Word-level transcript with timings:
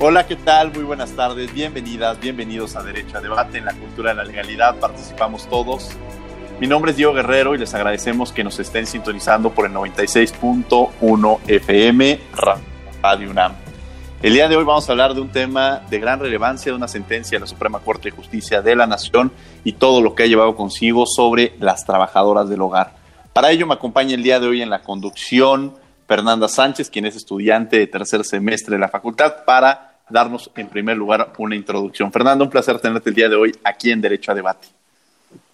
Hola, 0.00 0.28
¿qué 0.28 0.36
tal? 0.36 0.72
Muy 0.72 0.84
buenas 0.84 1.10
tardes, 1.10 1.52
bienvenidas, 1.52 2.20
bienvenidos 2.20 2.76
a 2.76 2.84
Derecho 2.84 3.18
a 3.18 3.20
Debate 3.20 3.58
en 3.58 3.64
la 3.64 3.74
Cultura 3.74 4.10
de 4.10 4.14
la 4.14 4.24
Legalidad. 4.24 4.76
Participamos 4.76 5.48
todos. 5.48 5.90
Mi 6.60 6.68
nombre 6.68 6.92
es 6.92 6.96
Diego 6.96 7.12
Guerrero 7.14 7.52
y 7.56 7.58
les 7.58 7.74
agradecemos 7.74 8.30
que 8.30 8.44
nos 8.44 8.60
estén 8.60 8.86
sintonizando 8.86 9.50
por 9.50 9.66
el 9.66 9.72
96.1 9.72 11.40
FM 11.48 12.20
Radio 12.32 13.28
UNAM. 13.28 13.54
El 14.22 14.34
día 14.34 14.48
de 14.48 14.56
hoy 14.56 14.62
vamos 14.62 14.88
a 14.88 14.92
hablar 14.92 15.14
de 15.14 15.20
un 15.20 15.30
tema 15.30 15.82
de 15.90 15.98
gran 15.98 16.20
relevancia, 16.20 16.70
de 16.70 16.76
una 16.76 16.86
sentencia 16.86 17.36
de 17.36 17.40
la 17.40 17.48
Suprema 17.48 17.80
Corte 17.80 18.12
de 18.12 18.16
Justicia 18.16 18.62
de 18.62 18.76
la 18.76 18.86
Nación 18.86 19.32
y 19.64 19.72
todo 19.72 20.00
lo 20.00 20.14
que 20.14 20.22
ha 20.22 20.26
llevado 20.26 20.54
consigo 20.54 21.06
sobre 21.06 21.56
las 21.58 21.84
trabajadoras 21.84 22.48
del 22.48 22.62
hogar. 22.62 22.94
Para 23.32 23.50
ello 23.50 23.66
me 23.66 23.74
acompaña 23.74 24.14
el 24.14 24.22
día 24.22 24.38
de 24.38 24.46
hoy 24.46 24.62
en 24.62 24.70
la 24.70 24.82
conducción 24.82 25.74
Fernanda 26.06 26.48
Sánchez, 26.48 26.88
quien 26.88 27.04
es 27.04 27.16
estudiante 27.16 27.78
de 27.78 27.86
tercer 27.86 28.24
semestre 28.24 28.76
de 28.76 28.80
la 28.80 28.88
facultad, 28.88 29.44
para 29.44 29.87
darnos 30.10 30.50
en 30.56 30.68
primer 30.68 30.96
lugar 30.96 31.32
una 31.38 31.56
introducción. 31.56 32.12
Fernando, 32.12 32.44
un 32.44 32.50
placer 32.50 32.78
tenerte 32.80 33.10
el 33.10 33.16
día 33.16 33.28
de 33.28 33.36
hoy 33.36 33.54
aquí 33.64 33.90
en 33.90 34.00
Derecho 34.00 34.32
a 34.32 34.34
Debate. 34.34 34.68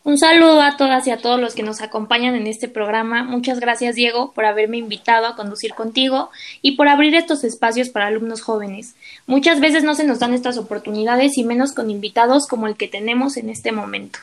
Un 0.05 0.19
saludo 0.19 0.61
a 0.61 0.77
todas 0.77 1.07
y 1.07 1.11
a 1.11 1.17
todos 1.17 1.41
los 1.41 1.55
que 1.55 1.63
nos 1.63 1.81
acompañan 1.81 2.35
en 2.35 2.47
este 2.47 2.69
programa. 2.69 3.25
Muchas 3.25 3.59
gracias, 3.59 3.95
Diego, 3.95 4.33
por 4.33 4.45
haberme 4.45 4.77
invitado 4.77 5.27
a 5.27 5.35
conducir 5.35 5.73
contigo 5.73 6.31
y 6.61 6.73
por 6.73 6.89
abrir 6.89 7.15
estos 7.15 7.43
espacios 7.43 7.89
para 7.89 8.09
alumnos 8.09 8.43
jóvenes. 8.43 8.97
Muchas 9.27 9.61
veces 9.61 9.83
no 9.83 9.95
se 9.95 10.05
nos 10.05 10.19
dan 10.19 10.35
estas 10.35 10.59
oportunidades 10.59 11.39
y 11.39 11.45
menos 11.45 11.73
con 11.73 11.91
invitados 11.91 12.47
como 12.47 12.67
el 12.67 12.77
que 12.77 12.87
tenemos 12.87 13.39
en 13.39 13.49
este 13.49 13.73
momento. 13.73 14.19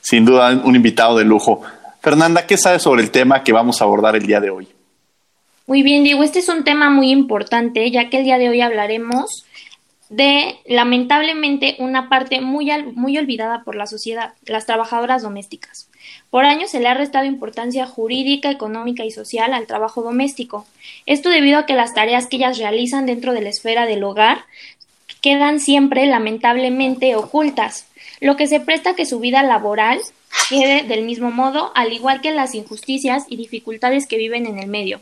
Sin 0.00 0.24
duda, 0.24 0.50
un 0.64 0.74
invitado 0.74 1.16
de 1.16 1.24
lujo. 1.24 1.62
Fernanda, 2.00 2.44
¿qué 2.44 2.56
sabes 2.56 2.82
sobre 2.82 3.02
el 3.02 3.12
tema 3.12 3.44
que 3.44 3.52
vamos 3.52 3.80
a 3.80 3.84
abordar 3.84 4.16
el 4.16 4.26
día 4.26 4.40
de 4.40 4.50
hoy? 4.50 4.68
Muy 5.68 5.82
bien, 5.82 6.02
Diego, 6.02 6.24
este 6.24 6.40
es 6.40 6.48
un 6.48 6.64
tema 6.64 6.90
muy 6.90 7.10
importante, 7.10 7.88
ya 7.90 8.10
que 8.10 8.18
el 8.18 8.24
día 8.24 8.36
de 8.36 8.48
hoy 8.48 8.60
hablaremos 8.60 9.46
de 10.08 10.58
lamentablemente 10.66 11.76
una 11.78 12.08
parte 12.08 12.40
muy, 12.40 12.70
muy 12.94 13.16
olvidada 13.18 13.64
por 13.64 13.74
la 13.74 13.86
sociedad, 13.86 14.34
las 14.46 14.66
trabajadoras 14.66 15.22
domésticas. 15.22 15.88
Por 16.30 16.44
años 16.44 16.70
se 16.70 16.80
le 16.80 16.88
ha 16.88 16.94
restado 16.94 17.24
importancia 17.24 17.86
jurídica, 17.86 18.50
económica 18.50 19.04
y 19.04 19.10
social 19.10 19.54
al 19.54 19.66
trabajo 19.66 20.02
doméstico. 20.02 20.66
Esto 21.06 21.30
debido 21.30 21.58
a 21.58 21.66
que 21.66 21.74
las 21.74 21.94
tareas 21.94 22.26
que 22.26 22.36
ellas 22.36 22.58
realizan 22.58 23.06
dentro 23.06 23.32
de 23.32 23.40
la 23.40 23.48
esfera 23.48 23.86
del 23.86 24.04
hogar 24.04 24.44
quedan 25.22 25.58
siempre 25.58 26.06
lamentablemente 26.06 27.16
ocultas, 27.16 27.86
lo 28.20 28.36
que 28.36 28.46
se 28.46 28.60
presta 28.60 28.94
que 28.94 29.06
su 29.06 29.20
vida 29.20 29.42
laboral 29.42 30.00
quede 30.50 30.82
del 30.82 31.04
mismo 31.04 31.30
modo, 31.30 31.72
al 31.74 31.92
igual 31.92 32.20
que 32.20 32.30
las 32.30 32.54
injusticias 32.54 33.24
y 33.28 33.36
dificultades 33.36 34.06
que 34.06 34.18
viven 34.18 34.46
en 34.46 34.58
el 34.58 34.66
medio. 34.66 35.00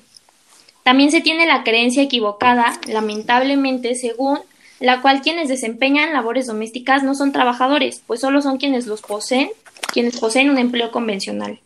También 0.85 1.11
se 1.11 1.21
tiene 1.21 1.47
la 1.47 1.65
creencia 1.65 2.03
equivocada, 2.03 2.79
lamentablemente, 2.87 3.95
según 3.95 4.41
la 4.83 5.01
cual 5.01 5.23
quienes 5.23 5.49
desempeñan 5.49 6.13
labores 6.13 6.49
domésticas 6.49 7.05
no 7.05 7.15
son 7.15 7.31
trabajadores, 7.31 8.03
pues 8.05 8.21
solo 8.21 8.43
son 8.43 8.59
quienes 8.59 8.89
los 8.89 9.01
poseen, 9.01 9.49
quienes 9.93 10.19
poseen 10.19 10.51
un 10.51 10.59
empleo 10.59 10.91
convencional. 10.91 11.61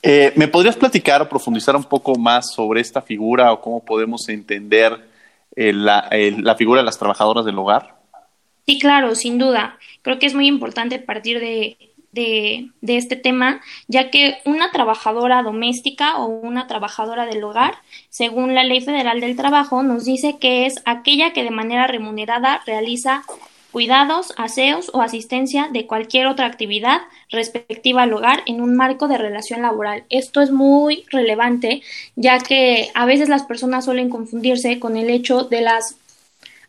Eh, 0.00 0.32
¿Me 0.36 0.46
podrías 0.46 0.76
platicar 0.76 1.20
o 1.22 1.28
profundizar 1.28 1.74
un 1.74 1.82
poco 1.82 2.14
más 2.14 2.52
sobre 2.52 2.80
esta 2.80 3.02
figura 3.02 3.52
o 3.52 3.60
cómo 3.60 3.84
podemos 3.84 4.28
entender 4.28 5.08
eh, 5.56 5.72
la, 5.72 6.08
la 6.12 6.54
figura 6.54 6.82
de 6.82 6.84
las 6.84 6.98
trabajadoras 6.98 7.44
del 7.44 7.58
hogar? 7.58 7.96
Sí, 8.64 8.78
claro, 8.78 9.16
sin 9.16 9.38
duda. 9.38 9.76
Creo 10.02 10.20
que 10.20 10.26
es 10.26 10.34
muy 10.34 10.46
importante 10.46 11.00
partir 11.00 11.40
de, 11.40 11.76
de, 12.14 12.70
este 12.82 13.16
tema, 13.16 13.60
ya 13.88 14.10
que 14.10 14.38
una 14.44 14.70
trabajadora 14.70 15.42
doméstica 15.42 16.18
o 16.18 16.26
una 16.26 16.66
trabajadora 16.66 17.26
del 17.26 17.42
hogar, 17.44 17.74
según 18.08 18.54
la 18.54 18.64
Ley 18.64 18.80
Federal 18.80 19.20
del 19.20 19.36
Trabajo, 19.36 19.82
nos 19.82 20.04
dice 20.04 20.36
que 20.38 20.66
es 20.66 20.80
aquella 20.84 21.32
que 21.32 21.44
de 21.44 21.50
manera 21.50 21.86
remunerada 21.86 22.60
realiza 22.66 23.24
cuidados, 23.72 24.32
aseos 24.36 24.88
o 24.94 25.02
asistencia 25.02 25.68
de 25.72 25.86
cualquier 25.86 26.28
otra 26.28 26.46
actividad 26.46 27.00
respectiva 27.28 28.02
al 28.02 28.12
hogar 28.12 28.44
en 28.46 28.60
un 28.60 28.76
marco 28.76 29.08
de 29.08 29.18
relación 29.18 29.62
laboral. 29.62 30.04
Esto 30.10 30.40
es 30.40 30.52
muy 30.52 31.04
relevante, 31.10 31.82
ya 32.14 32.38
que 32.38 32.90
a 32.94 33.04
veces 33.04 33.28
las 33.28 33.42
personas 33.42 33.86
suelen 33.86 34.10
confundirse 34.10 34.78
con 34.78 34.96
el 34.96 35.10
hecho 35.10 35.42
de 35.42 35.62
las 35.62 35.96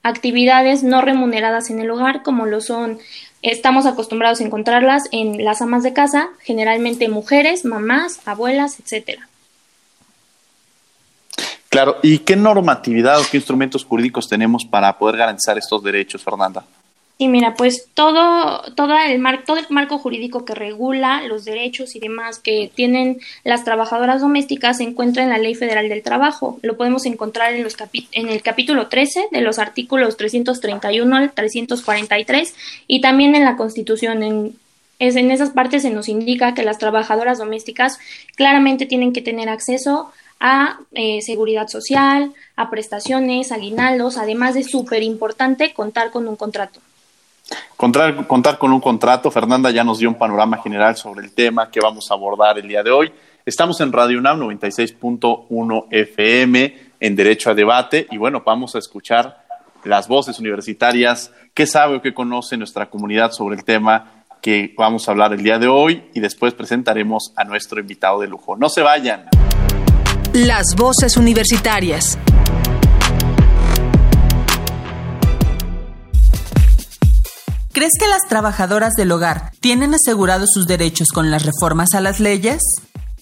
actividades 0.01 0.84
no 0.84 1.01
remuneradas 1.01 1.69
en 1.69 1.79
el 1.79 1.89
hogar, 1.89 2.22
como 2.22 2.45
lo 2.45 2.61
son 2.61 3.00
Estamos 3.45 3.85
acostumbrados 3.85 4.41
a 4.41 4.44
encontrarlas 4.44 5.03
en 5.11 5.45
las 5.45 5.61
amas 5.61 5.83
de 5.83 5.94
casa, 5.94 6.29
generalmente 6.39 7.09
mujeres, 7.09 7.63
mamás, 7.63 8.19
abuelas, 8.25 8.79
etcétera. 8.79 9.29
Claro, 11.69 11.97
¿y 12.01 12.17
qué 12.19 12.35
normatividad 12.35 13.19
o 13.19 13.23
qué 13.29 13.38
instrumentos 13.38 13.85
jurídicos 13.85 14.28
tenemos 14.28 14.66
para 14.66 14.97
poder 14.97 15.17
garantizar 15.17 15.59
estos 15.59 15.84
derechos, 15.84 16.23
Fernanda? 16.23 16.66
Sí, 17.17 17.29
mira, 17.29 17.55
pues 17.55 17.87
todo, 17.93 18.61
todo, 18.75 18.97
el 18.97 19.23
todo 19.45 19.57
el 19.57 19.65
marco 19.69 19.97
jurídico 19.99 20.43
que 20.43 20.53
regula 20.53 21.21
los 21.25 21.45
derechos 21.45 21.95
y 21.95 22.01
demás 22.01 22.39
que 22.39 22.69
tienen 22.75 23.19
las 23.45 23.63
trabajadoras 23.63 24.19
domésticas 24.19 24.77
se 24.77 24.83
encuentra 24.83 25.23
en 25.23 25.29
la 25.29 25.37
Ley 25.37 25.55
Federal 25.55 25.87
del 25.87 26.03
Trabajo. 26.03 26.59
Lo 26.61 26.75
podemos 26.75 27.05
encontrar 27.05 27.53
en, 27.53 27.63
los 27.63 27.77
en 28.11 28.27
el 28.27 28.41
capítulo 28.41 28.87
13 28.87 29.29
de 29.31 29.39
los 29.39 29.59
artículos 29.59 30.17
331 30.17 31.15
al 31.15 31.31
343 31.31 32.53
y 32.87 32.99
también 32.99 33.33
en 33.35 33.45
la 33.45 33.55
Constitución. 33.55 34.21
En, 34.21 34.59
es, 34.99 35.15
en 35.15 35.31
esas 35.31 35.51
partes 35.51 35.83
se 35.83 35.91
nos 35.91 36.09
indica 36.09 36.53
que 36.53 36.63
las 36.63 36.79
trabajadoras 36.79 37.37
domésticas 37.37 37.97
claramente 38.35 38.85
tienen 38.85 39.13
que 39.13 39.21
tener 39.21 39.47
acceso 39.47 40.11
a 40.41 40.79
eh, 40.91 41.21
seguridad 41.21 41.69
social, 41.69 42.33
a 42.57 42.69
prestaciones, 42.69 43.53
aguinaldos, 43.53 44.17
además 44.17 44.53
de 44.53 44.65
súper 44.65 45.01
importante 45.01 45.73
contar 45.73 46.11
con 46.11 46.27
un 46.27 46.35
contrato. 46.35 46.81
Contar, 47.78 48.57
con 48.57 48.72
un 48.72 48.79
contrato, 48.79 49.29
Fernanda 49.29 49.69
ya 49.69 49.83
nos 49.83 50.00
dio 50.00 50.09
un 50.09 50.16
panorama 50.16 50.57
general 50.57 50.95
sobre 50.95 51.25
el 51.25 51.33
tema 51.33 51.69
que 51.69 51.79
vamos 51.79 52.09
a 52.09 52.13
abordar 52.13 52.57
el 52.57 52.67
día 52.67 52.81
de 52.81 52.91
hoy. 52.91 53.11
Estamos 53.45 53.79
en 53.81 53.91
Radio 53.91 54.17
UNAM 54.17 54.39
96.1 54.39 55.85
FM 55.91 56.78
en 57.00 57.16
Derecho 57.16 57.51
a 57.51 57.53
Debate 57.53 58.07
y 58.09 58.17
bueno, 58.17 58.41
vamos 58.45 58.75
a 58.75 58.79
escuchar 58.79 59.45
las 59.84 60.07
voces 60.07 60.39
universitarias, 60.39 61.31
qué 61.53 61.67
sabe 61.67 61.97
o 61.97 62.01
qué 62.01 62.13
conoce 62.13 62.57
nuestra 62.57 62.89
comunidad 62.89 63.31
sobre 63.31 63.55
el 63.55 63.63
tema 63.63 64.23
que 64.41 64.73
vamos 64.78 65.08
a 65.08 65.11
hablar 65.11 65.34
el 65.34 65.43
día 65.43 65.59
de 65.59 65.67
hoy 65.67 66.05
y 66.14 66.19
después 66.22 66.53
presentaremos 66.53 67.34
a 67.35 67.43
nuestro 67.43 67.79
invitado 67.79 68.22
de 68.22 68.28
lujo. 68.28 68.55
No 68.55 68.69
se 68.69 68.81
vayan. 68.81 69.29
Las 70.34 70.75
voces 70.75 71.17
universitarias. 71.17 72.17
¿Crees 77.75 77.91
que 77.99 78.07
las 78.07 78.22
trabajadoras 78.29 78.93
del 78.93 79.11
hogar 79.11 79.51
tienen 79.59 79.93
asegurados 79.93 80.51
sus 80.53 80.66
derechos 80.66 81.09
con 81.13 81.29
las 81.29 81.45
reformas 81.45 81.89
a 81.93 81.99
las 81.99 82.22
leyes? 82.22 82.61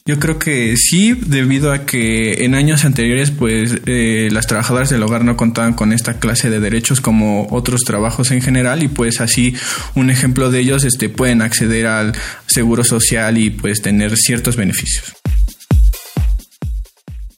Yo 0.06 0.20
creo 0.20 0.38
que 0.38 0.78
sí, 0.78 1.14
debido 1.14 1.72
a 1.72 1.88
que 1.88 2.46
en 2.46 2.54
años 2.54 2.86
anteriores, 2.86 3.32
pues 3.32 3.78
eh, 3.88 4.30
las 4.32 4.46
trabajadoras 4.46 4.92
del 4.92 5.02
hogar 5.02 5.26
no 5.26 5.38
contaban 5.38 5.74
con 5.74 5.92
esta 5.92 6.20
clase 6.20 6.52
de 6.52 6.60
derechos 6.60 7.02
como 7.02 7.48
otros 7.50 7.82
trabajos 7.82 8.30
en 8.30 8.44
general 8.44 8.84
y 8.84 8.90
pues 8.90 9.22
así 9.22 9.56
un 9.96 10.12
ejemplo 10.12 10.52
de 10.52 10.60
ellos, 10.60 10.84
este, 10.84 11.10
pueden 11.10 11.42
acceder 11.42 11.88
al 11.88 12.14
seguro 12.46 12.84
social 12.84 13.40
y 13.40 13.50
pues 13.50 13.82
tener 13.82 14.16
ciertos 14.18 14.56
beneficios. 14.56 15.16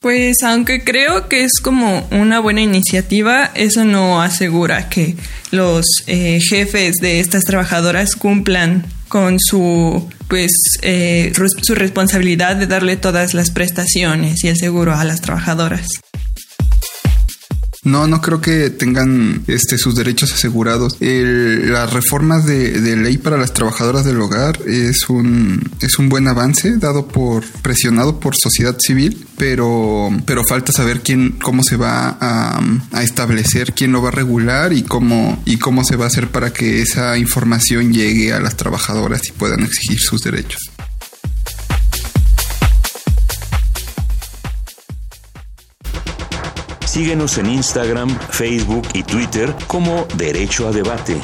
Pues 0.06 0.44
aunque 0.44 0.84
creo 0.84 1.28
que 1.28 1.42
es 1.42 1.58
como 1.60 2.06
una 2.12 2.38
buena 2.38 2.60
iniciativa, 2.60 3.50
eso 3.56 3.84
no 3.84 4.22
asegura 4.22 4.88
que 4.88 5.16
los 5.50 5.84
eh, 6.06 6.38
jefes 6.40 6.94
de 7.00 7.18
estas 7.18 7.42
trabajadoras 7.42 8.14
cumplan 8.14 8.86
con 9.08 9.40
su 9.40 10.08
pues 10.28 10.52
eh, 10.82 11.32
su 11.60 11.74
responsabilidad 11.74 12.54
de 12.54 12.68
darle 12.68 12.96
todas 12.96 13.34
las 13.34 13.50
prestaciones 13.50 14.44
y 14.44 14.48
el 14.48 14.56
seguro 14.56 14.94
a 14.94 15.02
las 15.02 15.22
trabajadoras. 15.22 15.88
No, 17.86 18.08
no 18.08 18.20
creo 18.20 18.40
que 18.40 18.70
tengan 18.70 19.44
este, 19.46 19.78
sus 19.78 19.94
derechos 19.94 20.32
asegurados. 20.32 20.96
las 20.98 21.92
reformas 21.92 22.44
de, 22.44 22.96
ley 22.96 23.16
para 23.16 23.36
las 23.36 23.52
trabajadoras 23.52 24.04
del 24.04 24.20
hogar 24.20 24.58
es 24.66 25.08
un, 25.08 25.62
es 25.80 25.96
un 26.00 26.08
buen 26.08 26.26
avance 26.26 26.78
dado 26.78 27.06
por, 27.06 27.44
presionado 27.62 28.18
por 28.18 28.34
sociedad 28.36 28.76
civil, 28.80 29.24
pero, 29.38 30.10
pero 30.24 30.42
falta 30.44 30.72
saber 30.72 31.00
quién, 31.00 31.38
cómo 31.40 31.62
se 31.62 31.76
va 31.76 32.18
a, 32.20 32.60
a 32.90 33.02
establecer, 33.04 33.72
quién 33.72 33.92
lo 33.92 34.02
va 34.02 34.08
a 34.08 34.12
regular 34.12 34.72
y 34.72 34.82
cómo, 34.82 35.40
y 35.44 35.58
cómo 35.58 35.84
se 35.84 35.94
va 35.94 36.06
a 36.06 36.08
hacer 36.08 36.28
para 36.28 36.52
que 36.52 36.82
esa 36.82 37.16
información 37.18 37.92
llegue 37.92 38.32
a 38.32 38.40
las 38.40 38.56
trabajadoras 38.56 39.20
y 39.28 39.32
puedan 39.32 39.62
exigir 39.62 40.00
sus 40.00 40.22
derechos. 40.22 40.72
Síguenos 46.96 47.36
en 47.36 47.50
Instagram, 47.50 48.08
Facebook 48.08 48.88
y 48.94 49.02
Twitter 49.02 49.52
como 49.66 50.06
Derecho 50.16 50.66
a 50.66 50.72
Debate. 50.72 51.14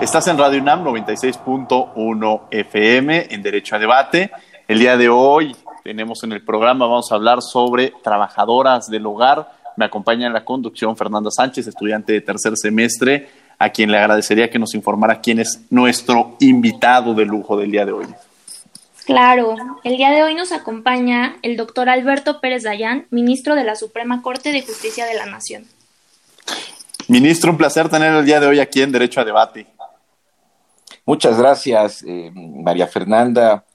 Estás 0.00 0.26
en 0.26 0.36
Radio 0.36 0.60
UNAM 0.60 0.84
96.1 0.84 2.40
FM 2.50 3.26
en 3.30 3.40
Derecho 3.40 3.76
a 3.76 3.78
Debate. 3.78 4.32
El 4.66 4.80
día 4.80 4.96
de 4.96 5.08
hoy 5.08 5.54
tenemos 5.84 6.24
en 6.24 6.32
el 6.32 6.42
programa, 6.42 6.86
vamos 6.86 7.12
a 7.12 7.14
hablar 7.14 7.40
sobre 7.40 7.92
trabajadoras 8.02 8.90
del 8.90 9.06
hogar. 9.06 9.48
Me 9.76 9.84
acompaña 9.84 10.26
en 10.26 10.32
la 10.32 10.44
conducción 10.44 10.96
Fernanda 10.96 11.30
Sánchez, 11.30 11.68
estudiante 11.68 12.14
de 12.14 12.20
tercer 12.20 12.56
semestre, 12.56 13.28
a 13.60 13.68
quien 13.68 13.92
le 13.92 13.98
agradecería 13.98 14.50
que 14.50 14.58
nos 14.58 14.74
informara 14.74 15.20
quién 15.20 15.38
es 15.38 15.66
nuestro 15.70 16.34
invitado 16.40 17.14
de 17.14 17.24
lujo 17.26 17.56
del 17.56 17.70
día 17.70 17.86
de 17.86 17.92
hoy. 17.92 18.06
Claro, 19.04 19.56
el 19.84 19.98
día 19.98 20.10
de 20.10 20.22
hoy 20.22 20.34
nos 20.34 20.50
acompaña 20.50 21.36
el 21.42 21.58
doctor 21.58 21.90
Alberto 21.90 22.40
Pérez 22.40 22.62
Dayán, 22.62 23.06
ministro 23.10 23.54
de 23.54 23.62
la 23.62 23.76
Suprema 23.76 24.22
Corte 24.22 24.50
de 24.50 24.62
Justicia 24.62 25.04
de 25.04 25.14
la 25.14 25.26
Nación. 25.26 25.66
Ministro, 27.08 27.50
un 27.50 27.58
placer 27.58 27.90
tener 27.90 28.14
el 28.14 28.24
día 28.24 28.40
de 28.40 28.46
hoy 28.46 28.60
aquí 28.60 28.80
en 28.80 28.92
Derecho 28.92 29.20
a 29.20 29.24
Debate. 29.24 29.66
Muchas 31.04 31.38
gracias, 31.38 32.02
eh, 32.06 32.30
María 32.34 32.86
Fernanda. 32.86 33.66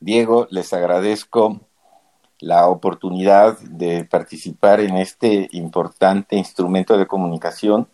Diego, 0.00 0.48
les 0.50 0.70
agradezco 0.74 1.60
la 2.40 2.68
oportunidad 2.68 3.58
de 3.60 4.04
participar 4.04 4.80
en 4.80 4.98
este 4.98 5.48
importante 5.52 6.36
instrumento 6.36 6.98
de 6.98 7.06
comunicación. 7.06 7.88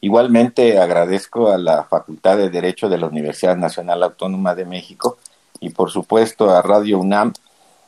Igualmente 0.00 0.78
agradezco 0.78 1.50
a 1.50 1.58
la 1.58 1.82
Facultad 1.82 2.36
de 2.36 2.48
Derecho 2.48 2.88
de 2.88 2.98
la 2.98 3.08
Universidad 3.08 3.56
Nacional 3.56 4.04
Autónoma 4.04 4.54
de 4.54 4.66
México 4.66 5.18
y 5.60 5.70
por 5.70 5.90
supuesto 5.90 6.50
a 6.50 6.62
Radio 6.62 6.98
UNAM 6.98 7.32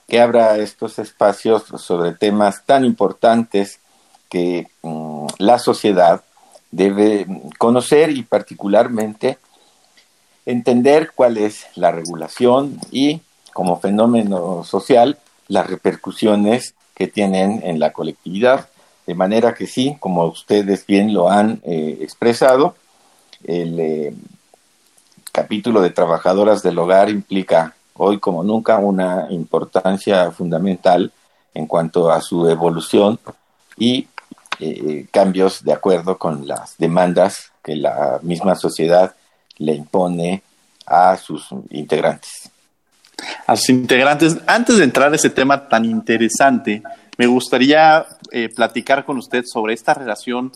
que 0.09 0.21
abra 0.21 0.59
estos 0.59 0.99
espacios 0.99 1.65
sobre 1.77 2.13
temas 2.13 2.65
tan 2.67 2.85
importantes 2.85 3.81
que 4.29 4.69
mm, 4.83 5.27
la 5.39 5.59
sociedad 5.59 6.23
debe 6.71 7.27
conocer 7.59 8.11
y 8.11 8.23
particularmente 8.23 9.39
entender 10.47 11.13
cuál 11.15 11.37
es 11.37 11.67
la 11.75 11.93
regulación 11.93 12.79
y 12.91 13.21
como 13.53 13.81
fenómeno 13.81 14.65
social 14.65 15.19
las 15.49 15.69
repercusiones 15.69 16.75
que 16.95 17.09
tienen 17.09 17.61
en 17.65 17.79
la 17.79 17.93
colectividad. 17.93 18.69
De 19.07 19.15
manera 19.15 19.55
que 19.55 19.67
sí, 19.67 19.97
como 19.99 20.25
ustedes 20.27 20.87
bien 20.87 21.13
lo 21.13 21.29
han 21.29 21.61
eh, 21.65 21.99
expresado, 22.01 22.75
el 23.45 23.81
eh, 23.81 24.15
capítulo 25.33 25.81
de 25.81 25.91
trabajadoras 25.91 26.63
del 26.63 26.79
hogar 26.79 27.11
implica 27.11 27.75
hoy 27.95 28.19
como 28.19 28.43
nunca 28.43 28.79
una 28.79 29.27
importancia 29.31 30.31
fundamental 30.31 31.13
en 31.55 31.67
cuanto 31.67 32.11
a 32.11 32.21
su 32.21 32.49
evolución 32.49 33.19
y 33.77 34.09
eh, 34.59 35.07
cambios 35.11 35.65
de 35.65 35.73
acuerdo 35.73 36.19
con 36.19 36.47
las 36.47 36.77
demandas 36.79 37.51
que 37.63 37.77
la 37.77 38.19
misma 38.23 38.55
sociedad 38.55 39.15
le 39.59 39.75
impone 39.75 40.43
a 40.87 41.17
sus 41.17 41.49
integrantes. 41.71 42.51
A 43.47 43.57
sus 43.57 43.69
integrantes, 43.71 44.39
antes 44.47 44.79
de 44.79 44.85
entrar 44.85 45.13
a 45.13 45.17
ese 45.17 45.31
tema 45.31 45.69
tan 45.69 45.85
interesante, 45.85 46.83
me 47.19 47.27
gustaría 47.27 48.07
eh, 48.31 48.49
platicar 48.49 49.05
con 49.05 49.19
usted 49.19 49.45
sobre 49.45 49.75
esta 49.75 49.93
relación 49.93 50.53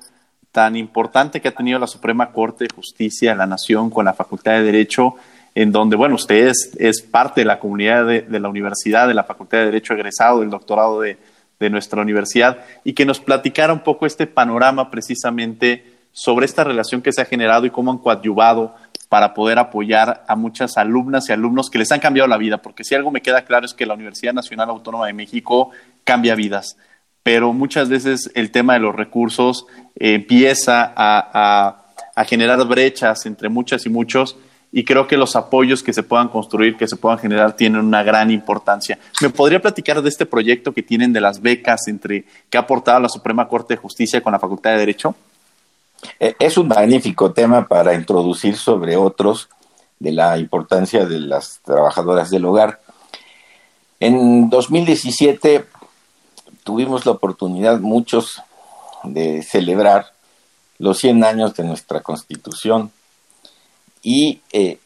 tan 0.55 0.77
importante 0.77 1.41
que 1.41 1.49
ha 1.49 1.51
tenido 1.51 1.81
la 1.81 1.89
Suprema 1.89 2.31
Corte 2.31 2.63
de 2.63 2.73
Justicia 2.73 3.33
de 3.33 3.37
la 3.37 3.45
Nación 3.45 3.91
con 3.91 4.05
la 4.05 4.15
Facultad 4.15 4.53
de 4.53 4.63
Derecho, 4.63 5.17
en 5.53 5.73
donde, 5.73 5.97
bueno, 5.97 6.15
usted 6.15 6.53
es, 6.77 7.03
parte 7.03 7.41
de 7.41 7.45
la 7.45 7.59
comunidad 7.59 8.07
de, 8.07 8.39
la 8.39 8.49
universidad, 8.49 9.09
de 9.09 9.15
la 9.15 9.25
Facultad 9.25 9.59
de 9.59 9.65
Derecho 9.65 9.95
egresado, 9.95 10.41
del 10.41 10.51
doctorado 10.51 11.01
de, 11.01 11.19
de 11.59 11.71
nuestra 11.71 12.01
universidad, 12.01 12.59
y 12.85 12.93
que 12.93 13.05
nos 13.05 13.19
platicara 13.19 13.73
un 13.73 13.81
poco 13.81 14.07
este 14.07 14.29
panorama 14.29 14.93
precisamente 14.93 15.93
sobre 16.13 16.47
esta 16.47 16.63
relación 16.63 17.03
que 17.03 17.13
se 17.13 17.21
ha 17.21 17.25
generado 17.25 17.67
y 17.67 17.71
cómo 17.71 17.91
han 17.91 17.99
coadyuvado 17.99 18.77
para 19.09 19.35
poder 19.35 19.59
apoyar 19.59 20.25
a 20.29 20.37
muchas 20.37 20.77
alumnas 20.79 21.29
y 21.29 21.33
alumnos 21.33 21.69
que 21.69 21.79
les 21.79 21.91
han 21.91 21.99
cambiado 21.99 22.29
la 22.29 22.39
vida, 22.39 22.59
porque 22.59 22.85
si 22.85 22.95
algo 22.95 23.11
me 23.11 23.23
queda 23.23 23.43
claro 23.45 23.67
es 23.67 23.75
que 23.75 23.87
la 23.87 23.95
Universidad 23.95 24.33
Nacional 24.33 24.71
Autónoma 24.71 25.09
de 25.09 25.15
México 25.15 25.71
cambia 26.05 26.37
vidas 26.37 26.77
pero 27.25 27.55
muchas 27.55 27.89
veces 27.89 28.31
el 28.35 28.53
tema 28.53 28.75
de 28.75 28.81
los 28.81 28.95
recursos 28.95 29.67
eh, 29.97 30.15
empieza 30.15 30.93
a, 30.95 31.81
generar 32.27 32.65
brechas 32.67 33.27
entre 33.27 33.49
muchas 33.49 33.87
y 33.87 33.89
muchos 33.89 34.37
y 34.71 34.85
creo 34.85 35.09
que 35.09 35.17
los 35.17 35.35
apoyos 35.35 35.83
que 35.83 35.93
se 35.93 36.03
puedan 36.03 36.29
construir, 36.29 36.77
que 36.77 36.87
se 36.87 36.97
puedan 36.97 37.19
generar, 37.19 37.57
tienen 37.57 37.81
una 37.81 38.03
gran 38.03 38.31
importancia. 38.31 38.99
¿Me 39.21 39.31
podría 39.31 39.61
platicar 39.61 40.01
de 40.03 40.09
este 40.09 40.27
proyecto 40.27 40.73
que 40.73 40.83
tienen 40.83 41.13
de 41.13 41.21
las 41.21 41.41
becas 41.41 41.89
entre 41.89 42.25
que 42.51 42.59
ha 42.59 42.63
aportado 42.63 43.01
la 43.01 43.09
Suprema 43.09 43.49
Corte 43.49 43.75
de 43.75 43.79
Justicia 43.79 44.21
con 44.21 44.33
la 44.33 44.39
Facultad 44.39 44.73
de 44.73 44.79
Derecho? 44.79 45.15
Eh, 46.21 46.35
es 46.39 46.59
un 46.59 46.69
magnífico 46.69 47.33
tema 47.33 47.67
para 47.67 47.95
introducir 47.95 48.57
sobre 48.57 48.97
otros 48.97 49.49
de 49.99 50.13
la 50.13 50.37
importancia 50.39 51.07
de 51.07 51.21
las 51.21 51.61
trabajadoras 51.65 52.31
del 52.31 52.45
hogar. 52.45 52.81
En 53.99 54.51
2017 54.51 55.65
tuvimos 56.65 57.07
la 57.07 57.13
oportunidad 57.13 57.79
muchos 57.79 58.43
de 59.05 59.43
celebrar 59.43 60.13
los 60.79 60.99
100 60.99 61.23
años 61.23 61.55
de 61.55 61.65
nuestra 61.65 62.01
constitución 62.01 62.91
y 64.03 64.41
eh, 64.53 64.79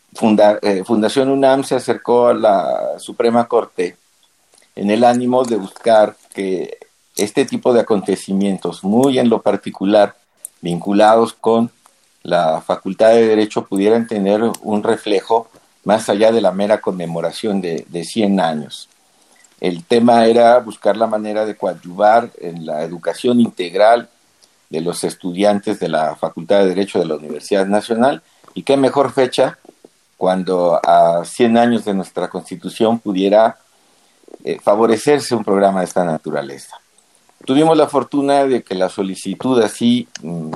eh, 0.62 0.84
Fundación 0.84 1.30
UNAM 1.30 1.64
se 1.64 1.76
acercó 1.76 2.28
a 2.28 2.34
la 2.34 2.98
Suprema 2.98 3.46
Corte 3.46 3.96
en 4.74 4.90
el 4.90 5.04
ánimo 5.04 5.44
de 5.44 5.56
buscar 5.56 6.16
que 6.34 6.78
este 7.16 7.44
tipo 7.44 7.72
de 7.72 7.80
acontecimientos, 7.80 8.84
muy 8.84 9.18
en 9.18 9.28
lo 9.28 9.42
particular 9.42 10.14
vinculados 10.60 11.32
con 11.32 11.70
la 12.22 12.60
Facultad 12.60 13.10
de 13.10 13.26
Derecho, 13.26 13.66
pudieran 13.66 14.06
tener 14.06 14.40
un 14.62 14.82
reflejo 14.82 15.48
más 15.84 16.08
allá 16.08 16.30
de 16.30 16.40
la 16.40 16.52
mera 16.52 16.80
conmemoración 16.80 17.60
de, 17.60 17.84
de 17.88 18.04
100 18.04 18.40
años. 18.40 18.88
El 19.60 19.84
tema 19.84 20.26
era 20.26 20.58
buscar 20.58 20.96
la 20.96 21.06
manera 21.06 21.44
de 21.44 21.56
coadyuvar 21.56 22.30
en 22.40 22.64
la 22.64 22.82
educación 22.82 23.40
integral 23.40 24.08
de 24.70 24.80
los 24.80 25.02
estudiantes 25.04 25.80
de 25.80 25.88
la 25.88 26.14
Facultad 26.16 26.60
de 26.60 26.68
Derecho 26.68 26.98
de 26.98 27.06
la 27.06 27.16
Universidad 27.16 27.66
Nacional 27.66 28.22
y 28.54 28.62
qué 28.62 28.76
mejor 28.76 29.12
fecha 29.12 29.58
cuando 30.16 30.80
a 30.84 31.24
100 31.24 31.56
años 31.56 31.84
de 31.84 31.94
nuestra 31.94 32.28
Constitución 32.28 32.98
pudiera 32.98 33.56
eh, 34.44 34.58
favorecerse 34.62 35.34
un 35.34 35.44
programa 35.44 35.80
de 35.80 35.86
esta 35.86 36.04
naturaleza. 36.04 36.76
Tuvimos 37.44 37.76
la 37.76 37.88
fortuna 37.88 38.44
de 38.44 38.62
que 38.62 38.74
la 38.74 38.88
solicitud 38.88 39.60
así 39.62 40.08
mm, 40.22 40.50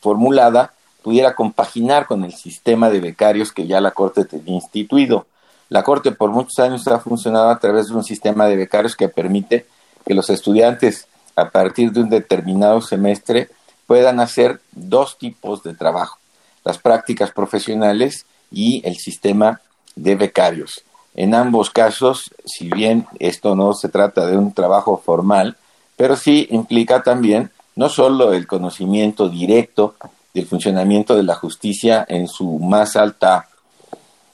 formulada 0.00 0.72
pudiera 1.02 1.34
compaginar 1.34 2.06
con 2.06 2.24
el 2.24 2.32
sistema 2.32 2.90
de 2.90 3.00
becarios 3.00 3.52
que 3.52 3.66
ya 3.66 3.80
la 3.80 3.92
Corte 3.92 4.24
tenía 4.24 4.54
instituido. 4.54 5.26
La 5.72 5.82
Corte 5.82 6.12
por 6.12 6.28
muchos 6.28 6.58
años 6.58 6.86
ha 6.86 6.98
funcionado 6.98 7.48
a 7.48 7.58
través 7.58 7.88
de 7.88 7.94
un 7.94 8.04
sistema 8.04 8.44
de 8.44 8.56
becarios 8.56 8.94
que 8.94 9.08
permite 9.08 9.64
que 10.04 10.12
los 10.12 10.28
estudiantes 10.28 11.06
a 11.34 11.48
partir 11.48 11.92
de 11.92 12.02
un 12.02 12.10
determinado 12.10 12.82
semestre 12.82 13.48
puedan 13.86 14.20
hacer 14.20 14.60
dos 14.72 15.16
tipos 15.16 15.62
de 15.62 15.72
trabajo, 15.72 16.18
las 16.62 16.76
prácticas 16.76 17.30
profesionales 17.30 18.26
y 18.50 18.86
el 18.86 18.96
sistema 18.96 19.62
de 19.96 20.14
becarios. 20.14 20.84
En 21.14 21.34
ambos 21.34 21.70
casos, 21.70 22.24
si 22.44 22.68
bien 22.68 23.06
esto 23.18 23.56
no 23.56 23.72
se 23.72 23.88
trata 23.88 24.26
de 24.26 24.36
un 24.36 24.52
trabajo 24.52 25.00
formal, 25.02 25.56
pero 25.96 26.16
sí 26.16 26.48
implica 26.50 27.02
también 27.02 27.50
no 27.76 27.88
solo 27.88 28.34
el 28.34 28.46
conocimiento 28.46 29.30
directo 29.30 29.94
del 30.34 30.44
funcionamiento 30.44 31.16
de 31.16 31.22
la 31.22 31.34
justicia 31.34 32.04
en 32.06 32.28
su 32.28 32.58
más 32.58 32.94
alta 32.94 33.48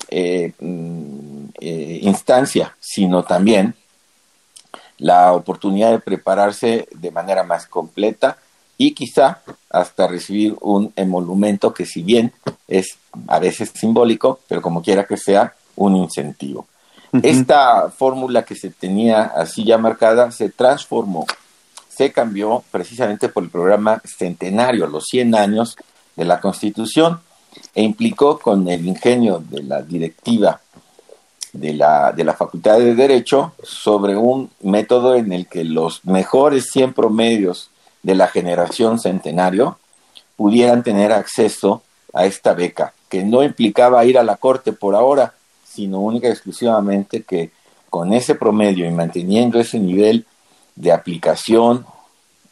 eh, 0.09 0.53
mm, 0.59 1.45
eh, 1.61 1.99
instancia, 2.03 2.77
sino 2.81 3.23
también 3.23 3.75
la 4.99 5.33
oportunidad 5.33 5.93
de 5.93 6.00
prepararse 6.00 6.88
de 6.93 7.11
manera 7.11 7.45
más 7.45 7.67
completa 7.67 8.38
y 8.77 8.95
quizá 8.95 9.43
hasta 9.71 10.07
recibir 10.07 10.57
un 10.61 10.93
emolumento 10.97 11.75
que 11.75 11.85
si 11.85 12.03
bien 12.03 12.33
es 12.69 12.97
a 13.27 13.38
veces 13.38 13.71
simbólico, 13.75 14.41
pero 14.49 14.62
como 14.62 14.83
quiera 14.83 15.05
que 15.05 15.17
sea, 15.17 15.55
un 15.77 15.97
incentivo. 15.97 16.67
Esta 17.23 17.91
fórmula 17.91 18.45
que 18.45 18.55
se 18.55 18.71
tenía 18.71 19.23
así 19.23 19.65
ya 19.65 19.79
marcada 19.79 20.31
se 20.31 20.50
transformó, 20.50 21.27
se 21.88 22.12
cambió 22.12 22.62
precisamente 22.71 23.29
por 23.29 23.43
el 23.43 23.50
programa 23.50 24.03
centenario, 24.05 24.87
los 24.87 25.05
100 25.07 25.35
años 25.35 25.77
de 26.17 26.25
la 26.25 26.41
Constitución, 26.41 27.21
e 27.75 27.83
implicó 27.83 28.38
con 28.38 28.69
el 28.69 28.87
ingenio 28.87 29.43
de 29.49 29.62
la 29.62 29.83
directiva 29.83 30.61
de 31.52 31.73
la, 31.75 32.12
de 32.12 32.25
la 32.25 32.35
Facultad 32.35 32.78
de 32.78 32.95
Derecho 32.95 33.52
sobre 33.62 34.17
un 34.17 34.50
método 34.61 35.14
en 35.14 35.33
el 35.33 35.47
que 35.47 35.64
los 35.64 36.05
mejores 36.05 36.67
100 36.71 36.93
promedios 36.93 37.71
de 38.02 38.14
la 38.14 38.28
generación 38.28 38.99
centenario 38.99 39.78
pudieran 40.37 40.83
tener 40.83 41.12
acceso 41.12 41.83
a 42.12 42.25
esta 42.25 42.55
beca, 42.55 42.95
que 43.09 43.25
no 43.25 43.43
implicaba 43.43 44.05
ir 44.05 44.19
a 44.19 44.23
la 44.23 44.37
corte 44.37 44.73
por 44.73 44.95
ahora, 44.95 45.35
sino 45.64 46.00
única 46.00 46.28
y 46.28 46.33
exclusivamente 46.33 47.23
que 47.23 47.50
con 47.90 48.12
ese 48.12 48.35
promedio 48.35 48.87
y 48.87 48.90
manteniendo 48.90 49.59
ese 49.59 49.78
nivel 49.78 50.26
de 50.76 50.93
aplicación 50.93 51.87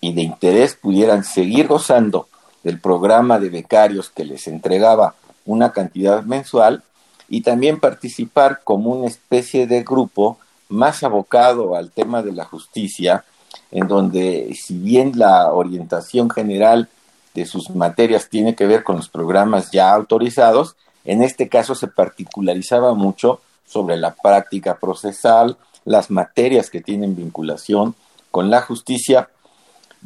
y 0.00 0.12
de 0.12 0.22
interés 0.22 0.74
pudieran 0.74 1.24
seguir 1.24 1.68
gozando 1.68 2.28
del 2.66 2.80
programa 2.80 3.38
de 3.38 3.48
becarios 3.48 4.10
que 4.10 4.24
les 4.24 4.48
entregaba 4.48 5.14
una 5.44 5.70
cantidad 5.70 6.24
mensual 6.24 6.82
y 7.28 7.42
también 7.42 7.78
participar 7.78 8.62
como 8.64 8.90
una 8.90 9.06
especie 9.06 9.68
de 9.68 9.84
grupo 9.84 10.38
más 10.68 11.04
abocado 11.04 11.76
al 11.76 11.92
tema 11.92 12.22
de 12.24 12.32
la 12.32 12.44
justicia, 12.44 13.24
en 13.70 13.86
donde 13.86 14.52
si 14.60 14.78
bien 14.78 15.12
la 15.14 15.52
orientación 15.52 16.28
general 16.28 16.88
de 17.34 17.46
sus 17.46 17.70
materias 17.70 18.28
tiene 18.28 18.56
que 18.56 18.66
ver 18.66 18.82
con 18.82 18.96
los 18.96 19.08
programas 19.08 19.70
ya 19.70 19.94
autorizados, 19.94 20.74
en 21.04 21.22
este 21.22 21.48
caso 21.48 21.76
se 21.76 21.86
particularizaba 21.86 22.94
mucho 22.94 23.42
sobre 23.64 23.96
la 23.96 24.16
práctica 24.16 24.76
procesal, 24.80 25.56
las 25.84 26.10
materias 26.10 26.68
que 26.70 26.80
tienen 26.80 27.14
vinculación 27.14 27.94
con 28.32 28.50
la 28.50 28.60
justicia. 28.60 29.28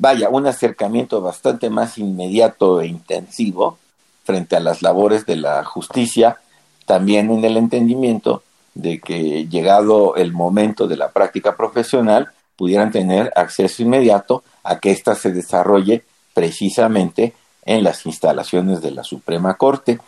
Vaya, 0.02 0.30
un 0.30 0.46
acercamiento 0.46 1.20
bastante 1.20 1.68
más 1.68 1.98
inmediato 1.98 2.80
e 2.80 2.86
intensivo 2.86 3.76
frente 4.24 4.56
a 4.56 4.60
las 4.60 4.80
labores 4.80 5.26
de 5.26 5.36
la 5.36 5.62
justicia, 5.62 6.38
también 6.86 7.30
en 7.30 7.44
el 7.44 7.58
entendimiento 7.58 8.42
de 8.72 8.98
que 8.98 9.46
llegado 9.46 10.16
el 10.16 10.32
momento 10.32 10.88
de 10.88 10.96
la 10.96 11.10
práctica 11.10 11.54
profesional, 11.54 12.30
pudieran 12.56 12.90
tener 12.90 13.30
acceso 13.36 13.82
inmediato 13.82 14.42
a 14.62 14.78
que 14.78 14.90
ésta 14.90 15.14
se 15.14 15.32
desarrolle 15.32 16.02
precisamente 16.32 17.34
en 17.66 17.84
las 17.84 18.06
instalaciones 18.06 18.80
de 18.80 18.92
la 18.92 19.04
Suprema 19.04 19.58
Corte. 19.58 19.98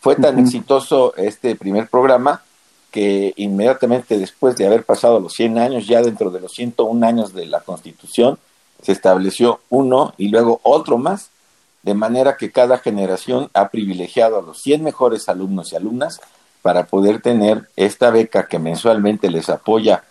Fue 0.00 0.16
tan 0.16 0.40
exitoso 0.40 1.14
este 1.16 1.54
primer 1.54 1.86
programa 1.86 2.42
que 2.90 3.34
inmediatamente 3.36 4.18
después 4.18 4.56
de 4.56 4.66
haber 4.66 4.82
pasado 4.82 5.20
los 5.20 5.32
100 5.34 5.58
años, 5.58 5.86
ya 5.86 6.02
dentro 6.02 6.30
de 6.30 6.40
los 6.40 6.50
101 6.54 7.06
años 7.06 7.32
de 7.32 7.46
la 7.46 7.60
Constitución, 7.60 8.36
se 8.82 8.92
estableció 8.92 9.60
uno 9.70 10.12
y 10.18 10.28
luego 10.28 10.60
otro 10.62 10.98
más, 10.98 11.30
de 11.82 11.94
manera 11.94 12.36
que 12.36 12.52
cada 12.52 12.78
generación 12.78 13.48
ha 13.54 13.68
privilegiado 13.68 14.38
a 14.38 14.42
los 14.42 14.60
100 14.62 14.84
mejores 14.84 15.28
alumnos 15.28 15.72
y 15.72 15.76
alumnas 15.76 16.20
para 16.62 16.84
poder 16.84 17.20
tener 17.20 17.68
esta 17.76 18.10
beca 18.10 18.46
que 18.46 18.58
mensualmente 18.58 19.30
les 19.30 19.48
apoya 19.48 20.04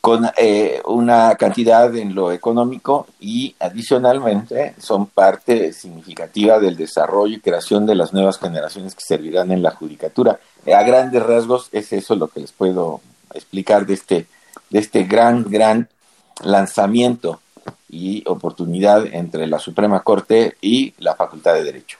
con 0.00 0.30
eh, 0.36 0.80
una 0.86 1.34
cantidad 1.34 1.94
en 1.94 2.14
lo 2.14 2.32
económico 2.32 3.06
y 3.20 3.54
adicionalmente 3.58 4.74
son 4.78 5.06
parte 5.06 5.72
significativa 5.72 6.58
del 6.60 6.76
desarrollo 6.76 7.36
y 7.36 7.40
creación 7.40 7.84
de 7.84 7.96
las 7.96 8.12
nuevas 8.12 8.38
generaciones 8.38 8.94
que 8.94 9.04
servirán 9.04 9.50
en 9.50 9.62
la 9.62 9.72
judicatura. 9.72 10.38
A 10.66 10.82
grandes 10.82 11.22
rasgos 11.22 11.68
es 11.72 11.92
eso 11.92 12.14
lo 12.14 12.28
que 12.28 12.40
les 12.40 12.52
puedo 12.52 13.00
explicar 13.34 13.86
de 13.86 13.94
este, 13.94 14.26
de 14.70 14.78
este 14.78 15.02
gran, 15.04 15.44
gran 15.44 15.88
lanzamiento 16.42 17.40
y 17.90 18.22
oportunidad 18.26 19.06
entre 19.12 19.46
la 19.46 19.58
Suprema 19.58 20.00
Corte 20.00 20.56
y 20.60 20.94
la 20.98 21.14
Facultad 21.14 21.54
de 21.54 21.64
Derecho. 21.64 21.98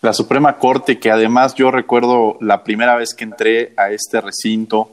La 0.00 0.12
Suprema 0.12 0.58
Corte, 0.58 0.98
que 0.98 1.10
además 1.10 1.54
yo 1.54 1.70
recuerdo 1.70 2.36
la 2.40 2.64
primera 2.64 2.96
vez 2.96 3.14
que 3.14 3.24
entré 3.24 3.72
a 3.76 3.90
este 3.90 4.20
recinto, 4.20 4.90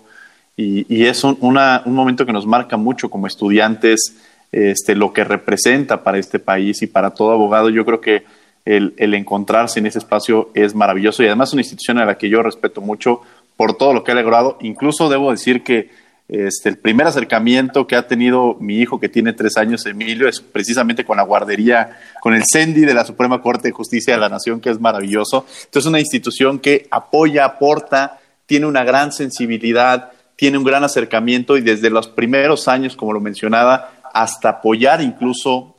y, 0.62 1.06
es 1.06 1.24
un, 1.24 1.38
un, 1.40 1.94
momento 1.94 2.26
que 2.26 2.34
nos 2.34 2.46
marca 2.46 2.76
mucho 2.76 3.10
como 3.10 3.28
estudiantes 3.28 4.18
este, 4.52 4.94
lo 4.94 5.14
que 5.14 5.24
representa 5.24 6.04
para 6.04 6.18
este 6.18 6.38
país 6.38 6.82
y 6.82 6.88
para 6.88 7.12
todo 7.12 7.32
abogado. 7.32 7.70
Yo 7.70 7.86
creo 7.86 8.02
que 8.02 8.26
el, 8.66 8.94
el 8.98 9.14
encontrarse 9.14 9.80
en 9.80 9.86
ese 9.86 10.00
espacio 10.00 10.50
es 10.54 10.76
maravilloso 10.76 11.24
y 11.24 11.28
además 11.28 11.50
es 11.50 11.54
una 11.54 11.62
institución 11.62 11.98
a 11.98 12.06
la 12.06 12.18
que 12.18 12.28
yo 12.28 12.44
respeto 12.44 12.82
mucho 12.82 13.22
por 13.56 13.78
todo 13.78 13.94
lo 13.94 14.04
que 14.04 14.12
ha 14.12 14.16
logrado. 14.16 14.58
Incluso 14.60 15.08
debo 15.08 15.32
decir 15.32 15.64
que 15.64 15.92
este, 16.30 16.70
el 16.70 16.78
primer 16.78 17.08
acercamiento 17.08 17.88
que 17.88 17.96
ha 17.96 18.08
tenido 18.08 18.56
mi 18.60 18.78
hijo, 18.78 19.00
que 19.00 19.10
tiene 19.10 19.34
tres 19.34 19.58
años, 19.58 19.84
Emilio, 19.88 20.28
es 20.28 20.40
precisamente 20.40 21.04
con 21.04 21.18
la 21.18 21.24
guardería, 21.24 21.98
con 22.22 22.36
el 22.36 22.44
CENDI 22.50 22.82
de 22.82 22.94
la 22.94 23.04
Suprema 23.04 23.42
Corte 23.42 23.70
de 23.70 23.72
Justicia 23.72 24.14
de 24.14 24.20
la 24.20 24.30
Nación, 24.30 24.62
que 24.62 24.70
es 24.70 24.80
maravilloso. 24.80 25.48
Entonces, 25.48 25.86
es 25.86 25.86
una 25.88 26.00
institución 26.00 26.60
que 26.60 26.88
apoya, 26.92 27.46
aporta, 27.46 28.20
tiene 28.46 28.68
una 28.68 28.84
gran 28.84 29.12
sensibilidad, 29.12 30.12
tiene 30.36 30.60
un 30.60 30.64
gran 30.64 30.84
acercamiento 30.84 31.58
y 31.58 31.62
desde 31.62 31.90
los 31.90 32.08
primeros 32.08 32.68
años, 32.68 32.96
como 32.96 33.12
lo 33.12 33.20
mencionaba, 33.20 33.94
hasta 34.14 34.50
apoyar 34.50 35.02
incluso 35.02 35.76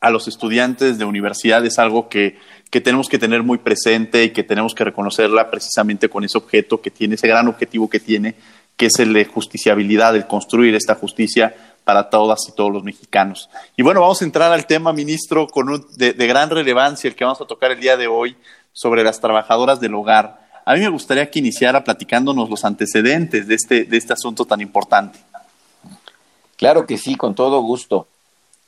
a 0.00 0.08
los 0.08 0.28
estudiantes 0.28 0.96
de 0.96 1.04
universidad 1.04 1.64
es 1.66 1.78
algo 1.78 2.08
que, 2.08 2.38
que 2.70 2.80
tenemos 2.80 3.08
que 3.08 3.18
tener 3.18 3.42
muy 3.42 3.58
presente 3.58 4.24
y 4.24 4.30
que 4.30 4.44
tenemos 4.44 4.74
que 4.74 4.84
reconocerla 4.84 5.50
precisamente 5.50 6.08
con 6.08 6.24
ese 6.24 6.38
objeto 6.38 6.80
que 6.80 6.90
tiene, 6.90 7.16
ese 7.16 7.28
gran 7.28 7.48
objetivo 7.48 7.90
que 7.90 8.00
tiene 8.00 8.34
que 8.78 8.86
es 8.86 8.98
el 9.00 9.12
de 9.12 9.26
justiciabilidad, 9.26 10.16
el 10.16 10.26
construir 10.26 10.74
esta 10.74 10.94
justicia 10.94 11.54
para 11.84 12.08
todas 12.08 12.48
y 12.48 12.52
todos 12.52 12.72
los 12.72 12.84
mexicanos. 12.84 13.50
Y 13.76 13.82
bueno, 13.82 14.00
vamos 14.00 14.22
a 14.22 14.24
entrar 14.24 14.52
al 14.52 14.66
tema, 14.66 14.92
ministro, 14.92 15.48
con 15.48 15.84
de, 15.96 16.12
gran 16.12 16.48
relevancia, 16.48 17.08
el 17.08 17.16
que 17.16 17.24
vamos 17.24 17.40
a 17.40 17.44
tocar 17.44 17.72
el 17.72 17.80
día 17.80 17.96
de 17.96 18.06
hoy, 18.06 18.36
sobre 18.72 19.02
las 19.02 19.20
trabajadoras 19.20 19.80
del 19.80 19.94
hogar. 19.94 20.48
A 20.64 20.74
mí 20.74 20.80
me 20.80 20.88
gustaría 20.88 21.28
que 21.28 21.40
iniciara 21.40 21.82
platicándonos 21.82 22.48
los 22.48 22.64
antecedentes 22.64 23.48
de 23.48 23.54
este, 23.56 23.84
de 23.84 23.96
este 23.96 24.12
asunto 24.12 24.44
tan 24.44 24.60
importante. 24.60 25.18
Claro 26.56 26.86
que 26.86 26.98
sí, 26.98 27.16
con 27.16 27.34
todo 27.34 27.60
gusto. 27.60 28.06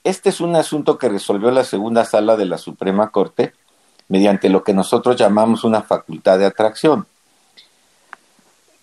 Este 0.02 0.30
es 0.30 0.40
un 0.40 0.56
asunto 0.56 0.98
que 0.98 1.08
resolvió 1.08 1.52
la 1.52 1.62
segunda 1.62 2.04
sala 2.04 2.36
de 2.36 2.46
la 2.46 2.58
Suprema 2.58 3.10
Corte 3.10 3.52
mediante 4.08 4.48
lo 4.48 4.64
que 4.64 4.74
nosotros 4.74 5.14
llamamos 5.16 5.62
una 5.62 5.82
facultad 5.82 6.38
de 6.38 6.46
atracción 6.46 7.06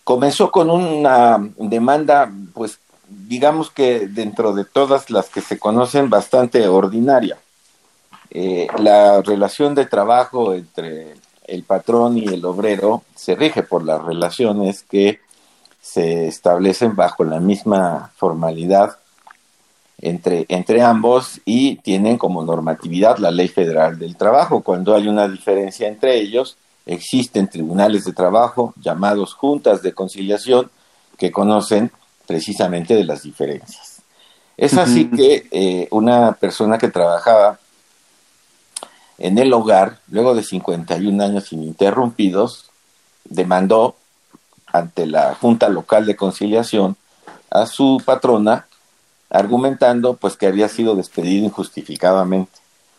comenzó 0.08 0.52
con 0.52 0.70
una 0.70 1.38
demanda, 1.58 2.32
pues 2.54 2.80
digamos 3.10 3.70
que 3.70 4.08
dentro 4.08 4.54
de 4.54 4.64
todas 4.64 5.10
las 5.10 5.28
que 5.28 5.42
se 5.42 5.60
conocen, 5.60 6.10
bastante 6.10 6.66
ordinaria. 6.66 7.38
Eh, 8.30 8.68
la 8.80 9.22
relación 9.22 9.76
de 9.76 9.86
trabajo 9.86 10.54
entre 10.54 11.16
el 11.46 11.64
patrón 11.64 12.18
y 12.18 12.24
el 12.24 12.46
obrero 12.46 13.04
se 13.16 13.36
rige 13.36 13.64
por 13.64 13.84
las 13.84 14.02
relaciones 14.02 14.84
que 14.84 15.20
se 15.82 16.30
establecen 16.30 16.96
bajo 16.96 17.26
la 17.26 17.42
misma 17.42 18.14
formalidad 18.16 19.00
entre, 19.98 20.46
entre 20.48 20.84
ambos 20.84 21.42
y 21.44 21.76
tienen 21.82 22.18
como 22.18 22.46
normatividad 22.46 23.18
la 23.18 23.32
ley 23.32 23.50
federal 23.50 24.00
del 24.00 24.16
trabajo. 24.16 24.62
Cuando 24.62 24.96
hay 24.96 25.10
una 25.10 25.28
diferencia 25.28 25.90
entre 25.90 26.18
ellos, 26.18 26.56
existen 26.88 27.50
tribunales 27.50 28.06
de 28.06 28.14
trabajo 28.14 28.74
llamados 28.82 29.34
juntas 29.34 29.84
de 29.84 29.94
conciliación 29.94 30.72
que 31.18 31.32
conocen 31.32 31.92
precisamente 32.26 32.96
de 32.96 33.04
las 33.04 33.24
diferencias. 33.24 34.02
Es 34.56 34.76
así 34.76 35.10
que 35.10 35.48
eh, 35.52 35.88
una 35.92 36.34
persona 36.34 36.80
que 36.80 36.90
trabajaba 36.90 37.60
en 39.20 39.38
el 39.38 39.54
hogar, 39.54 40.00
luego 40.10 40.34
de 40.34 40.44
51 40.44 41.24
años 41.24 41.52
ininterrumpidos, 41.52 42.70
demandó 43.26 43.96
ante 44.68 45.06
la 45.06 45.36
Junta 45.36 45.70
Local 45.70 46.06
de 46.06 46.16
Conciliación 46.16 46.98
a 47.50 47.66
su 47.66 48.02
patrona, 48.04 48.68
argumentando 49.30 50.16
pues 50.16 50.38
que 50.38 50.48
había 50.48 50.70
sido 50.70 50.96
despedido 50.96 51.46
injustificadamente. 51.46 52.52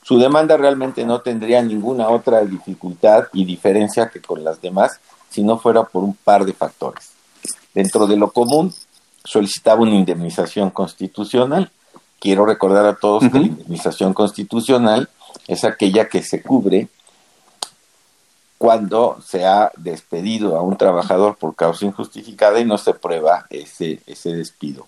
Su 0.08 0.18
demanda 0.18 0.56
realmente 0.56 1.04
no 1.04 1.20
tendría 1.20 1.60
ninguna 1.60 2.08
otra 2.08 2.42
dificultad 2.42 3.24
y 3.34 3.44
diferencia 3.44 4.08
que 4.08 4.22
con 4.22 4.42
las 4.42 4.58
demás 4.62 4.98
si 5.28 5.42
no 5.42 5.58
fuera 5.58 5.84
por 5.84 6.02
un 6.02 6.14
par 6.14 6.46
de 6.46 6.54
factores. 6.54 7.10
Dentro 7.74 8.06
de 8.06 8.16
lo 8.16 8.30
común, 8.32 8.72
solicitaba 9.22 9.82
una 9.82 9.96
indemnización 9.96 10.70
constitucional. 10.70 11.70
Quiero 12.18 12.46
recordar 12.46 12.86
a 12.86 12.94
todos 12.96 13.30
que 13.30 13.38
la 13.38 13.48
indemnización 13.48 14.14
constitucional 14.14 15.10
es 15.46 15.64
aquella 15.64 16.08
que 16.08 16.22
se 16.22 16.40
cubre 16.40 16.88
cuando 18.56 19.18
se 19.22 19.44
ha 19.44 19.70
despedido 19.76 20.56
a 20.56 20.62
un 20.62 20.78
trabajador 20.78 21.36
por 21.36 21.54
causa 21.54 21.84
injustificada 21.84 22.58
y 22.60 22.64
no 22.64 22.78
se 22.78 22.94
prueba 22.94 23.44
ese, 23.50 24.00
ese 24.06 24.30
despido. 24.34 24.86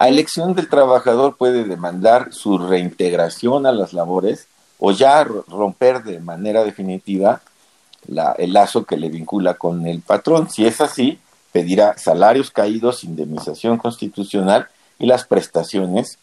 A 0.00 0.08
elección 0.08 0.54
del 0.54 0.68
trabajador 0.68 1.36
puede 1.36 1.64
demandar 1.64 2.32
su 2.32 2.56
reintegración 2.56 3.66
a 3.66 3.72
las 3.72 3.92
labores 3.92 4.46
o 4.78 4.92
ya 4.92 5.24
romper 5.24 6.04
de 6.04 6.20
manera 6.20 6.62
definitiva 6.62 7.40
el 8.38 8.52
lazo 8.52 8.84
que 8.84 8.96
le 8.96 9.08
vincula 9.08 9.54
con 9.54 9.88
el 9.88 10.00
patrón. 10.02 10.48
Si 10.50 10.64
es 10.64 10.80
así, 10.80 11.18
pedirá 11.50 11.98
salarios 11.98 12.52
caídos, 12.52 13.02
indemnización 13.02 13.76
constitucional 13.76 14.68
y 15.00 15.06
las 15.06 15.24
prestaciones 15.24 16.18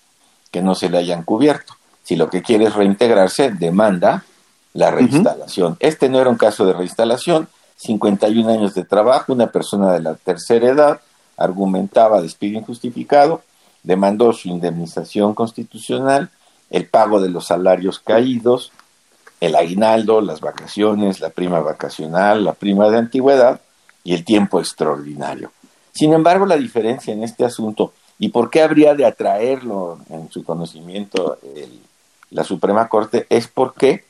que 0.52 0.62
no 0.62 0.74
se 0.74 0.90
le 0.90 0.98
hayan 0.98 1.24
cubierto. 1.24 1.74
Si 2.04 2.16
lo 2.16 2.30
que 2.30 2.42
quiere 2.42 2.68
es 2.68 2.76
reintegrarse, 2.76 3.52
demanda 3.52 4.24
la 4.74 4.90
reinstalación. 4.90 5.76
Este 5.82 6.08
no 6.08 6.22
era 6.22 6.30
un 6.30 6.38
caso 6.38 6.66
de 6.66 6.72
reinstalación, 6.72 7.50
51 7.76 8.50
años 8.50 8.74
de 8.74 8.86
trabajo, 8.86 9.34
una 9.34 9.48
persona 9.48 9.92
de 9.92 10.00
la 10.00 10.16
tercera 10.16 10.70
edad 10.70 11.02
argumentaba 11.36 12.22
despido 12.22 12.58
injustificado, 12.58 13.42
demandó 13.86 14.34
su 14.34 14.50
indemnización 14.50 15.34
constitucional, 15.34 16.30
el 16.70 16.88
pago 16.88 17.22
de 17.22 17.30
los 17.30 17.48
salarios 17.48 18.00
caídos, 18.00 18.72
el 19.40 19.56
aguinaldo, 19.56 20.22
las 20.22 20.42
vacaciones, 20.42 21.20
la 21.20 21.30
prima 21.30 21.60
vacacional, 21.60 22.44
la 22.44 22.54
prima 22.54 22.90
de 22.90 22.98
antigüedad 22.98 23.62
y 24.04 24.14
el 24.14 24.26
tiempo 24.26 24.60
extraordinario. 24.60 25.52
Sin 25.94 26.14
embargo, 26.14 26.46
la 26.46 26.58
diferencia 26.58 27.14
en 27.14 27.24
este 27.24 27.46
asunto 27.46 27.94
y 28.18 28.30
por 28.30 28.50
qué 28.50 28.62
habría 28.62 28.96
de 28.96 29.06
atraerlo 29.06 30.00
en 30.10 30.32
su 30.32 30.44
conocimiento 30.44 31.38
la 32.32 32.44
Suprema 32.44 32.88
Corte 32.88 33.28
es 33.30 33.48
porque 33.48 34.06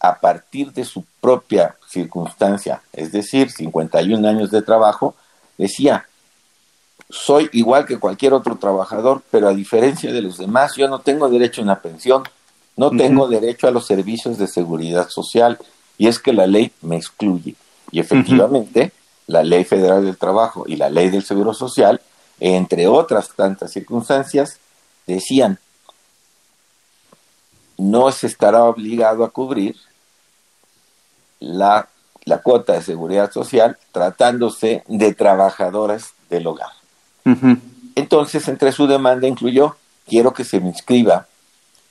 a 0.00 0.18
partir 0.20 0.72
de 0.72 0.84
su 0.84 1.04
propia 1.20 1.76
circunstancia, 1.88 2.82
es 2.92 3.12
decir, 3.12 3.50
51 3.50 4.28
años 4.28 4.50
de 4.50 4.62
trabajo, 4.62 5.14
decía, 5.56 6.06
soy 7.08 7.48
igual 7.52 7.86
que 7.86 7.98
cualquier 7.98 8.32
otro 8.32 8.56
trabajador, 8.56 9.22
pero 9.30 9.48
a 9.48 9.54
diferencia 9.54 10.12
de 10.12 10.22
los 10.22 10.38
demás, 10.38 10.74
yo 10.76 10.88
no 10.88 11.00
tengo 11.00 11.28
derecho 11.28 11.60
a 11.60 11.64
una 11.64 11.80
pensión, 11.80 12.24
no 12.76 12.90
tengo 12.90 13.28
derecho 13.28 13.68
a 13.68 13.70
los 13.70 13.86
servicios 13.86 14.38
de 14.38 14.48
seguridad 14.48 15.08
social, 15.08 15.58
y 15.98 16.08
es 16.08 16.18
que 16.18 16.32
la 16.32 16.46
ley 16.46 16.72
me 16.82 16.96
excluye. 16.96 17.54
Y 17.90 18.00
efectivamente, 18.00 18.92
la 19.26 19.42
ley 19.42 19.64
federal 19.64 20.04
del 20.04 20.18
trabajo 20.18 20.64
y 20.66 20.76
la 20.76 20.90
ley 20.90 21.08
del 21.08 21.24
seguro 21.24 21.54
social, 21.54 22.00
entre 22.40 22.86
otras 22.86 23.30
tantas 23.34 23.72
circunstancias, 23.72 24.58
decían, 25.06 25.58
no 27.78 28.10
se 28.10 28.26
estará 28.26 28.64
obligado 28.64 29.24
a 29.24 29.30
cubrir 29.30 29.76
la, 31.40 31.88
la 32.24 32.38
cuota 32.38 32.74
de 32.74 32.82
seguridad 32.82 33.30
social 33.30 33.78
tratándose 33.92 34.82
de 34.88 35.14
trabajadoras 35.14 36.12
del 36.28 36.46
hogar. 36.46 36.70
Entonces, 37.94 38.46
entre 38.48 38.72
su 38.72 38.86
demanda 38.86 39.26
incluyó, 39.26 39.76
quiero 40.06 40.32
que 40.32 40.44
se 40.44 40.60
me 40.60 40.68
inscriba 40.68 41.26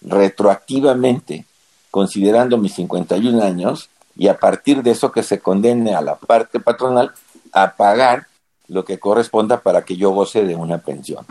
retroactivamente, 0.01 1.45
considerando 1.91 2.57
mis 2.57 2.73
51 2.73 3.43
años, 3.43 3.89
y 4.17 4.27
a 4.27 4.37
partir 4.37 4.81
de 4.81 4.91
eso 4.91 5.11
que 5.11 5.23
se 5.23 5.39
condene 5.39 5.93
a 5.93 6.01
la 6.01 6.15
parte 6.15 6.59
patronal 6.59 7.11
a 7.51 7.75
pagar 7.75 8.27
lo 8.67 8.85
que 8.85 8.97
corresponda 8.97 9.59
para 9.59 9.83
que 9.83 9.95
yo 9.95 10.11
goce 10.11 10.45
de 10.45 10.55
una 10.55 10.77
pensión. 10.77 11.25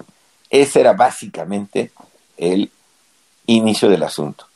Ese 0.50 0.80
era 0.80 0.92
básicamente 0.92 1.90
el 2.36 2.70
inicio 3.46 3.88
del 3.88 4.02
asunto. 4.02 4.46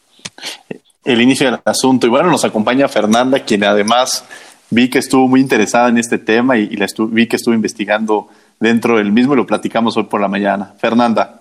El 1.05 1.21
inicio 1.21 1.50
del 1.50 1.61
asunto. 1.64 2.07
Y 2.07 2.11
bueno, 2.11 2.31
nos 2.31 2.45
acompaña 2.45 2.88
Fernanda, 2.88 3.40
quien 3.40 3.64
además 3.64 4.25
vi 4.71 4.90
que 4.90 4.99
estuvo 4.99 5.26
muy 5.26 5.40
interesada 5.40 5.88
en 5.88 5.99
este 5.99 6.19
tema 6.19 6.59
y, 6.59 6.76
la 6.76 6.87
vi 7.11 7.26
que 7.26 7.37
estuvo 7.37 7.55
investigando 7.55 8.28
dentro 8.60 8.96
del 8.96 9.12
mismo 9.12 9.34
y 9.34 9.36
lo 9.36 9.46
platicamos 9.46 9.96
hoy 9.96 10.04
por 10.04 10.20
la 10.20 10.28
mañana. 10.28 10.74
Fernanda. 10.78 11.40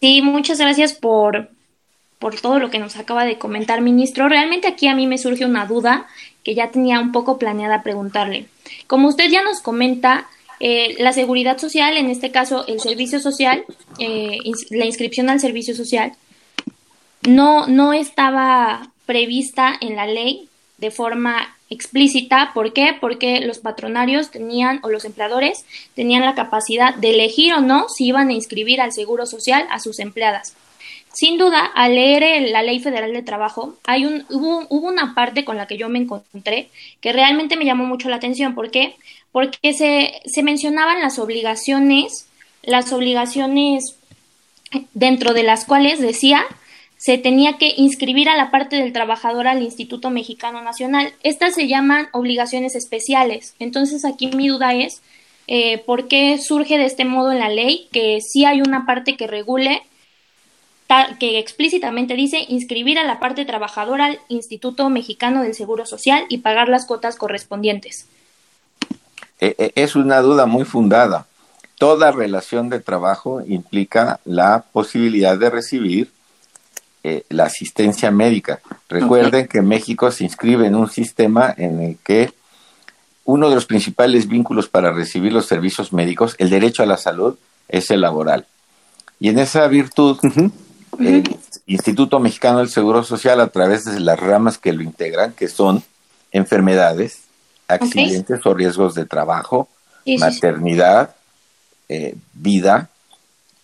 Sí, 0.00 0.22
muchas 0.22 0.58
gracias 0.58 0.92
por, 0.92 1.50
por 2.18 2.40
todo 2.40 2.58
lo 2.58 2.70
que 2.70 2.78
nos 2.78 2.96
acaba 2.96 3.24
de 3.24 3.38
comentar, 3.38 3.80
ministro. 3.80 4.28
Realmente 4.28 4.68
aquí 4.68 4.88
a 4.88 4.94
mí 4.94 5.06
me 5.06 5.18
surge 5.18 5.44
una 5.44 5.66
duda 5.66 6.06
que 6.44 6.54
ya 6.54 6.70
tenía 6.70 7.00
un 7.00 7.12
poco 7.12 7.38
planeada 7.38 7.82
preguntarle. 7.82 8.46
Como 8.86 9.08
usted 9.08 9.30
ya 9.30 9.42
nos 9.42 9.60
comenta, 9.60 10.26
eh, 10.64 10.94
la 10.98 11.12
seguridad 11.12 11.58
social, 11.58 11.96
en 11.96 12.08
este 12.08 12.30
caso 12.30 12.64
el 12.68 12.80
servicio 12.80 13.18
social, 13.20 13.64
eh, 13.98 14.38
la 14.70 14.84
inscripción 14.84 15.28
al 15.28 15.40
servicio 15.40 15.74
social, 15.74 16.12
no, 17.28 17.66
no 17.66 17.92
estaba 17.92 18.90
prevista 19.06 19.74
en 19.80 19.96
la 19.96 20.06
ley 20.06 20.48
de 20.82 20.90
forma 20.90 21.56
explícita. 21.70 22.50
¿Por 22.52 22.72
qué? 22.72 22.94
Porque 23.00 23.40
los 23.40 23.60
patronarios 23.60 24.32
tenían 24.32 24.80
o 24.82 24.90
los 24.90 25.04
empleadores 25.04 25.64
tenían 25.94 26.24
la 26.24 26.34
capacidad 26.34 26.94
de 26.96 27.10
elegir 27.10 27.54
o 27.54 27.60
no 27.60 27.88
si 27.88 28.06
iban 28.06 28.28
a 28.28 28.32
inscribir 28.32 28.80
al 28.80 28.92
Seguro 28.92 29.24
Social 29.24 29.64
a 29.70 29.78
sus 29.78 30.00
empleadas. 30.00 30.54
Sin 31.12 31.38
duda, 31.38 31.64
al 31.64 31.94
leer 31.94 32.50
la 32.50 32.64
Ley 32.64 32.80
Federal 32.80 33.12
de 33.12 33.22
Trabajo, 33.22 33.76
hay 33.84 34.06
un, 34.06 34.24
hubo, 34.28 34.66
hubo, 34.70 34.88
una 34.88 35.14
parte 35.14 35.44
con 35.44 35.56
la 35.56 35.68
que 35.68 35.76
yo 35.76 35.88
me 35.88 36.00
encontré 36.00 36.68
que 37.00 37.12
realmente 37.12 37.56
me 37.56 37.64
llamó 37.64 37.84
mucho 37.84 38.08
la 38.08 38.16
atención. 38.16 38.56
¿Por 38.56 38.72
qué? 38.72 38.96
Porque 39.30 39.72
se, 39.72 40.20
se 40.24 40.42
mencionaban 40.42 41.00
las 41.00 41.20
obligaciones, 41.20 42.26
las 42.62 42.92
obligaciones 42.92 43.96
dentro 44.94 45.32
de 45.32 45.44
las 45.44 45.64
cuales 45.64 46.00
decía 46.00 46.44
se 47.02 47.18
tenía 47.18 47.58
que 47.58 47.74
inscribir 47.76 48.28
a 48.28 48.36
la 48.36 48.52
parte 48.52 48.76
del 48.76 48.92
trabajador 48.92 49.48
al 49.48 49.60
Instituto 49.60 50.08
Mexicano 50.10 50.62
Nacional. 50.62 51.12
Estas 51.24 51.52
se 51.52 51.66
llaman 51.66 52.06
obligaciones 52.12 52.76
especiales. 52.76 53.56
Entonces 53.58 54.04
aquí 54.04 54.28
mi 54.28 54.46
duda 54.46 54.72
es 54.72 55.02
eh, 55.48 55.78
por 55.78 56.06
qué 56.06 56.38
surge 56.38 56.78
de 56.78 56.84
este 56.84 57.04
modo 57.04 57.32
en 57.32 57.40
la 57.40 57.48
ley 57.48 57.88
que 57.90 58.20
sí 58.20 58.44
hay 58.44 58.60
una 58.60 58.86
parte 58.86 59.16
que 59.16 59.26
regule 59.26 59.82
que 61.18 61.40
explícitamente 61.40 62.14
dice 62.14 62.44
inscribir 62.48 63.00
a 63.00 63.04
la 63.04 63.18
parte 63.18 63.44
trabajadora 63.46 64.04
al 64.04 64.20
Instituto 64.28 64.88
Mexicano 64.88 65.42
del 65.42 65.54
Seguro 65.54 65.86
Social 65.86 66.26
y 66.28 66.38
pagar 66.38 66.68
las 66.68 66.86
cuotas 66.86 67.16
correspondientes. 67.16 68.06
Eh, 69.40 69.56
eh, 69.58 69.72
es 69.74 69.96
una 69.96 70.20
duda 70.20 70.46
muy 70.46 70.64
fundada. 70.64 71.26
Toda 71.78 72.12
relación 72.12 72.68
de 72.68 72.78
trabajo 72.78 73.42
implica 73.44 74.20
la 74.24 74.66
posibilidad 74.72 75.36
de 75.36 75.50
recibir 75.50 76.12
eh, 77.04 77.24
la 77.30 77.44
asistencia 77.44 78.10
médica. 78.10 78.60
Recuerden 78.88 79.48
que 79.48 79.60
México 79.60 80.10
se 80.10 80.24
inscribe 80.24 80.66
en 80.66 80.76
un 80.76 80.88
sistema 80.88 81.52
en 81.56 81.80
el 81.80 81.96
que 81.98 82.32
uno 83.24 83.48
de 83.48 83.54
los 83.54 83.66
principales 83.66 84.28
vínculos 84.28 84.68
para 84.68 84.92
recibir 84.92 85.32
los 85.32 85.46
servicios 85.46 85.92
médicos, 85.92 86.34
el 86.38 86.50
derecho 86.50 86.82
a 86.82 86.86
la 86.86 86.96
salud, 86.96 87.36
es 87.68 87.90
el 87.90 88.00
laboral. 88.00 88.46
Y 89.18 89.28
en 89.28 89.38
esa 89.38 89.66
virtud, 89.68 90.18
el 90.98 91.38
Instituto 91.66 92.20
Mexicano 92.20 92.58
del 92.58 92.68
Seguro 92.68 93.04
Social, 93.04 93.40
a 93.40 93.48
través 93.48 93.84
de 93.84 94.00
las 94.00 94.18
ramas 94.18 94.58
que 94.58 94.72
lo 94.72 94.82
integran, 94.82 95.32
que 95.32 95.48
son 95.48 95.82
enfermedades, 96.32 97.22
accidentes 97.68 98.44
o 98.44 98.54
riesgos 98.54 98.94
de 98.94 99.06
trabajo, 99.06 99.68
maternidad, 100.18 101.14
eh, 101.88 102.14
vida, 102.32 102.90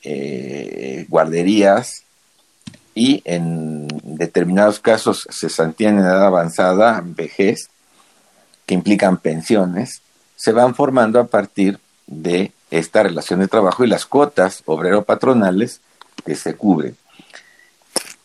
eh, 0.03 1.07
guarderías, 1.09 2.05
y 2.99 3.23
en 3.25 3.87
determinados 4.03 4.81
casos 4.81 5.29
cesantía 5.31 5.91
en 5.91 6.01
edad 6.01 6.27
avanzada, 6.27 7.01
vejez, 7.05 7.71
que 8.67 8.75
implican 8.75 9.19
pensiones, 9.19 10.03
se 10.35 10.51
van 10.51 10.75
formando 10.75 11.21
a 11.21 11.29
partir 11.29 11.79
de 12.09 12.51
esta 12.73 13.05
relación 13.05 13.39
de 13.39 13.47
trabajo 13.47 13.85
y 13.85 13.87
las 13.87 14.05
cuotas 14.05 14.65
obrero-patronales 14.67 15.81
que 16.27 16.35
se 16.35 16.57
cubren. 16.57 16.97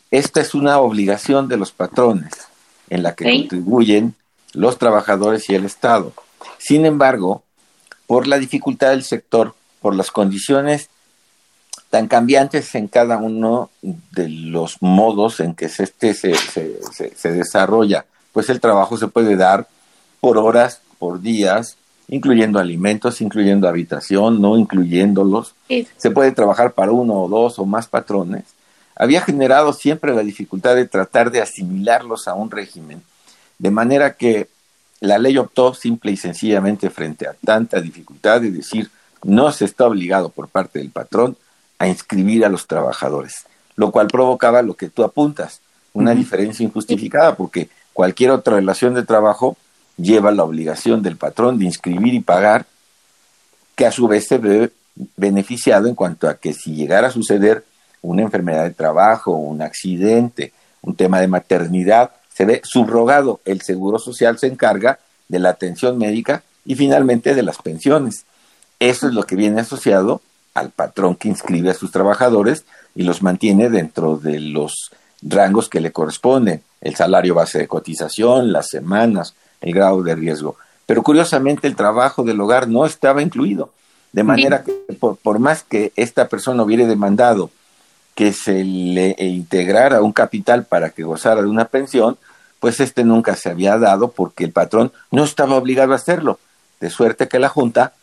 Esta 0.09 0.41
es 0.41 0.55
una 0.55 0.79
obligación 0.79 1.47
de 1.47 1.57
los 1.57 1.71
patrones 1.71 2.33
en 2.89 3.03
la 3.03 3.13
que 3.13 3.25
contribuyen 3.25 4.15
los 4.53 4.79
trabajadores 4.79 5.51
y 5.51 5.55
el 5.55 5.65
Estado. 5.65 6.13
Sin 6.57 6.88
embargo, 6.88 7.43
por 8.07 8.25
la 8.25 8.39
dificultad 8.39 8.89
del 8.89 9.03
sector, 9.03 9.53
por 9.81 9.93
las 9.93 10.09
condiciones 10.09 10.89
tan 11.93 12.08
cambiantes 12.08 12.73
en 12.73 12.88
cada 12.88 13.17
uno 13.17 13.69
de 13.84 14.27
los 14.27 14.82
modos 14.82 15.39
en 15.39 15.53
que 15.53 15.65
este 15.65 16.15
se, 16.15 16.34
se, 16.34 17.32
desarrolla. 17.32 18.06
Pues 18.32 18.49
el 18.49 18.60
trabajo 18.60 18.97
se 18.97 19.10
puede 19.10 19.36
dar 19.36 19.67
por 20.19 20.39
horas, 20.39 20.82
por 20.97 21.21
días, 21.21 21.77
incluyendo 22.08 22.58
alimentos, 22.58 23.21
incluyendo 23.21 23.67
habitación, 23.69 24.41
no 24.41 24.58
incluyéndolos. 24.58 25.53
Se 25.97 26.10
puede 26.10 26.32
trabajar 26.32 26.71
para 26.71 26.91
uno 26.91 27.13
o 27.13 27.29
dos 27.29 27.60
o 27.60 27.65
más 27.67 27.86
patrones. 27.86 28.45
Había 28.95 29.21
generado 29.21 29.71
siempre 29.71 30.15
la 30.15 30.23
dificultad 30.23 30.73
de 30.73 30.88
tratar 30.88 31.29
de 31.29 31.43
asimilarlos 31.43 32.27
a 32.27 32.34
un 32.34 32.49
régimen, 32.49 33.03
de 33.60 33.69
manera 33.69 34.15
que 34.15 34.47
la 34.99 35.19
ley 35.19 35.38
optó 35.38 35.75
simple 35.75 36.12
y 36.12 36.17
sencillamente 36.17 36.89
frente 36.89 37.27
a 37.27 37.36
tanta 37.45 37.79
dificultad 37.79 38.41
de 38.41 38.49
decir 38.49 38.89
no 39.23 39.51
se 39.51 39.65
está 39.65 39.86
obligado 39.86 40.29
por 40.29 40.47
parte 40.47 40.79
del 40.79 40.89
patrón 40.89 41.38
a 41.79 41.88
inscribir 41.88 42.45
a 42.45 42.49
los 42.49 42.67
trabajadores, 42.67 43.45
lo 43.75 43.91
cual 43.91 44.07
provocaba 44.07 44.62
lo 44.62 44.75
que 44.75 44.89
tú 44.89 45.03
apuntas, 45.03 45.62
una 45.93 46.13
diferencia 46.15 46.63
injustificada, 46.63 47.36
porque 47.36 47.69
cualquier 47.93 48.31
otra 48.31 48.55
relación 48.55 48.93
de 48.93 49.03
trabajo 49.03 49.57
lleva 49.97 50.31
la 50.31 50.43
obligación 50.43 51.01
del 51.01 51.17
patrón 51.17 51.59
de 51.59 51.65
inscribir 51.65 52.13
y 52.13 52.19
pagar, 52.19 52.65
que 53.75 53.86
a 53.86 53.91
su 53.91 54.07
vez 54.07 54.27
se 54.27 54.38
ve 54.38 54.71
beneficiado 55.17 55.88
en 55.88 55.95
cuanto 55.95 56.27
a 56.27 56.36
que 56.36 56.53
si 56.53 56.75
llegara 56.75 57.07
a 57.07 57.12
suceder 57.12 57.63
una 58.01 58.21
enfermedad 58.21 58.63
de 58.63 58.71
trabajo, 58.71 59.31
un 59.31 59.62
accidente, 59.62 60.53
un 60.81 60.95
tema 60.95 61.19
de 61.19 61.27
maternidad, 61.27 62.12
se 62.33 62.45
ve 62.45 62.62
subrogado. 62.63 63.39
El 63.45 63.62
Seguro 63.62 63.97
Social 63.97 64.38
se 64.38 64.47
encarga 64.47 64.99
de 65.27 65.39
la 65.39 65.49
atención 65.49 65.97
médica 65.97 66.43
y 66.65 66.75
finalmente 66.75 67.33
de 67.33 67.43
las 67.43 67.57
pensiones. 67.57 68.25
Eso 68.79 69.07
es 69.07 69.13
lo 69.13 69.23
que 69.23 69.36
viene 69.36 69.62
asociado 69.62 70.21
al 70.53 70.69
patrón 70.69 71.15
que 71.15 71.27
inscribe 71.27 71.71
a 71.71 71.73
sus 71.73 71.91
trabajadores 71.91 72.65
y 72.95 73.03
los 73.03 73.21
mantiene 73.21 73.69
dentro 73.69 74.17
de 74.17 74.39
los 74.39 74.91
rangos 75.21 75.69
que 75.69 75.81
le 75.81 75.91
corresponden, 75.91 76.61
el 76.81 76.95
salario 76.95 77.35
base 77.35 77.59
de 77.59 77.67
cotización, 77.67 78.51
las 78.51 78.67
semanas, 78.67 79.35
el 79.61 79.73
grado 79.73 80.03
de 80.03 80.15
riesgo. 80.15 80.57
Pero 80.85 81.01
curiosamente 81.01 81.67
el 81.67 81.75
trabajo 81.75 82.23
del 82.23 82.39
hogar 82.41 82.67
no 82.67 82.85
estaba 82.85 83.21
incluido, 83.21 83.71
de 84.11 84.23
manera 84.23 84.63
que 84.63 84.73
por, 84.99 85.39
más 85.39 85.63
que 85.63 85.91
esta 85.95 86.27
persona 86.27 86.63
hubiera 86.63 86.85
demandado 86.85 87.49
que 88.15 88.31
se 88.31 88.63
le 88.63 89.15
integrara 89.17 90.01
un 90.01 90.11
capital 90.11 90.65
para 90.65 90.91
que 90.91 91.03
gozara 91.03 91.41
de 91.41 91.47
una 91.47 91.65
pensión, 91.65 92.17
pues 92.59 92.79
este 92.79 93.03
nunca 93.03 93.35
se 93.35 93.49
había 93.49 93.77
dado 93.77 94.11
porque 94.11 94.43
el 94.43 94.51
patrón 94.51 94.91
no 95.09 95.23
estaba 95.23 95.55
obligado 95.55 95.93
a 95.93 95.95
hacerlo, 95.95 96.37
de 96.79 96.89
suerte 96.89 97.27
que 97.27 97.39
la 97.39 97.49
Junta 97.49 97.93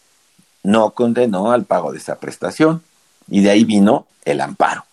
no 0.63 0.91
condenó 0.91 1.53
al 1.53 1.65
pago 1.65 1.93
de 1.93 1.99
esa 1.99 2.19
prestación 2.19 2.83
y 3.29 3.41
de 3.41 3.51
ahí 3.51 3.65
vino 3.65 4.07
el 4.25 4.41
amparo. 4.41 4.85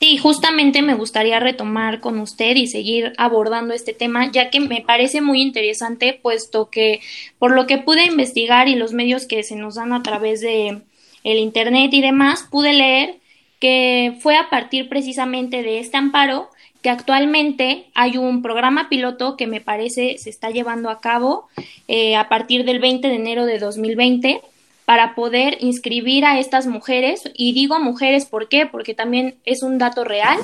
Sí, 0.00 0.18
justamente 0.18 0.82
me 0.82 0.94
gustaría 0.94 1.40
retomar 1.40 2.00
con 2.00 2.18
usted 2.18 2.56
y 2.56 2.66
seguir 2.66 3.14
abordando 3.16 3.72
este 3.72 3.94
tema, 3.94 4.30
ya 4.30 4.50
que 4.50 4.60
me 4.60 4.82
parece 4.82 5.22
muy 5.22 5.40
interesante, 5.40 6.18
puesto 6.20 6.68
que 6.68 7.00
por 7.38 7.52
lo 7.52 7.66
que 7.66 7.78
pude 7.78 8.04
investigar 8.04 8.68
y 8.68 8.74
los 8.74 8.92
medios 8.92 9.26
que 9.26 9.42
se 9.42 9.56
nos 9.56 9.76
dan 9.76 9.92
a 9.92 10.02
través 10.02 10.40
de 10.40 10.82
el 11.22 11.38
internet 11.38 11.94
y 11.94 12.02
demás, 12.02 12.46
pude 12.50 12.74
leer 12.74 13.16
que 13.60 14.18
fue 14.20 14.36
a 14.36 14.50
partir 14.50 14.90
precisamente 14.90 15.62
de 15.62 15.78
este 15.78 15.96
amparo 15.96 16.50
que 16.82 16.90
actualmente 16.90 17.86
hay 17.94 18.18
un 18.18 18.42
programa 18.42 18.90
piloto 18.90 19.38
que 19.38 19.46
me 19.46 19.62
parece 19.62 20.18
se 20.18 20.28
está 20.28 20.50
llevando 20.50 20.90
a 20.90 21.00
cabo 21.00 21.48
eh, 21.88 22.14
a 22.14 22.28
partir 22.28 22.66
del 22.66 22.78
20 22.78 23.08
de 23.08 23.14
enero 23.14 23.46
de 23.46 23.58
2020 23.58 24.42
para 24.84 25.14
poder 25.14 25.56
inscribir 25.60 26.24
a 26.24 26.38
estas 26.38 26.66
mujeres. 26.66 27.22
Y 27.34 27.52
digo 27.52 27.78
mujeres, 27.80 28.26
¿por 28.26 28.48
qué? 28.48 28.66
Porque 28.66 28.94
también 28.94 29.36
es 29.44 29.62
un 29.62 29.78
dato 29.78 30.04
real 30.04 30.38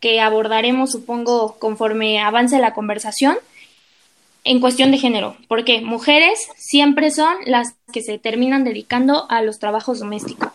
que 0.00 0.20
abordaremos, 0.20 0.92
supongo, 0.92 1.56
conforme 1.58 2.20
avance 2.20 2.58
la 2.58 2.74
conversación 2.74 3.36
en 4.44 4.60
cuestión 4.60 4.92
de 4.92 4.98
género, 4.98 5.36
porque 5.48 5.80
mujeres 5.80 6.38
siempre 6.56 7.10
son 7.10 7.34
las 7.46 7.74
que 7.92 8.00
se 8.00 8.18
terminan 8.18 8.62
dedicando 8.62 9.26
a 9.28 9.42
los 9.42 9.58
trabajos 9.58 9.98
domésticos. 9.98 10.50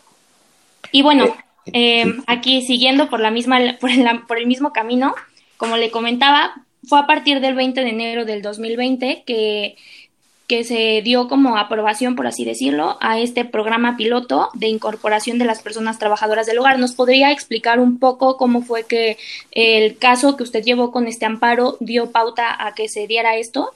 Y 0.93 1.01
bueno, 1.01 1.35
eh, 1.73 2.05
aquí 2.25 2.61
siguiendo 2.61 3.09
por 3.09 3.19
la 3.19 3.31
misma, 3.31 3.59
por 3.81 3.91
por 4.27 4.37
el 4.37 4.47
mismo 4.47 4.71
camino, 4.71 5.13
como 5.57 5.75
le 5.75 5.91
comentaba, 5.91 6.53
fue 6.87 6.99
a 6.99 7.05
partir 7.05 7.41
del 7.41 7.53
20 7.53 7.81
de 7.81 7.89
enero 7.89 8.25
del 8.25 8.41
2020 8.41 9.23
que 9.25 9.75
que 10.51 10.65
se 10.65 11.01
dio 11.01 11.29
como 11.29 11.57
aprobación, 11.57 12.17
por 12.17 12.27
así 12.27 12.43
decirlo, 12.43 12.97
a 12.99 13.17
este 13.21 13.45
programa 13.45 13.95
piloto 13.95 14.49
de 14.53 14.67
incorporación 14.67 15.37
de 15.37 15.45
las 15.45 15.61
personas 15.61 15.97
trabajadoras 15.97 16.45
del 16.45 16.59
hogar. 16.59 16.77
¿Nos 16.77 16.91
podría 16.91 17.31
explicar 17.31 17.79
un 17.79 17.99
poco 17.99 18.35
cómo 18.35 18.61
fue 18.61 18.83
que 18.83 19.17
el 19.51 19.97
caso 19.97 20.35
que 20.35 20.43
usted 20.43 20.61
llevó 20.61 20.91
con 20.91 21.07
este 21.07 21.25
amparo 21.25 21.77
dio 21.79 22.11
pauta 22.11 22.67
a 22.67 22.73
que 22.73 22.89
se 22.89 23.07
diera 23.07 23.37
esto? 23.37 23.71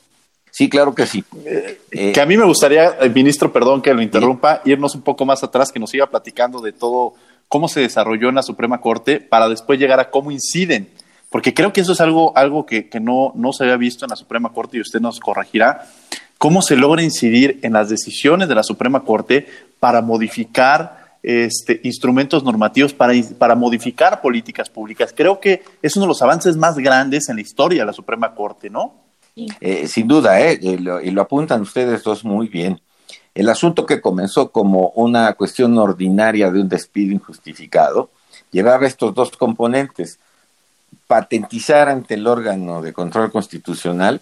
Sí, 0.51 0.67
claro 0.67 0.93
que 0.93 1.05
sí. 1.05 1.23
Eh, 1.45 2.11
que 2.13 2.19
a 2.19 2.25
mí 2.25 2.35
me 2.35 2.43
gustaría, 2.43 2.97
eh, 2.99 3.07
ministro, 3.07 3.53
perdón 3.53 3.81
que 3.81 3.93
lo 3.93 4.01
interrumpa, 4.01 4.61
irnos 4.65 4.95
un 4.95 5.01
poco 5.01 5.23
más 5.23 5.45
atrás, 5.45 5.71
que 5.71 5.79
nos 5.79 5.91
siga 5.91 6.07
platicando 6.07 6.59
de 6.59 6.73
todo 6.73 7.13
cómo 7.47 7.69
se 7.69 7.79
desarrolló 7.79 8.27
en 8.27 8.35
la 8.35 8.43
Suprema 8.43 8.81
Corte 8.81 9.21
para 9.21 9.47
después 9.47 9.79
llegar 9.79 10.01
a 10.01 10.09
cómo 10.09 10.29
inciden 10.29 10.89
porque 11.35 11.53
creo 11.53 11.73
que 11.73 11.81
eso 11.81 11.91
es 11.91 11.99
algo, 11.99 12.31
algo 12.37 12.65
que, 12.65 12.87
que, 12.87 13.01
no, 13.01 13.33
no 13.35 13.51
se 13.51 13.65
había 13.65 13.75
visto 13.75 14.05
en 14.05 14.09
la 14.09 14.15
Suprema 14.15 14.53
Corte 14.53 14.77
y 14.77 14.79
usted 14.79 15.01
nos 15.01 15.19
corregirá, 15.19 15.85
cómo 16.37 16.61
se 16.61 16.75
logra 16.75 17.01
incidir 17.01 17.59
en 17.61 17.73
las 17.73 17.89
decisiones 17.89 18.47
de 18.47 18.55
la 18.55 18.63
Suprema 18.63 19.03
Corte 19.03 19.47
para 19.79 20.01
modificar 20.01 21.17
este, 21.23 21.81
instrumentos 21.83 22.43
normativos, 22.43 22.93
para, 22.93 23.13
para 23.37 23.55
modificar 23.55 24.21
políticas 24.21 24.69
públicas. 24.69 25.13
Creo 25.15 25.39
que 25.39 25.63
es 25.81 25.95
uno 25.95 26.05
de 26.05 26.09
los 26.09 26.21
avances 26.21 26.55
más 26.55 26.77
grandes 26.77 27.29
en 27.29 27.37
la 27.37 27.41
historia 27.41 27.81
de 27.81 27.87
la 27.87 27.93
Suprema 27.93 28.35
Corte, 28.35 28.69
¿no? 28.69 28.93
Eh, 29.59 29.87
sin 29.87 30.07
duda, 30.07 30.39
¿eh? 30.39 30.57
y, 30.61 30.77
lo, 30.77 31.01
y 31.01 31.11
lo 31.11 31.21
apuntan 31.21 31.61
ustedes 31.61 32.03
dos 32.03 32.23
muy 32.23 32.47
bien. 32.47 32.79
El 33.33 33.49
asunto 33.49 33.85
que 33.85 33.99
comenzó 33.99 34.49
como 34.51 34.89
una 34.95 35.33
cuestión 35.33 35.77
ordinaria 35.77 36.49
de 36.51 36.61
un 36.61 36.69
despido 36.69 37.11
injustificado 37.11 38.09
llevaba 38.51 38.87
estos 38.87 39.13
dos 39.13 39.31
componentes. 39.31 40.19
Patentizar 41.07 41.89
ante 41.89 42.13
el 42.13 42.27
órgano 42.27 42.81
de 42.81 42.93
control 42.93 43.31
constitucional 43.31 44.21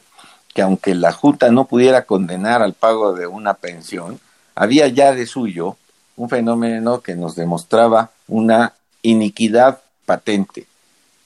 que 0.53 0.61
aunque 0.61 0.95
la 0.95 1.11
Junta 1.11 1.51
no 1.51 1.65
pudiera 1.65 2.05
condenar 2.05 2.61
al 2.61 2.73
pago 2.73 3.13
de 3.13 3.27
una 3.27 3.55
pensión, 3.55 4.19
había 4.55 4.87
ya 4.87 5.13
de 5.13 5.25
suyo 5.25 5.77
un 6.15 6.29
fenómeno 6.29 7.01
que 7.01 7.15
nos 7.15 7.35
demostraba 7.35 8.11
una 8.27 8.73
iniquidad 9.01 9.81
patente, 10.05 10.67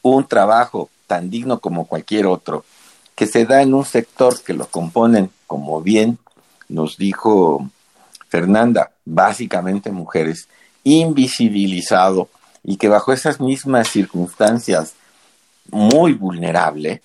un 0.01 0.25
trabajo 0.27 0.89
tan 1.07 1.29
digno 1.29 1.59
como 1.59 1.85
cualquier 1.85 2.25
otro, 2.25 2.63
que 3.15 3.27
se 3.27 3.45
da 3.45 3.61
en 3.61 3.73
un 3.73 3.85
sector 3.85 4.41
que 4.41 4.53
lo 4.53 4.67
componen, 4.67 5.31
como 5.45 5.81
bien 5.81 6.19
nos 6.69 6.97
dijo 6.97 7.69
Fernanda, 8.29 8.91
básicamente 9.05 9.91
mujeres, 9.91 10.47
invisibilizado 10.83 12.29
y 12.63 12.77
que 12.77 12.87
bajo 12.87 13.13
esas 13.13 13.39
mismas 13.39 13.89
circunstancias 13.89 14.93
muy 15.69 16.13
vulnerable, 16.13 17.01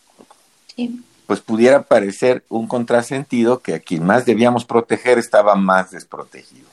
pues 1.33 1.41
pudiera 1.41 1.81
parecer 1.81 2.45
un 2.51 2.69
contrasentido 2.69 3.61
que 3.61 3.73
a 3.73 3.79
quien 3.81 4.05
más 4.05 4.27
debíamos 4.27 4.67
proteger 4.67 5.19
estaba 5.19 5.55
más 5.55 5.91
desprotegido. 5.91 6.69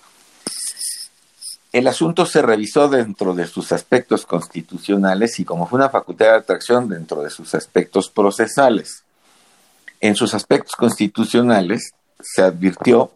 El 1.71 1.87
asunto 1.87 2.25
se 2.25 2.41
revisó 2.41 2.89
dentro 2.89 3.33
de 3.33 3.47
sus 3.47 3.71
aspectos 3.71 4.25
constitucionales 4.25 5.39
y 5.39 5.45
como 5.45 5.65
fue 5.65 5.77
una 5.77 5.89
facultad 5.89 6.25
de 6.25 6.35
atracción 6.39 6.89
dentro 6.89 7.21
de 7.21 7.29
sus 7.29 7.55
aspectos 7.55 8.09
procesales. 8.09 9.03
En 10.01 10.17
sus 10.17 10.33
aspectos 10.33 10.75
constitucionales 10.75 11.93
se 12.19 12.41
advirtió 12.41 13.13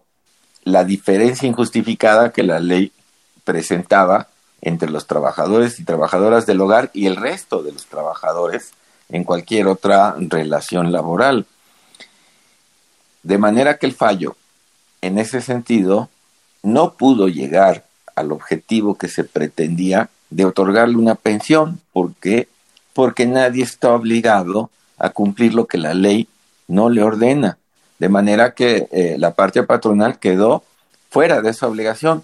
la 0.63 0.85
diferencia 0.85 1.45
injustificada 1.45 2.31
que 2.31 2.43
la 2.43 2.61
ley 2.61 2.93
presentaba 3.43 4.29
entre 4.61 4.89
los 4.89 5.07
trabajadores 5.07 5.77
y 5.77 5.83
trabajadoras 5.83 6.45
del 6.45 6.61
hogar 6.61 6.89
y 6.93 7.07
el 7.07 7.17
resto 7.17 7.63
de 7.63 7.73
los 7.73 7.87
trabajadores 7.87 8.71
en 9.09 9.23
cualquier 9.23 9.67
otra 9.67 10.15
relación 10.17 10.91
laboral. 10.91 11.45
De 13.23 13.37
manera 13.37 13.77
que 13.77 13.85
el 13.85 13.93
fallo, 13.93 14.35
en 15.01 15.17
ese 15.17 15.41
sentido, 15.41 16.09
no 16.61 16.93
pudo 16.93 17.27
llegar 17.27 17.85
al 18.15 18.31
objetivo 18.31 18.95
que 18.95 19.07
se 19.07 19.23
pretendía 19.23 20.09
de 20.29 20.45
otorgarle 20.45 20.97
una 20.97 21.15
pensión. 21.15 21.79
¿Por 21.91 22.13
qué? 22.15 22.47
Porque 22.93 23.25
nadie 23.25 23.63
está 23.63 23.93
obligado 23.93 24.69
a 24.97 25.09
cumplir 25.09 25.53
lo 25.53 25.67
que 25.67 25.77
la 25.77 25.93
ley 25.93 26.27
no 26.67 26.89
le 26.89 27.03
ordena. 27.03 27.57
De 27.99 28.09
manera 28.09 28.53
que 28.53 28.87
eh, 28.91 29.15
la 29.17 29.31
parte 29.31 29.63
patronal 29.63 30.19
quedó 30.19 30.63
fuera 31.09 31.41
de 31.41 31.51
esa 31.51 31.67
obligación. 31.67 32.23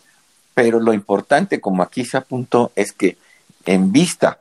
Pero 0.54 0.80
lo 0.80 0.94
importante, 0.94 1.62
como 1.62 1.84
aquí 1.84 2.04
se 2.06 2.18
apuntó, 2.18 2.72
es 2.76 2.92
que 2.92 3.18
en 3.65 3.92
vista 3.92 4.39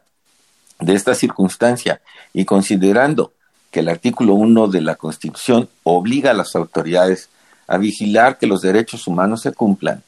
de 0.80 0.94
esta 0.94 1.14
circunstancia 1.14 2.00
y 2.32 2.44
considerando 2.44 3.32
que 3.70 3.80
el 3.80 3.88
artículo 3.88 4.34
1 4.34 4.68
de 4.68 4.80
la 4.80 4.94
Constitución 4.94 5.68
obliga 5.82 6.30
a 6.30 6.34
las 6.34 6.54
autoridades 6.56 7.28
a 7.66 7.76
vigilar 7.76 8.38
que 8.38 8.46
los 8.46 8.62
derechos 8.62 9.06
humanos 9.06 9.42
se 9.42 9.52
cumplan, 9.52 10.02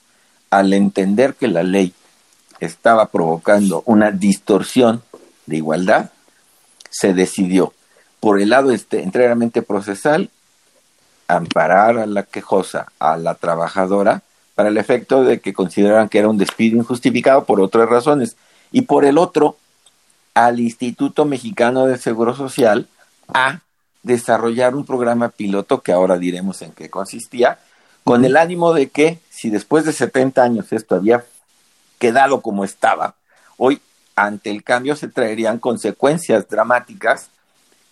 al 0.49 0.73
entender 0.73 1.35
que 1.35 1.49
la 1.49 1.63
ley 1.63 1.93
estaba 2.59 3.07
provocando 3.07 3.83
una 3.87 4.11
distorsión 4.11 5.03
de 5.47 5.57
igualdad, 5.57 6.11
se 6.89 7.15
decidió, 7.15 7.73
por 8.19 8.41
el 8.41 8.51
lado 8.51 8.73
este, 8.73 9.03
enteramente 9.03 9.63
procesal, 9.63 10.31
amparar 11.29 11.99
a 11.99 12.07
la 12.07 12.25
quejosa, 12.25 12.91
a 12.99 13.17
la 13.17 13.35
trabajadora, 13.35 14.23
para 14.55 14.69
el 14.69 14.79
efecto 14.79 15.23
de 15.23 15.41
que 15.41 15.53
consideraran 15.53 16.09
que 16.09 16.19
era 16.19 16.29
un 16.29 16.39
despido 16.39 16.77
injustificado 16.77 17.45
por 17.45 17.61
otras 17.61 17.89
razones, 17.89 18.37
y 18.73 18.83
por 18.83 19.05
el 19.05 19.19
otro, 19.19 19.57
al 20.35 20.61
Instituto 20.61 21.25
Mexicano 21.25 21.87
de 21.87 21.99
Seguro 21.99 22.35
Social 22.35 22.88
a 23.33 23.61
desarrollar 24.03 24.75
un 24.75 24.85
programa 24.85 25.29
piloto 25.29 25.83
que 25.83 25.93
ahora 25.93 26.19
diremos 26.19 26.62
en 26.62 26.73
qué 26.73 26.88
consistía, 26.88 27.59
con 28.05 28.25
el 28.25 28.37
ánimo 28.37 28.73
de 28.73 28.88
que 28.88 29.19
si 29.31 29.51
después 29.51 29.85
de 29.85 29.93
70 29.93 30.43
años 30.43 30.73
esto 30.73 30.95
había 30.95 31.25
quedado 31.99 32.40
como 32.40 32.64
estaba, 32.64 33.14
hoy 33.57 33.81
ante 34.16 34.51
el 34.51 34.62
cambio 34.64 34.97
se 34.97 35.09
traerían 35.09 35.59
consecuencias 35.59 36.49
dramáticas 36.49 37.29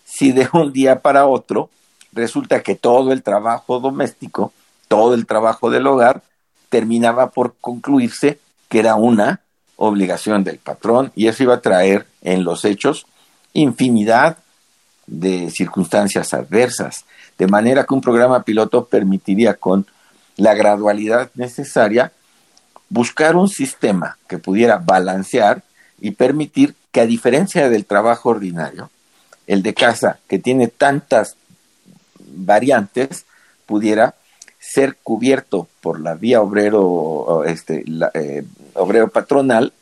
si 0.05 0.33
de 0.33 0.49
un 0.53 0.73
día 0.73 1.01
para 1.01 1.27
otro 1.27 1.71
resulta 2.13 2.63
que 2.63 2.75
todo 2.75 3.13
el 3.13 3.23
trabajo 3.23 3.81
doméstico, 3.81 4.53
todo 4.89 5.15
el 5.15 5.27
trabajo 5.27 5.71
del 5.71 5.87
hogar, 5.87 6.23
terminaba 6.71 7.31
por 7.31 7.55
concluirse 7.61 8.39
que 8.69 8.79
era 8.81 8.95
una 8.95 9.41
obligación 9.79 10.45
del 10.45 10.59
patrón 10.59 11.13
y 11.17 11.29
eso 11.29 11.45
iba 11.45 11.55
a 11.55 11.63
traer 11.63 12.07
en 12.21 12.45
los 12.45 12.65
hechos 12.65 13.07
infinidad 13.55 14.39
de 15.07 15.51
circunstancias 15.51 16.35
adversas, 16.35 17.05
de 17.39 17.47
manera 17.47 17.85
que 17.85 17.95
un 17.95 18.01
programa 18.01 18.43
piloto 18.43 18.85
permitiría 18.85 19.55
con 19.55 19.87
la 20.37 20.55
gradualidad 20.55 21.31
necesaria 21.35 22.13
buscar 22.91 23.37
un 23.37 23.49
sistema 23.49 24.19
que 24.29 24.39
pudiera 24.39 24.79
balancear 24.79 25.63
y 26.01 26.11
permitir 26.11 26.75
que 26.93 27.01
a 27.01 27.07
diferencia 27.07 27.69
del 27.69 27.85
trabajo 27.85 28.31
ordinario, 28.31 28.91
el 29.47 29.63
de 29.63 29.75
casa, 29.75 30.19
que 30.29 30.39
tiene 30.39 30.69
tantas 30.69 31.37
variantes, 32.19 33.25
pudiera 33.67 34.15
ser 34.59 34.97
cubierto 35.03 35.69
por 35.81 36.01
la 36.01 36.15
vía 36.15 36.43
obrero, 36.43 37.45
este, 37.47 37.85
eh, 38.15 38.45
obrero 38.79 39.09
patronal 39.09 39.73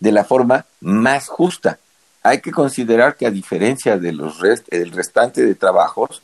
de 0.00 0.12
la 0.12 0.24
forma 0.24 0.66
más 0.80 1.28
justa. 1.28 1.78
Hay 2.22 2.40
que 2.40 2.52
considerar 2.52 3.16
que 3.16 3.26
a 3.26 3.30
diferencia 3.30 3.98
de 3.98 4.12
los 4.12 4.38
del 4.40 4.92
restante 4.92 5.44
de 5.44 5.54
trabajos, 5.54 6.22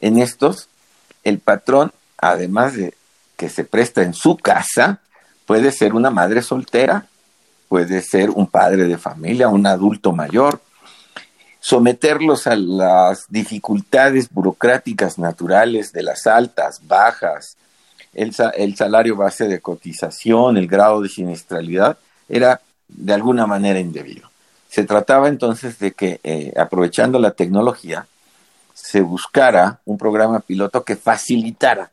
en 0.00 0.18
estos 0.18 0.68
el 1.24 1.38
patrón, 1.38 1.92
además 2.18 2.74
de 2.74 2.94
que 3.36 3.48
se 3.48 3.64
presta 3.64 4.02
en 4.02 4.14
su 4.14 4.36
casa, 4.36 5.00
puede 5.46 5.72
ser 5.72 5.94
una 5.94 6.10
madre 6.10 6.42
soltera, 6.42 7.06
puede 7.68 8.02
ser 8.02 8.30
un 8.30 8.46
padre 8.46 8.84
de 8.84 8.98
familia, 8.98 9.48
un 9.48 9.66
adulto 9.66 10.12
mayor, 10.12 10.60
someterlos 11.60 12.46
a 12.46 12.56
las 12.56 13.26
dificultades 13.28 14.28
burocráticas 14.30 15.18
naturales 15.18 15.92
de 15.92 16.02
las 16.02 16.26
altas, 16.26 16.80
bajas, 16.86 17.56
el, 18.14 18.76
salario 18.76 19.16
base 19.16 19.48
de 19.48 19.60
cotización, 19.60 20.56
el 20.56 20.66
grado 20.66 21.00
de 21.00 21.08
siniestralidad, 21.08 21.98
era 22.28 22.60
de 22.88 23.12
alguna 23.12 23.46
manera 23.46 23.80
indebido. 23.80 24.30
Se 24.68 24.84
trataba 24.84 25.28
entonces 25.28 25.78
de 25.78 25.92
que, 25.92 26.20
eh, 26.22 26.52
aprovechando 26.56 27.18
la 27.18 27.32
tecnología, 27.32 28.06
se 28.74 29.00
buscara 29.00 29.80
un 29.84 29.98
programa 29.98 30.40
piloto 30.40 30.82
que 30.84 30.96
facilitara 30.96 31.90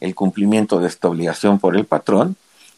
el 0.00 0.14
cumplimiento 0.14 0.78
de 0.80 0.88
esta 0.88 1.08
obligación 1.08 1.58
por 1.58 1.76
el 1.76 1.86
patrón 1.86 2.36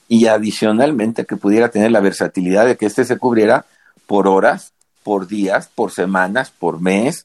y 0.08 0.26
adicionalmente 0.26 1.26
que 1.26 1.36
pudiera 1.36 1.70
tener 1.70 1.90
la 1.90 2.00
versatilidad 2.00 2.66
de 2.66 2.76
que 2.76 2.86
éste 2.86 3.04
se 3.04 3.18
cubriera 3.18 3.66
por 4.06 4.28
horas 4.28 4.72
por 5.08 5.26
días, 5.26 5.70
por 5.74 5.90
semanas, 5.90 6.50
por 6.50 6.82
mes, 6.82 7.24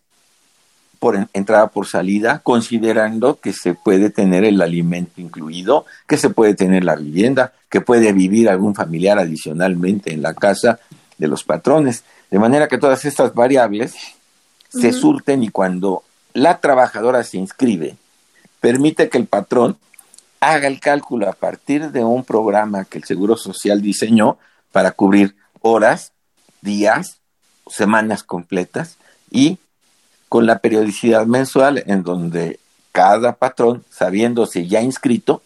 por 1.04 1.28
entrada 1.34 1.68
por 1.68 1.86
salida, 1.86 2.40
considerando 2.44 3.38
que 3.38 3.52
se 3.52 3.74
puede 3.74 4.10
tener 4.10 4.46
el 4.46 4.62
alimento 4.62 5.20
incluido, 5.20 5.86
que 6.08 6.16
se 6.16 6.30
puede 6.30 6.56
tener 6.56 6.86
la 6.86 6.96
vivienda, 6.96 7.52
que 7.70 7.82
puede 7.82 8.14
vivir 8.14 8.48
algún 8.48 8.74
familiar 8.74 9.20
adicionalmente 9.20 10.14
en 10.14 10.22
la 10.22 10.34
casa 10.34 10.80
de 11.18 11.28
los 11.28 11.44
patrones. 11.44 12.06
De 12.32 12.40
manera 12.40 12.70
que 12.70 12.78
todas 12.78 13.04
estas 13.04 13.34
variables 13.34 13.96
se 14.70 14.94
surten 14.94 15.44
y 15.44 15.50
cuando 15.50 16.04
la 16.32 16.60
trabajadora 16.60 17.22
se 17.24 17.38
inscribe, 17.38 17.98
permite 18.62 19.10
que 19.10 19.18
el 19.18 19.26
patrón 19.26 19.76
haga 20.40 20.70
el 20.70 20.80
cálculo 20.80 21.28
a 21.28 21.34
partir 21.34 21.92
de 21.92 22.06
un 22.06 22.24
programa 22.24 22.86
que 22.86 23.00
el 23.00 23.04
Seguro 23.04 23.36
Social 23.36 23.82
diseñó 23.82 24.38
para 24.72 24.92
cubrir 24.92 25.36
horas, 25.60 26.14
días, 26.62 27.18
semanas 27.68 28.24
completas 28.24 28.96
y 29.30 29.58
con 30.34 30.48
la 30.48 30.58
periodicidad 30.58 31.28
mensual 31.28 31.84
en 31.86 32.02
donde 32.02 32.60
cada 32.92 33.34
patrón, 33.34 33.84
sabiéndose 33.92 34.66
ya 34.66 34.82
inscrito, 34.82 35.44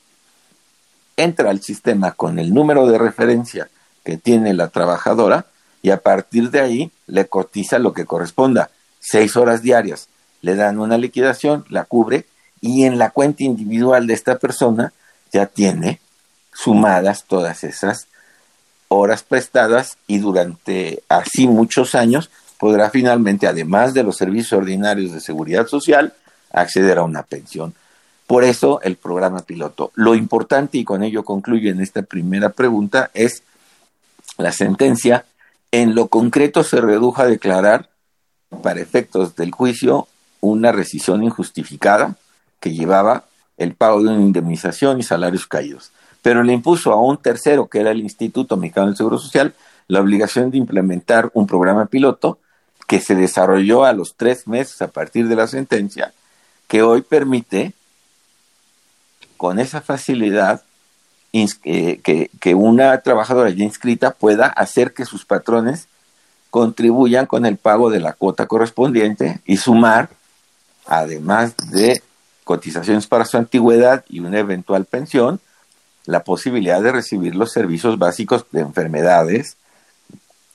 entra 1.18 1.50
al 1.50 1.60
sistema 1.60 2.14
con 2.14 2.40
el 2.40 2.54
número 2.54 2.88
de 2.88 2.98
referencia 2.98 3.68
que 4.06 4.16
tiene 4.16 4.54
la 4.54 4.70
trabajadora 4.70 5.46
y 5.82 5.90
a 5.90 5.98
partir 5.98 6.52
de 6.52 6.62
ahí 6.62 6.92
le 7.06 7.28
cotiza 7.28 7.80
lo 7.80 7.92
que 7.92 8.06
corresponda, 8.06 8.70
seis 9.02 9.36
horas 9.36 9.62
diarias, 9.62 10.08
le 10.42 10.56
dan 10.56 10.80
una 10.80 10.98
liquidación, 10.98 11.66
la 11.68 11.84
cubre 11.84 12.26
y 12.62 12.86
en 12.86 12.98
la 12.98 13.10
cuenta 13.10 13.44
individual 13.44 14.08
de 14.08 14.14
esta 14.14 14.38
persona 14.38 14.94
ya 15.34 15.48
tiene 15.48 16.00
sumadas 16.54 17.26
todas 17.28 17.66
esas 17.66 18.08
horas 18.88 19.24
prestadas 19.24 19.98
y 20.08 20.20
durante 20.20 21.04
así 21.10 21.46
muchos 21.46 21.94
años 21.94 22.30
podrá 22.60 22.90
finalmente, 22.90 23.48
además 23.48 23.94
de 23.94 24.04
los 24.04 24.18
servicios 24.18 24.54
ordinarios 24.54 25.12
de 25.12 25.20
seguridad 25.20 25.68
social, 25.68 26.14
acceder 26.52 26.98
a 26.98 27.04
una 27.04 27.24
pensión. 27.24 27.74
Por 28.26 28.44
eso 28.44 28.82
el 28.82 28.96
programa 28.98 29.40
piloto. 29.40 29.92
Lo 29.96 30.16
importante, 30.16 30.78
y 30.78 30.84
con 30.84 31.04
ello 31.04 31.24
concluyo 31.24 31.72
en 31.72 31.82
esta 31.82 32.02
primera 32.02 32.50
pregunta, 32.50 33.10
es 33.14 33.44
la 34.38 34.52
sentencia 34.52 35.26
en 35.72 35.96
lo 35.96 36.08
concreto 36.08 36.64
se 36.64 36.80
redujo 36.80 37.22
a 37.22 37.28
declarar, 37.28 37.90
para 38.64 38.80
efectos 38.80 39.36
del 39.36 39.52
juicio, 39.52 40.08
una 40.40 40.72
rescisión 40.72 41.24
injustificada 41.24 42.16
que 42.60 42.74
llevaba 42.74 43.26
el 43.58 43.74
pago 43.74 44.02
de 44.02 44.10
una 44.10 44.22
indemnización 44.22 45.00
y 45.00 45.04
salarios 45.04 45.48
caídos 45.48 45.92
pero 46.28 46.44
le 46.44 46.52
impuso 46.52 46.92
a 46.92 47.02
un 47.02 47.16
tercero, 47.16 47.68
que 47.68 47.80
era 47.80 47.92
el 47.92 48.02
Instituto 48.02 48.58
Mexicano 48.58 48.88
del 48.88 48.98
Seguro 48.98 49.18
Social, 49.18 49.54
la 49.88 50.02
obligación 50.02 50.52
de 50.52 50.58
implementar 50.58 51.32
un 51.34 51.48
programa 51.48 51.86
piloto 51.86 52.40
que 52.88 53.02
se 53.02 53.16
desarrolló 53.16 53.86
a 53.86 53.94
los 53.94 54.16
tres 54.16 54.48
meses 54.48 54.82
a 54.82 54.88
partir 54.88 55.28
de 55.28 55.36
la 55.36 55.48
sentencia, 55.48 56.14
que 56.68 56.82
hoy 56.82 57.02
permite, 57.02 57.74
con 59.36 59.60
esa 59.60 59.82
facilidad, 59.82 60.64
que, 61.32 62.32
que 62.40 62.56
una 62.56 63.00
trabajadora 63.02 63.52
ya 63.52 63.64
inscrita 63.64 64.12
pueda 64.12 64.48
hacer 64.48 64.94
que 64.94 65.06
sus 65.06 65.26
patrones 65.26 65.88
contribuyan 66.50 67.26
con 67.28 67.46
el 67.46 67.58
pago 67.58 67.90
de 67.90 68.00
la 68.00 68.14
cuota 68.14 68.48
correspondiente 68.48 69.42
y 69.46 69.58
sumar, 69.58 70.10
además 70.88 71.56
de 71.72 72.02
cotizaciones 72.44 73.06
para 73.06 73.26
su 73.26 73.38
antigüedad 73.38 74.06
y 74.10 74.22
una 74.22 74.40
eventual 74.40 74.86
pensión, 74.86 75.40
la 76.06 76.24
posibilidad 76.24 76.82
de 76.82 76.94
recibir 76.94 77.36
los 77.36 77.52
servicios 77.52 78.00
básicos 78.00 78.46
de 78.52 78.62
enfermedades, 78.62 79.58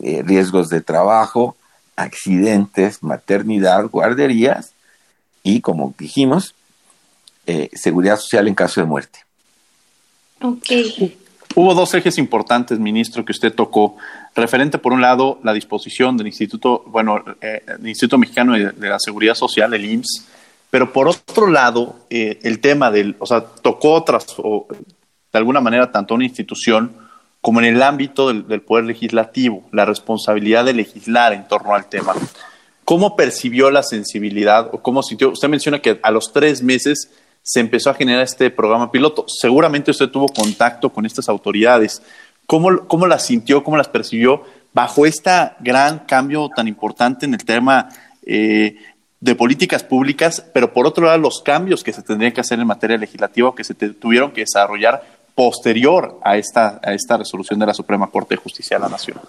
eh, 0.00 0.22
riesgos 0.24 0.70
de 0.70 0.80
trabajo, 0.80 1.54
accidentes, 1.96 3.02
maternidad, 3.02 3.88
guarderías 3.90 4.72
y, 5.42 5.60
como 5.60 5.94
dijimos, 5.98 6.54
eh, 7.46 7.70
seguridad 7.72 8.16
social 8.16 8.48
en 8.48 8.54
caso 8.54 8.80
de 8.80 8.86
muerte. 8.86 9.20
Okay. 10.40 11.18
Hubo 11.54 11.74
dos 11.74 11.92
ejes 11.94 12.18
importantes, 12.18 12.78
ministro, 12.78 13.24
que 13.24 13.32
usted 13.32 13.52
tocó. 13.54 13.96
Referente, 14.34 14.78
por 14.78 14.92
un 14.92 15.00
lado, 15.02 15.38
la 15.42 15.52
disposición 15.52 16.16
del 16.16 16.28
Instituto, 16.28 16.82
bueno, 16.86 17.22
eh, 17.40 17.62
el 17.66 17.86
Instituto 17.86 18.18
Mexicano 18.18 18.54
de, 18.54 18.88
la 18.88 18.98
Seguridad 18.98 19.34
Social, 19.34 19.74
el 19.74 19.84
IMSS, 19.84 20.26
pero 20.70 20.92
por 20.92 21.08
otro 21.08 21.48
lado, 21.48 21.96
el 22.08 22.60
tema 22.60 22.90
del, 22.90 23.14
o 23.18 23.26
sea, 23.26 23.44
tocó 23.44 23.92
otras, 23.92 24.26
de 25.32 25.38
alguna 25.38 25.60
manera 25.60 25.92
tanto 25.92 26.14
una 26.14 26.24
institución 26.24 26.96
como 27.42 27.58
en 27.60 27.66
el 27.66 27.82
ámbito 27.82 28.32
del, 28.32 28.62
poder 28.62 28.84
legislativo, 28.84 29.64
la 29.72 29.84
responsabilidad 29.84 30.64
de 30.64 30.74
legislar 30.74 31.32
en 31.32 31.46
torno 31.48 31.74
al 31.74 31.86
tema. 31.86 32.14
¿Cómo 32.84 33.16
percibió 33.16 33.70
la 33.70 33.82
sensibilidad 33.82 34.70
o 34.72 34.80
cómo 34.80 35.02
sintió? 35.02 35.30
Usted 35.30 35.48
menciona 35.48 35.80
que 35.80 35.98
a 36.02 36.10
los 36.12 36.32
tres 36.32 36.62
meses 36.62 37.10
se 37.42 37.58
empezó 37.58 37.90
a 37.90 37.94
generar 37.94 38.22
este 38.22 38.48
programa 38.50 38.92
piloto. 38.92 39.26
Seguramente 39.26 39.90
usted 39.90 40.08
tuvo 40.08 40.28
contacto 40.28 40.90
con 40.90 41.04
estas 41.04 41.28
autoridades. 41.28 42.00
¿Cómo, 42.46 42.86
cómo 42.86 43.08
las 43.08 43.26
sintió, 43.26 43.64
cómo 43.64 43.76
las 43.76 43.88
percibió 43.88 44.44
bajo 44.72 45.04
este 45.04 45.30
gran 45.58 46.00
cambio 46.00 46.48
tan 46.54 46.68
importante 46.68 47.26
en 47.26 47.34
el 47.34 47.44
tema 47.44 47.88
eh, 48.24 48.76
de 49.18 49.34
políticas 49.34 49.82
públicas, 49.82 50.44
pero 50.54 50.72
por 50.72 50.86
otro 50.86 51.06
lado 51.06 51.18
los 51.18 51.42
cambios 51.42 51.82
que 51.82 51.92
se 51.92 52.02
tendrían 52.02 52.32
que 52.32 52.40
hacer 52.40 52.60
en 52.60 52.66
materia 52.68 52.96
legislativa 52.96 53.52
que 53.54 53.64
se 53.64 53.74
tuvieron 53.74 54.30
que 54.30 54.42
desarrollar 54.42 55.02
posterior 55.34 56.18
a 56.22 56.36
esta, 56.36 56.80
a 56.82 56.92
esta 56.92 57.16
resolución 57.16 57.58
de 57.58 57.66
la 57.66 57.74
Suprema 57.74 58.10
Corte 58.10 58.34
de 58.34 58.40
Justicia 58.40 58.76
de 58.76 58.82
la 58.82 58.88
Nación. 58.88 59.20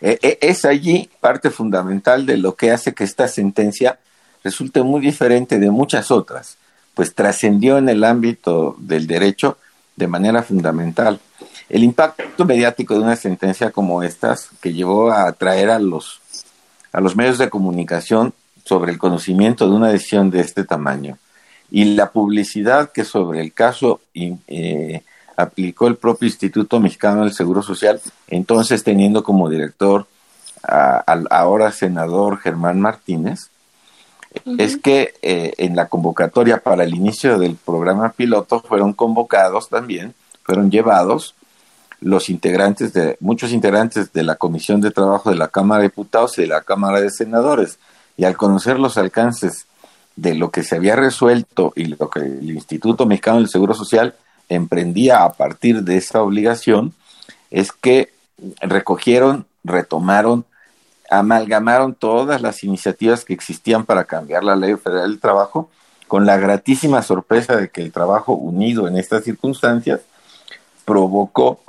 Eh, 0.00 0.18
eh, 0.22 0.38
es 0.40 0.64
allí 0.64 1.08
parte 1.20 1.50
fundamental 1.50 2.24
de 2.26 2.36
lo 2.36 2.54
que 2.54 2.70
hace 2.70 2.94
que 2.94 3.04
esta 3.04 3.28
sentencia 3.28 3.98
resulte 4.42 4.82
muy 4.82 5.00
diferente 5.00 5.58
de 5.58 5.70
muchas 5.70 6.10
otras, 6.10 6.56
pues 6.94 7.14
trascendió 7.14 7.78
en 7.78 7.88
el 7.88 8.04
ámbito 8.04 8.76
del 8.78 9.06
derecho 9.06 9.58
de 9.96 10.06
manera 10.06 10.42
fundamental. 10.42 11.20
El 11.68 11.84
impacto 11.84 12.44
mediático 12.44 12.94
de 12.94 13.00
una 13.00 13.16
sentencia 13.16 13.70
como 13.70 14.02
esta, 14.02 14.36
que 14.60 14.72
llevó 14.72 15.10
a 15.10 15.28
atraer 15.28 15.70
a 15.70 15.78
los, 15.78 16.20
a 16.92 17.00
los 17.00 17.16
medios 17.16 17.38
de 17.38 17.50
comunicación 17.50 18.34
sobre 18.64 18.92
el 18.92 18.98
conocimiento 18.98 19.68
de 19.68 19.74
una 19.74 19.88
decisión 19.88 20.30
de 20.30 20.40
este 20.40 20.64
tamaño, 20.64 21.18
y 21.70 21.84
la 21.84 22.10
publicidad 22.10 22.92
que 22.92 23.04
sobre 23.04 23.40
el 23.40 23.52
caso 23.52 24.00
eh, 24.14 25.02
aplicó 25.36 25.86
el 25.86 25.96
propio 25.96 26.28
Instituto 26.28 26.80
Mexicano 26.80 27.22
del 27.22 27.32
Seguro 27.32 27.62
Social, 27.62 28.00
entonces 28.28 28.84
teniendo 28.84 29.22
como 29.22 29.48
director 29.48 30.06
al 30.62 31.26
ahora 31.30 31.72
senador 31.72 32.38
Germán 32.38 32.80
Martínez, 32.80 33.50
es 34.58 34.76
que 34.76 35.14
eh, 35.22 35.52
en 35.58 35.76
la 35.76 35.88
convocatoria 35.88 36.58
para 36.58 36.84
el 36.84 36.94
inicio 36.94 37.38
del 37.38 37.56
programa 37.56 38.12
piloto 38.12 38.60
fueron 38.60 38.92
convocados 38.92 39.68
también, 39.68 40.14
fueron 40.44 40.70
llevados 40.70 41.34
los 42.00 42.30
integrantes 42.30 42.92
de, 42.92 43.16
muchos 43.20 43.52
integrantes 43.52 44.12
de 44.12 44.24
la 44.24 44.36
Comisión 44.36 44.80
de 44.80 44.90
Trabajo 44.90 45.30
de 45.30 45.36
la 45.36 45.48
Cámara 45.48 45.82
de 45.82 45.88
Diputados 45.88 46.38
y 46.38 46.42
de 46.42 46.48
la 46.48 46.62
Cámara 46.62 47.00
de 47.00 47.10
Senadores. 47.10 47.78
Y 48.16 48.24
al 48.24 48.36
conocer 48.36 48.78
los 48.78 48.98
alcances 48.98 49.66
de 50.16 50.34
lo 50.34 50.50
que 50.50 50.64
se 50.64 50.76
había 50.76 50.96
resuelto 50.96 51.72
y 51.76 51.84
lo 51.84 52.10
que 52.10 52.20
el 52.20 52.50
Instituto 52.50 53.06
Mexicano 53.06 53.38
del 53.38 53.48
Seguro 53.48 53.74
Social 53.74 54.14
emprendía 54.54 55.24
a 55.24 55.32
partir 55.32 55.82
de 55.82 55.96
esa 55.96 56.22
obligación, 56.22 56.92
es 57.50 57.72
que 57.72 58.12
recogieron, 58.60 59.46
retomaron, 59.64 60.44
amalgamaron 61.10 61.94
todas 61.94 62.40
las 62.40 62.64
iniciativas 62.64 63.24
que 63.24 63.34
existían 63.34 63.84
para 63.84 64.04
cambiar 64.04 64.44
la 64.44 64.56
ley 64.56 64.74
federal 64.76 65.10
del 65.10 65.20
trabajo, 65.20 65.70
con 66.08 66.26
la 66.26 66.36
gratísima 66.36 67.02
sorpresa 67.02 67.56
de 67.56 67.70
que 67.70 67.82
el 67.82 67.92
trabajo 67.92 68.34
unido 68.34 68.86
en 68.86 68.98
estas 68.98 69.24
circunstancias 69.24 70.00
provocó 70.84 71.60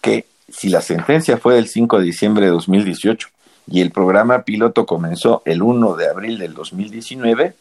que 0.00 0.26
si 0.48 0.68
la 0.68 0.80
sentencia 0.80 1.38
fue 1.38 1.54
del 1.54 1.68
5 1.68 1.98
de 1.98 2.04
diciembre 2.04 2.46
de 2.46 2.52
2018 2.52 3.28
y 3.70 3.80
el 3.80 3.90
programa 3.90 4.42
piloto 4.42 4.86
comenzó 4.86 5.42
el 5.44 5.62
1 5.62 5.96
de 5.96 6.08
abril 6.08 6.38
del 6.38 6.54
2019, 6.54 7.54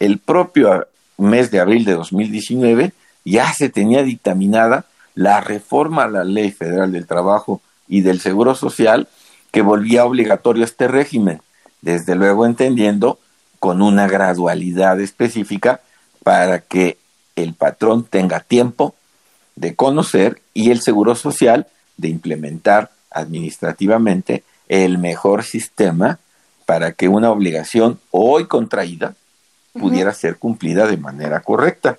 el 0.00 0.18
propio 0.18 0.86
mes 1.18 1.50
de 1.50 1.60
abril 1.60 1.84
de 1.84 1.94
2019 1.94 2.92
ya 3.24 3.52
se 3.52 3.68
tenía 3.68 4.02
dictaminada 4.02 4.86
la 5.14 5.40
reforma 5.40 6.04
a 6.04 6.08
la 6.08 6.24
Ley 6.24 6.50
Federal 6.50 6.92
del 6.92 7.06
Trabajo 7.06 7.60
y 7.88 8.00
del 8.00 8.20
Seguro 8.20 8.54
Social 8.54 9.08
que 9.50 9.62
volvía 9.62 10.04
obligatorio 10.04 10.64
este 10.64 10.88
régimen, 10.88 11.42
desde 11.82 12.14
luego 12.14 12.46
entendiendo 12.46 13.18
con 13.58 13.82
una 13.82 14.06
gradualidad 14.06 15.00
específica 15.00 15.80
para 16.22 16.60
que 16.60 16.98
el 17.36 17.54
patrón 17.54 18.04
tenga 18.04 18.40
tiempo 18.40 18.94
de 19.56 19.74
conocer 19.74 20.40
y 20.54 20.70
el 20.70 20.80
Seguro 20.80 21.14
Social 21.14 21.66
de 21.96 22.08
implementar 22.08 22.90
administrativamente 23.10 24.44
el 24.68 24.98
mejor 24.98 25.42
sistema 25.44 26.18
para 26.64 26.92
que 26.92 27.08
una 27.08 27.30
obligación 27.30 27.98
hoy 28.10 28.46
contraída 28.46 29.14
pudiera 29.72 30.14
ser 30.14 30.36
cumplida 30.36 30.86
de 30.86 30.96
manera 30.96 31.40
correcta. 31.40 31.98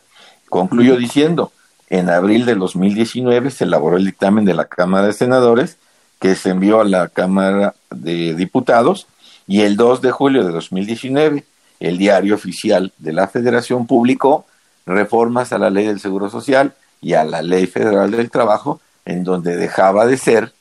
Concluyo 0.52 0.98
diciendo, 0.98 1.54
en 1.90 2.10
abril 2.10 2.46
de 2.46 2.56
2019 2.56 3.52
se 3.52 3.64
elaboró 3.64 3.96
el 3.96 4.06
dictamen 4.06 4.44
de 4.44 4.54
la 4.54 4.66
Cámara 4.66 5.08
de 5.08 5.14
Senadores 5.14 5.78
que 6.20 6.36
se 6.36 6.50
envió 6.50 6.82
a 6.82 6.84
la 6.84 7.08
Cámara 7.08 7.74
de 7.90 8.36
Diputados 8.36 9.08
y 9.48 9.62
el 9.62 9.78
2 9.78 10.02
de 10.02 10.12
julio 10.12 10.44
de 10.44 10.52
2019 10.52 11.46
el 11.80 11.98
diario 11.98 12.36
oficial 12.36 12.92
de 12.98 13.14
la 13.14 13.30
Federación 13.30 13.88
publicó 13.88 14.46
reformas 14.86 15.54
a 15.54 15.58
la 15.58 15.70
ley 15.70 15.88
del 15.88 16.02
Seguro 16.02 16.30
Social 16.30 16.74
y 17.00 17.14
a 17.14 17.24
la 17.24 17.42
ley 17.42 17.66
federal 17.66 18.12
del 18.12 18.30
trabajo 18.30 18.82
en 19.06 19.24
donde 19.24 19.56
dejaba 19.56 20.06
de 20.06 20.18
ser 20.18 20.52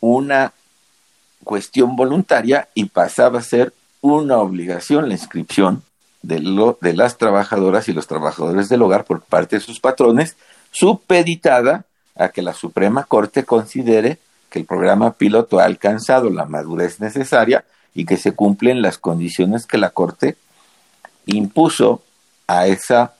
una 0.00 0.52
cuestión 1.42 1.96
voluntaria 1.96 2.68
y 2.74 2.84
pasaba 2.84 3.38
a 3.38 3.42
ser 3.42 3.72
una 4.02 4.36
obligación 4.36 5.08
la 5.08 5.14
inscripción 5.14 5.82
de, 6.24 6.40
lo, 6.40 6.78
de 6.80 6.94
las 6.94 7.18
trabajadoras 7.18 7.88
y 7.88 7.92
los 7.92 8.06
trabajadores 8.06 8.68
del 8.68 8.82
hogar 8.82 9.04
por 9.04 9.20
parte 9.20 9.56
de 9.56 9.60
sus 9.60 9.78
patrones, 9.78 10.36
supeditada 10.70 11.84
a 12.16 12.30
que 12.30 12.42
la 12.42 12.54
Suprema 12.54 13.04
Corte 13.04 13.44
considere 13.44 14.18
que 14.48 14.58
el 14.58 14.64
programa 14.64 15.12
piloto 15.12 15.58
ha 15.58 15.64
alcanzado 15.64 16.30
la 16.30 16.46
madurez 16.46 17.00
necesaria 17.00 17.64
y 17.94 18.06
que 18.06 18.16
se 18.16 18.32
cumplen 18.32 18.82
las 18.82 18.98
condiciones 18.98 19.66
que 19.66 19.78
la 19.78 19.90
Corte 19.90 20.36
impuso 21.26 22.02
a 22.46 22.66
esa, 22.66 23.14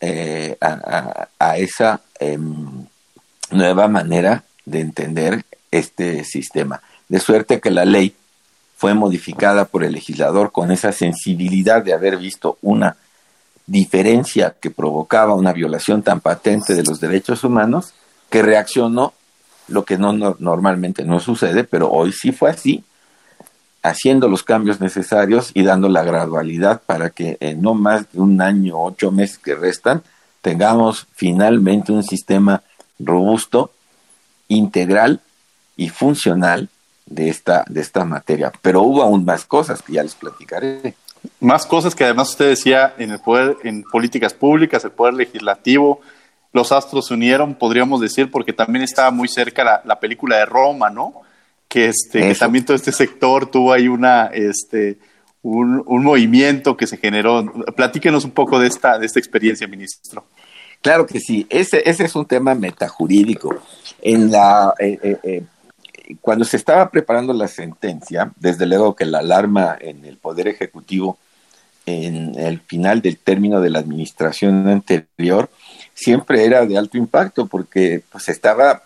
eh, 0.00 0.56
a, 0.60 1.56
esa 1.58 2.00
em, 2.20 2.86
nueva 3.50 3.88
manera 3.88 4.44
de 4.64 4.80
entender 4.80 5.44
este 5.70 6.24
sistema. 6.24 6.82
De 7.08 7.18
suerte 7.18 7.60
que 7.60 7.70
la 7.70 7.84
ley 7.84 8.14
fue 8.82 8.94
modificada 8.94 9.66
por 9.66 9.84
el 9.84 9.92
legislador 9.92 10.50
con 10.50 10.72
esa 10.72 10.90
sensibilidad 10.90 11.84
de 11.84 11.92
haber 11.92 12.18
visto 12.18 12.58
una 12.62 12.96
diferencia 13.64 14.56
que 14.60 14.72
provocaba 14.72 15.36
una 15.36 15.52
violación 15.52 16.02
tan 16.02 16.18
patente 16.18 16.74
de 16.74 16.82
los 16.82 16.98
derechos 16.98 17.44
humanos, 17.44 17.94
que 18.28 18.42
reaccionó, 18.42 19.12
lo 19.68 19.84
que 19.84 19.98
no, 19.98 20.12
normalmente 20.40 21.04
no 21.04 21.20
sucede, 21.20 21.62
pero 21.62 21.92
hoy 21.92 22.10
sí 22.10 22.32
fue 22.32 22.50
así, 22.50 22.82
haciendo 23.84 24.26
los 24.26 24.42
cambios 24.42 24.80
necesarios 24.80 25.52
y 25.54 25.62
dando 25.62 25.88
la 25.88 26.02
gradualidad 26.02 26.82
para 26.84 27.10
que 27.10 27.36
en 27.38 27.62
no 27.62 27.74
más 27.74 28.10
de 28.10 28.18
un 28.18 28.42
año, 28.42 28.82
ocho 28.82 29.12
meses 29.12 29.38
que 29.38 29.54
restan, 29.54 30.02
tengamos 30.40 31.06
finalmente 31.14 31.92
un 31.92 32.02
sistema 32.02 32.64
robusto, 32.98 33.70
integral 34.48 35.20
y 35.76 35.88
funcional 35.88 36.68
de 37.12 37.28
esta, 37.28 37.64
de 37.68 37.80
esta 37.80 38.04
materia. 38.04 38.52
Pero 38.62 38.82
hubo 38.82 39.02
aún 39.02 39.24
más 39.24 39.44
cosas 39.44 39.82
que 39.82 39.92
ya 39.94 40.02
les 40.02 40.14
platicaré. 40.14 40.94
Más 41.40 41.66
cosas 41.66 41.94
que 41.94 42.04
además 42.04 42.30
usted 42.30 42.48
decía 42.48 42.94
en 42.98 43.12
el 43.12 43.20
poder, 43.20 43.56
en 43.62 43.84
políticas 43.84 44.34
públicas, 44.34 44.84
el 44.84 44.90
poder 44.90 45.14
legislativo, 45.14 46.00
los 46.52 46.72
astros 46.72 47.06
se 47.06 47.14
unieron, 47.14 47.54
podríamos 47.54 48.00
decir, 48.00 48.30
porque 48.30 48.52
también 48.52 48.82
estaba 48.82 49.10
muy 49.10 49.28
cerca 49.28 49.82
la, 49.84 50.00
película 50.00 50.38
de 50.38 50.46
Roma, 50.46 50.90
¿no? 50.90 51.22
Que 51.68 51.86
este, 51.88 52.20
que 52.20 52.34
también 52.34 52.64
todo 52.64 52.76
este 52.76 52.92
sector 52.92 53.46
tuvo 53.46 53.72
ahí 53.72 53.88
una, 53.88 54.26
este, 54.26 54.98
un, 55.42 55.82
un, 55.86 56.04
movimiento 56.04 56.76
que 56.76 56.86
se 56.86 56.98
generó. 56.98 57.50
Platíquenos 57.74 58.24
un 58.24 58.32
poco 58.32 58.58
de 58.58 58.66
esta, 58.66 58.98
de 58.98 59.06
esta 59.06 59.18
experiencia, 59.18 59.66
ministro. 59.66 60.24
Claro 60.82 61.06
que 61.06 61.20
sí, 61.20 61.46
ese, 61.48 61.88
ese 61.88 62.04
es 62.04 62.14
un 62.16 62.26
tema 62.26 62.54
metajurídico. 62.54 63.62
En 64.02 64.30
la, 64.30 64.74
eh, 64.78 64.98
eh, 65.02 65.18
eh 65.22 65.42
cuando 66.20 66.44
se 66.44 66.56
estaba 66.56 66.90
preparando 66.90 67.32
la 67.32 67.48
sentencia, 67.48 68.32
desde 68.36 68.66
luego 68.66 68.96
que 68.96 69.04
la 69.04 69.18
alarma 69.18 69.76
en 69.80 70.04
el 70.04 70.16
Poder 70.16 70.48
Ejecutivo 70.48 71.18
en 71.86 72.38
el 72.38 72.60
final 72.60 73.02
del 73.02 73.18
término 73.18 73.60
de 73.60 73.70
la 73.70 73.80
administración 73.80 74.68
anterior 74.68 75.50
siempre 75.94 76.44
era 76.44 76.64
de 76.64 76.78
alto 76.78 76.96
impacto 76.96 77.46
porque 77.46 78.02
pues 78.10 78.28
estaba 78.28 78.82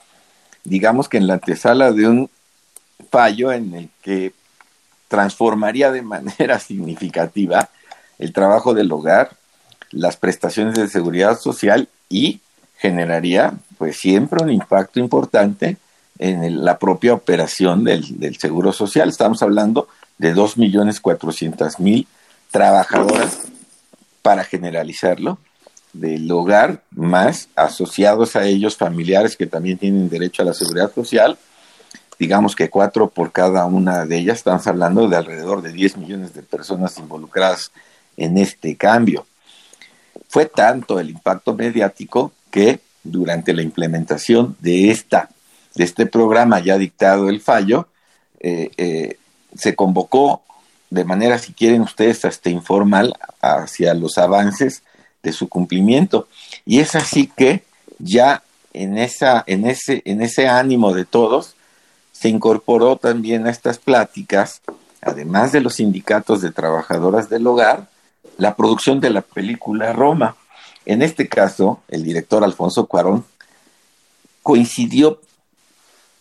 digamos 0.65 1.09
que 1.09 1.19
en 1.19 1.27
la 1.27 1.35
antesala 1.35 1.93
de 1.93 2.09
un 2.09 2.31
fallo 3.11 3.53
en 3.53 3.75
el 3.75 3.91
que 4.03 4.33
transformaría 5.09 5.93
de 5.93 6.03
manera 6.15 6.59
significativa 6.59 7.69
el 8.19 8.33
trabajo 8.33 8.73
del 8.73 8.91
hogar, 8.91 9.37
las 9.91 10.17
prestaciones 10.17 10.75
de 10.75 10.89
seguridad 10.89 11.39
social 11.39 11.89
y 12.09 12.41
generaría 12.79 13.53
pues 13.79 13.99
siempre 13.99 14.43
un 14.43 14.51
impacto 14.51 15.01
importante 15.01 15.77
en 16.18 16.64
la 16.64 16.79
propia 16.79 17.14
operación 17.14 17.85
del, 17.85 18.37
Seguro 18.38 18.72
Social. 18.72 19.09
Estamos 19.09 19.42
hablando 19.42 19.88
de 20.18 20.35
2.400.000 20.35 22.07
trabajadoras 22.50 23.40
para 24.22 24.44
generalizarlo 24.44 25.38
del 25.92 26.31
hogar, 26.31 26.83
más 26.90 27.48
asociados 27.57 28.37
a 28.37 28.44
ellos 28.44 28.76
familiares 28.76 29.37
que 29.37 29.46
también 29.46 29.79
tienen 29.79 30.09
derecho 30.09 30.42
a 30.42 30.46
la 30.46 30.55
seguridad 30.55 30.92
social, 30.92 31.38
digamos 32.18 32.55
que 32.55 32.70
cuatro 32.70 33.09
por 33.09 33.33
cada 33.33 33.64
una 33.66 34.05
de 34.05 34.18
ellas, 34.18 34.38
estamos 34.38 34.66
hablando 34.66 35.09
de 35.09 35.16
alrededor 35.16 35.62
de 35.62 35.72
10 35.72 35.98
millones 35.98 36.35
de 36.35 36.42
personas 36.42 36.98
involucradas 36.98 37.72
en 38.16 38.38
este 38.38 38.76
cambio. 38.76 39.26
Fue 40.29 40.46
tanto 40.46 40.98
el 40.98 41.11
impacto 41.11 41.55
mediático 41.55 42.33
que 42.50 42.81
durante 43.02 43.52
la 43.52 43.62
implementación 43.62 44.57
de 44.61 44.90
esta 44.90 45.31
de 45.77 45.85
este 45.85 46.07
programa 46.07 46.59
ya 46.61 46.79
dictado 46.79 47.29
el 47.29 47.41
fallo, 47.41 47.89
eh, 48.41 48.71
eh, 48.77 49.19
se 49.57 49.75
convocó 49.75 50.43
de 50.91 51.05
manera, 51.05 51.39
si 51.39 51.53
quieren 51.53 51.83
ustedes, 51.83 52.25
hasta 52.25 52.51
informal 52.51 53.15
hacia 53.41 53.95
los 53.95 54.19
avances 54.19 54.83
de 55.23 55.33
su 55.33 55.49
cumplimiento. 55.49 56.29
Y 56.65 56.81
es 56.81 56.95
así 56.95 57.31
que 57.37 57.65
ya 57.99 58.43
en, 58.73 58.99
esa, 58.99 59.45
en, 59.47 59.67
ese, 59.67 60.03
en 60.05 60.23
ese 60.23 60.49
ánimo 60.49 60.95
de 60.95 61.05
todos, 61.05 61.55
se 62.12 62.29
incorporó 62.29 62.97
también 62.97 63.47
a 63.47 63.51
estas 63.51 63.79
pláticas, 63.79 64.62
además 65.03 65.53
de 65.53 65.61
los 65.61 65.74
sindicatos 65.74 66.41
de 66.41 66.53
trabajadoras 66.53 67.29
del 67.29 67.47
hogar, 67.47 67.89
la 68.39 68.55
producción 68.55 69.01
de 69.01 69.11
la 69.11 69.20
película 69.20 69.93
Roma. 69.93 70.37
En 70.87 71.03
este 71.03 71.29
caso, 71.29 71.81
el 71.89 72.05
director 72.05 72.45
Alfonso 72.45 72.87
Cuarón 72.87 73.24
coincidió 74.43 75.20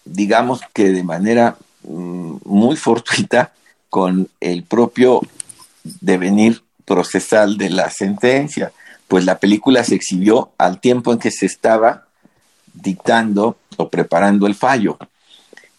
digamos 0.06 0.62
que 0.74 0.90
de 0.90 1.04
manera 1.04 1.58
mm, 1.84 2.38
muy 2.46 2.76
fortuita 2.78 3.52
con 3.90 4.30
el 4.40 4.64
propio 4.64 5.22
devenir 5.84 6.64
procesal 6.86 7.58
de 7.58 7.70
la 7.70 7.90
sentencia, 7.90 8.72
pues 9.08 9.26
la 9.26 9.40
película 9.40 9.84
se 9.84 9.96
exhibió 9.96 10.52
al 10.58 10.80
tiempo 10.80 11.12
en 11.12 11.20
que 11.20 11.32
se 11.32 11.46
estaba 11.46 12.06
dictando 12.74 13.58
o 13.78 13.90
preparando 13.90 14.48
el 14.48 14.56
fallo. 14.56 14.98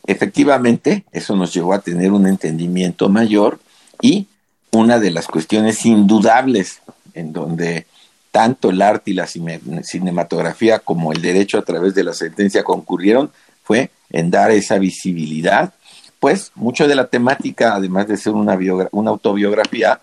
Efectivamente, 0.07 1.05
eso 1.13 1.35
nos 1.37 1.53
llevó 1.53 1.75
a 1.75 1.81
tener 1.81 2.13
un 2.13 2.27
entendimiento 2.27 3.09
mayor 3.09 3.59
y 4.01 4.27
una 4.71 4.99
de 4.99 5.11
las 5.11 5.27
cuestiones 5.27 5.85
indudables 5.85 6.81
en 7.15 7.33
donde 7.33 7.87
tanto 8.31 8.71
el 8.71 8.83
arte 8.83 9.13
y 9.13 9.15
la 9.15 9.27
cinematografía 9.27 10.79
como 10.79 11.13
el 11.13 11.23
derecho 11.23 11.59
a 11.59 11.63
través 11.63 11.95
de 11.95 12.05
la 12.05 12.13
sentencia 12.13 12.63
concurrieron 12.63 13.31
fue 13.65 13.91
en 14.11 14.31
dar 14.31 14.51
esa 14.51 14.79
visibilidad. 14.79 15.75
Pues 16.21 16.53
mucho 16.55 16.89
de 16.89 16.95
la 16.95 17.09
temática, 17.09 17.75
además 17.75 18.09
de 18.09 18.17
ser 18.17 18.33
una, 18.33 18.59
una 18.93 19.11
autobiografía, 19.11 20.01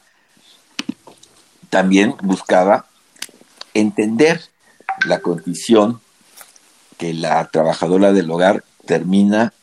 también 1.70 2.16
buscaba 2.22 2.86
entender 3.74 4.42
la 5.06 5.20
condición 5.20 6.02
que 6.98 7.14
la 7.14 7.46
trabajadora 7.48 8.14
del 8.14 8.30
hogar 8.30 8.64
termina 8.86 9.54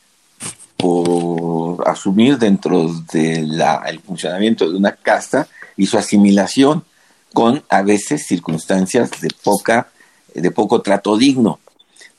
por 0.77 1.87
asumir 1.89 2.39
dentro 2.39 2.89
del 3.13 4.01
funcionamiento 4.05 4.69
de 4.69 4.77
una 4.77 4.93
casa 4.93 5.47
y 5.77 5.87
su 5.87 5.99
asimilación 5.99 6.85
con 7.33 7.63
a 7.69 7.83
veces 7.83 8.27
circunstancias 8.27 9.11
de 9.21 9.29
poca 9.43 9.89
de 10.35 10.51
poco 10.51 10.81
trato 10.81 11.17
digno 11.17 11.61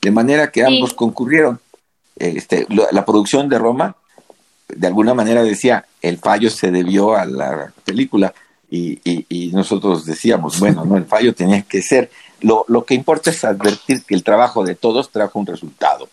de 0.00 0.10
manera 0.10 0.50
que 0.50 0.64
ambos 0.64 0.94
concurrieron 0.94 1.60
este, 2.28 2.66
la 2.68 3.04
producción 3.04 3.48
de 3.48 3.58
Roma 3.58 3.96
de 4.74 4.86
alguna 4.86 5.14
manera 5.14 5.42
decía 5.42 5.84
el 6.00 6.18
fallo 6.18 6.50
se 6.50 6.70
debió 6.70 7.14
a 7.14 7.24
la 7.24 7.72
película. 7.84 8.32
Y, 8.74 8.98
y, 9.04 9.48
nosotros 9.52 10.06
decíamos 10.06 10.58
bueno 10.58 10.86
no 10.86 10.96
el 10.96 11.04
fallo 11.04 11.34
tenía 11.34 11.60
que 11.60 11.82
ser. 11.82 12.10
Lo, 12.40 12.64
lo 12.68 12.86
que 12.86 12.94
importa 12.94 13.28
es 13.30 13.44
advertir 13.44 14.02
que 14.02 14.14
el 14.14 14.24
trabajo 14.24 14.64
de 14.64 14.74
todos 14.74 15.10
trajo 15.10 15.38
un 15.38 15.46
resultado. 15.46 16.08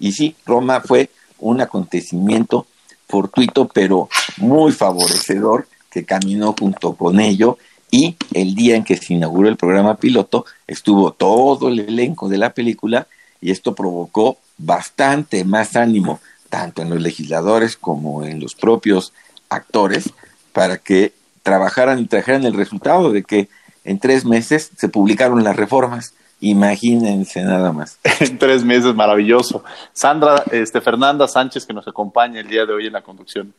Y 0.00 0.12
sí 0.12 0.34
Roma 0.44 0.80
fue 0.80 1.10
un 1.38 1.60
acontecimiento 1.60 2.66
fortuito 3.08 3.68
pero 3.68 4.08
muy 4.38 4.72
favorecedor 4.72 5.68
que 5.88 6.04
caminó 6.04 6.54
junto 6.58 6.94
con 6.94 7.20
ello. 7.20 7.58
Y 7.92 8.16
el 8.34 8.54
día 8.54 8.76
en 8.76 8.84
que 8.84 8.96
se 8.96 9.14
inauguró 9.14 9.48
el 9.48 9.56
programa 9.56 9.96
piloto 9.96 10.46
estuvo 10.66 11.12
todo 11.12 11.68
el 11.68 11.78
elenco 11.78 12.28
de 12.28 12.38
la 12.38 12.52
película 12.52 13.06
y 13.40 13.52
esto 13.52 13.74
provocó 13.74 14.38
bastante 14.62 15.44
más 15.44 15.76
ánimo 15.76 16.20
tanto 16.48 16.82
en 16.82 16.90
los 16.90 17.00
legisladores 17.00 17.76
como 17.76 18.24
en 18.24 18.40
los 18.40 18.54
propios 18.54 19.12
actores 19.48 20.10
para 20.52 20.78
que 20.78 21.12
trabajaran 21.42 22.00
y 22.00 22.06
trajeran 22.06 22.44
el 22.44 22.54
resultado 22.54 23.12
de 23.12 23.22
que 23.22 23.48
en 23.84 23.98
tres 23.98 24.24
meses 24.24 24.70
se 24.76 24.88
publicaron 24.88 25.42
las 25.42 25.56
reformas. 25.56 26.12
Imagínense 26.40 27.42
nada 27.42 27.72
más. 27.72 27.98
En 28.20 28.38
tres 28.38 28.64
meses, 28.64 28.94
maravilloso. 28.94 29.62
Sandra, 29.92 30.42
este, 30.50 30.80
Fernanda 30.80 31.28
Sánchez, 31.28 31.64
que 31.66 31.72
nos 31.72 31.86
acompaña 31.86 32.40
el 32.40 32.48
día 32.48 32.66
de 32.66 32.72
hoy 32.72 32.86
en 32.86 32.92
la 32.92 33.02
conducción. 33.02 33.54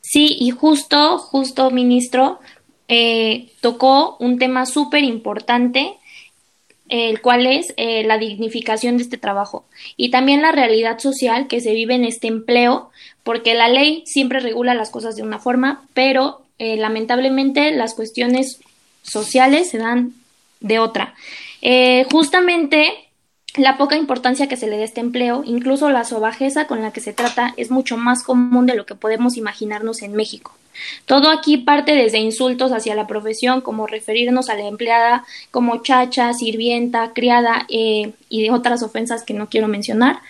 Sí, 0.00 0.36
y 0.40 0.50
justo, 0.50 1.18
justo, 1.18 1.70
ministro, 1.70 2.40
eh, 2.88 3.52
tocó 3.60 4.16
un 4.18 4.38
tema 4.38 4.66
súper 4.66 5.04
importante, 5.04 5.98
el 6.90 7.20
cual 7.20 7.46
es 7.46 7.72
eh, 7.76 8.04
la 8.04 8.18
dignificación 8.18 8.96
de 8.96 9.04
este 9.04 9.16
trabajo 9.16 9.64
y 9.96 10.10
también 10.10 10.42
la 10.42 10.52
realidad 10.52 10.98
social 10.98 11.46
que 11.46 11.60
se 11.60 11.72
vive 11.72 11.94
en 11.94 12.04
este 12.04 12.28
empleo, 12.28 12.90
porque 13.22 13.54
la 13.54 13.68
ley 13.68 14.02
siempre 14.06 14.40
regula 14.40 14.74
las 14.74 14.90
cosas 14.90 15.16
de 15.16 15.22
una 15.22 15.38
forma, 15.38 15.86
pero 15.94 16.42
eh, 16.58 16.76
lamentablemente 16.76 17.70
las 17.72 17.94
cuestiones 17.94 18.60
sociales 19.02 19.70
se 19.70 19.78
dan 19.78 20.14
de 20.60 20.78
otra. 20.78 21.14
justamente 22.10 23.09
la 23.56 23.76
poca 23.76 23.96
importancia 23.96 24.48
que 24.48 24.56
se 24.56 24.68
le 24.68 24.76
dé 24.76 24.84
este 24.84 25.00
empleo, 25.00 25.42
incluso 25.44 25.90
la 25.90 26.04
sobajeza 26.04 26.66
con 26.66 26.82
la 26.82 26.92
que 26.92 27.00
se 27.00 27.12
trata, 27.12 27.52
es 27.56 27.70
mucho 27.70 27.96
más 27.96 28.22
común 28.22 28.66
de 28.66 28.74
lo 28.74 28.86
que 28.86 28.94
podemos 28.94 29.36
imaginarnos 29.36 30.02
en 30.02 30.12
México. 30.12 30.52
Todo 31.04 31.30
aquí 31.30 31.56
parte 31.58 31.94
desde 31.94 32.18
insultos 32.18 32.72
hacia 32.72 32.94
la 32.94 33.08
profesión, 33.08 33.60
como 33.60 33.86
referirnos 33.86 34.48
a 34.48 34.54
la 34.54 34.68
empleada 34.68 35.24
como 35.50 35.82
chacha, 35.82 36.32
sirvienta, 36.32 37.12
criada 37.12 37.66
eh, 37.68 38.12
y 38.28 38.42
de 38.42 38.52
otras 38.52 38.82
ofensas 38.82 39.24
que 39.24 39.34
no 39.34 39.48
quiero 39.48 39.66
mencionar. 39.66 40.20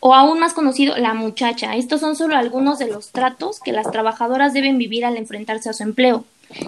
O 0.00 0.14
aún 0.14 0.38
más 0.38 0.52
conocido, 0.52 0.96
la 0.98 1.14
muchacha. 1.14 1.76
Estos 1.76 2.00
son 2.00 2.14
solo 2.14 2.36
algunos 2.36 2.78
de 2.78 2.88
los 2.88 3.10
tratos 3.10 3.58
que 3.58 3.72
las 3.72 3.90
trabajadoras 3.90 4.52
deben 4.52 4.76
vivir 4.76 5.06
al 5.06 5.16
enfrentarse 5.16 5.70
a 5.70 5.72
su 5.72 5.82
empleo 5.82 6.26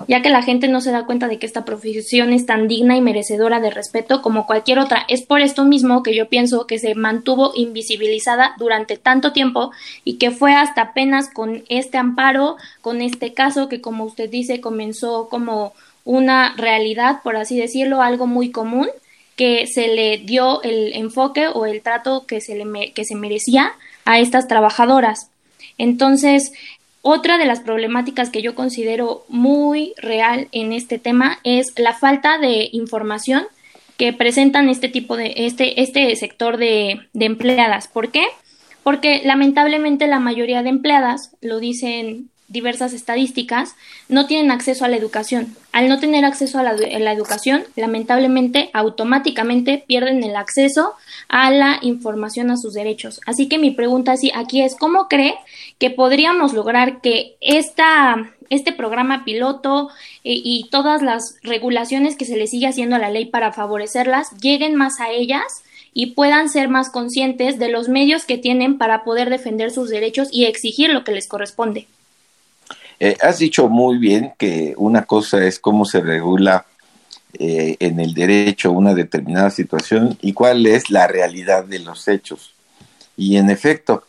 ya 0.09 0.23
que 0.23 0.31
la 0.31 0.43
gente 0.43 0.69
no 0.69 0.81
se 0.81 0.91
da 0.91 1.07
cuenta 1.07 1.29
de 1.29 1.39
que 1.39 1.47
esta 1.47 1.65
profesión 1.65 2.33
es 2.33 2.47
tan 2.47 2.69
digna 2.69 2.97
y 2.97 3.01
merecedora 3.01 3.61
de 3.61 3.71
respeto 3.71 4.23
como 4.23 4.47
cualquier 4.47 4.79
otra. 4.79 5.05
Es 5.09 5.23
por 5.23 5.41
esto 5.41 5.65
mismo 5.65 6.03
que 6.03 6.15
yo 6.15 6.29
pienso 6.29 6.67
que 6.67 6.79
se 6.79 6.95
mantuvo 6.95 7.53
invisibilizada 7.55 8.55
durante 8.59 8.97
tanto 8.97 9.33
tiempo 9.33 9.71
y 10.05 10.19
que 10.19 10.31
fue 10.31 10.55
hasta 10.55 10.83
apenas 10.83 11.31
con 11.33 11.65
este 11.69 11.99
amparo, 11.99 12.57
con 12.81 13.01
este 13.01 13.35
caso 13.35 13.69
que 13.69 13.81
como 13.81 14.05
usted 14.05 14.31
dice 14.31 14.61
comenzó 14.61 15.29
como 15.29 15.73
una 16.05 16.55
realidad, 16.57 17.21
por 17.23 17.37
así 17.37 17.59
decirlo, 17.59 18.01
algo 18.01 18.27
muy 18.27 18.51
común, 18.51 18.89
que 19.35 19.67
se 19.67 19.89
le 19.89 20.19
dio 20.19 20.63
el 20.63 20.95
enfoque 20.95 21.49
o 21.49 21.67
el 21.67 21.83
trato 21.83 22.27
que 22.27 22.41
se, 22.41 22.57
le 22.57 22.93
que 22.93 23.05
se 23.05 23.15
merecía 23.15 23.73
a 24.05 24.19
estas 24.19 24.49
trabajadoras. 24.49 25.31
Entonces, 25.79 26.53
otra 27.07 27.39
de 27.39 27.47
las 27.47 27.61
problemáticas 27.61 28.31
que 28.31 28.43
yo 28.43 28.57
considero 28.57 29.25
muy 29.29 29.95
real 29.97 30.49
en 30.51 30.73
este 30.73 30.99
tema 30.99 31.39
es 31.45 31.73
la 31.77 31.95
falta 31.95 32.39
de 32.39 32.69
información 32.73 33.45
que 33.97 34.13
presentan 34.13 34.69
este 34.69 34.89
tipo 34.89 35.17
de 35.17 35.33
este 35.37 35.81
este 35.81 36.15
sector 36.17 36.57
de, 36.57 37.01
de 37.13 37.25
empleadas. 37.25 37.87
¿Por 37.87 38.11
qué? 38.11 38.25
Porque 38.83 39.23
lamentablemente 39.25 40.09
la 40.09 40.19
mayoría 40.19 40.65
de 40.65 40.71
empleadas, 40.71 41.31
lo 41.41 41.61
dicen 41.61 42.29
diversas 42.49 42.93
estadísticas, 42.93 43.75
no 44.09 44.27
tienen 44.27 44.51
acceso 44.51 44.85
a 44.85 44.89
la 44.89 44.97
educación. 44.97 45.57
Al 45.73 45.89
no 45.89 45.99
tener 45.99 46.25
acceso 46.25 46.59
a 46.59 46.63
la, 46.63 47.13
educación, 47.13 47.65
lamentablemente, 47.75 48.71
automáticamente 48.73 49.83
pierden 49.87 50.23
el 50.23 50.37
acceso 50.37 50.93
a 51.29 51.51
la 51.51 51.79
información 51.83 52.51
a 52.51 52.57
sus 52.57 52.75
derechos. 52.75 53.21
Así 53.27 53.49
que 53.49 53.59
mi 53.59 53.73
pregunta 53.73 54.15
aquí 54.35 54.63
es, 54.63 54.77
¿cómo 54.77 55.09
cree 55.09 55.35
que 55.79 55.91
podríamos 55.91 56.55
lograr 56.55 57.01
que 57.01 57.37
esta, 57.41 58.31
este 58.49 58.73
programa 58.73 59.25
piloto 59.25 59.89
eh, 60.25 60.41
y 60.43 60.69
todas 60.71 61.03
las 61.03 61.39
regulaciones 61.43 62.17
que 62.17 62.25
se 62.25 62.37
le 62.37 62.47
sigue 62.47 62.69
haciendo 62.69 62.97
a 62.97 63.01
la 63.01 63.11
ley 63.11 63.27
para 63.27 63.53
favorecerlas 63.53 64.31
lleguen 64.41 64.75
más 64.75 65.01
a 65.01 65.11
ellas? 65.11 65.63
y 65.99 66.09
puedan 66.09 66.51
ser 66.51 66.69
más 66.69 66.91
conscientes 66.91 67.59
de 67.59 67.71
los 67.71 67.89
medios 67.89 68.27
que 68.27 68.37
tienen 68.37 68.77
para 68.77 69.03
poder 69.03 69.31
defender 69.31 69.71
sus 69.71 69.89
derechos 69.89 70.29
y 70.31 70.45
exigir 70.45 70.91
lo 70.91 71.05
que 71.05 71.13
les 71.13 71.27
corresponde. 71.27 71.87
Eh, 72.99 73.17
has 73.21 73.39
dicho 73.39 73.69
muy 73.69 73.99
bien 73.99 74.33
que 74.39 74.75
una 74.77 75.05
cosa 75.05 75.45
es 75.45 75.59
cómo 75.59 75.85
se 75.85 76.01
regula 76.01 76.67
eh, 77.39 77.77
en 77.81 78.01
el 78.01 78.15
derecho 78.15 78.73
una 78.73 78.95
determinada 78.95 79.51
situación 79.51 80.17
y 80.23 80.33
cuál 80.33 80.67
es 80.67 80.91
la 80.91 81.07
realidad 81.07 81.65
de 81.65 81.81
los 81.81 82.09
hechos. 82.09 82.55
Y 83.17 83.37
en 83.37 83.51
efecto, 83.51 84.05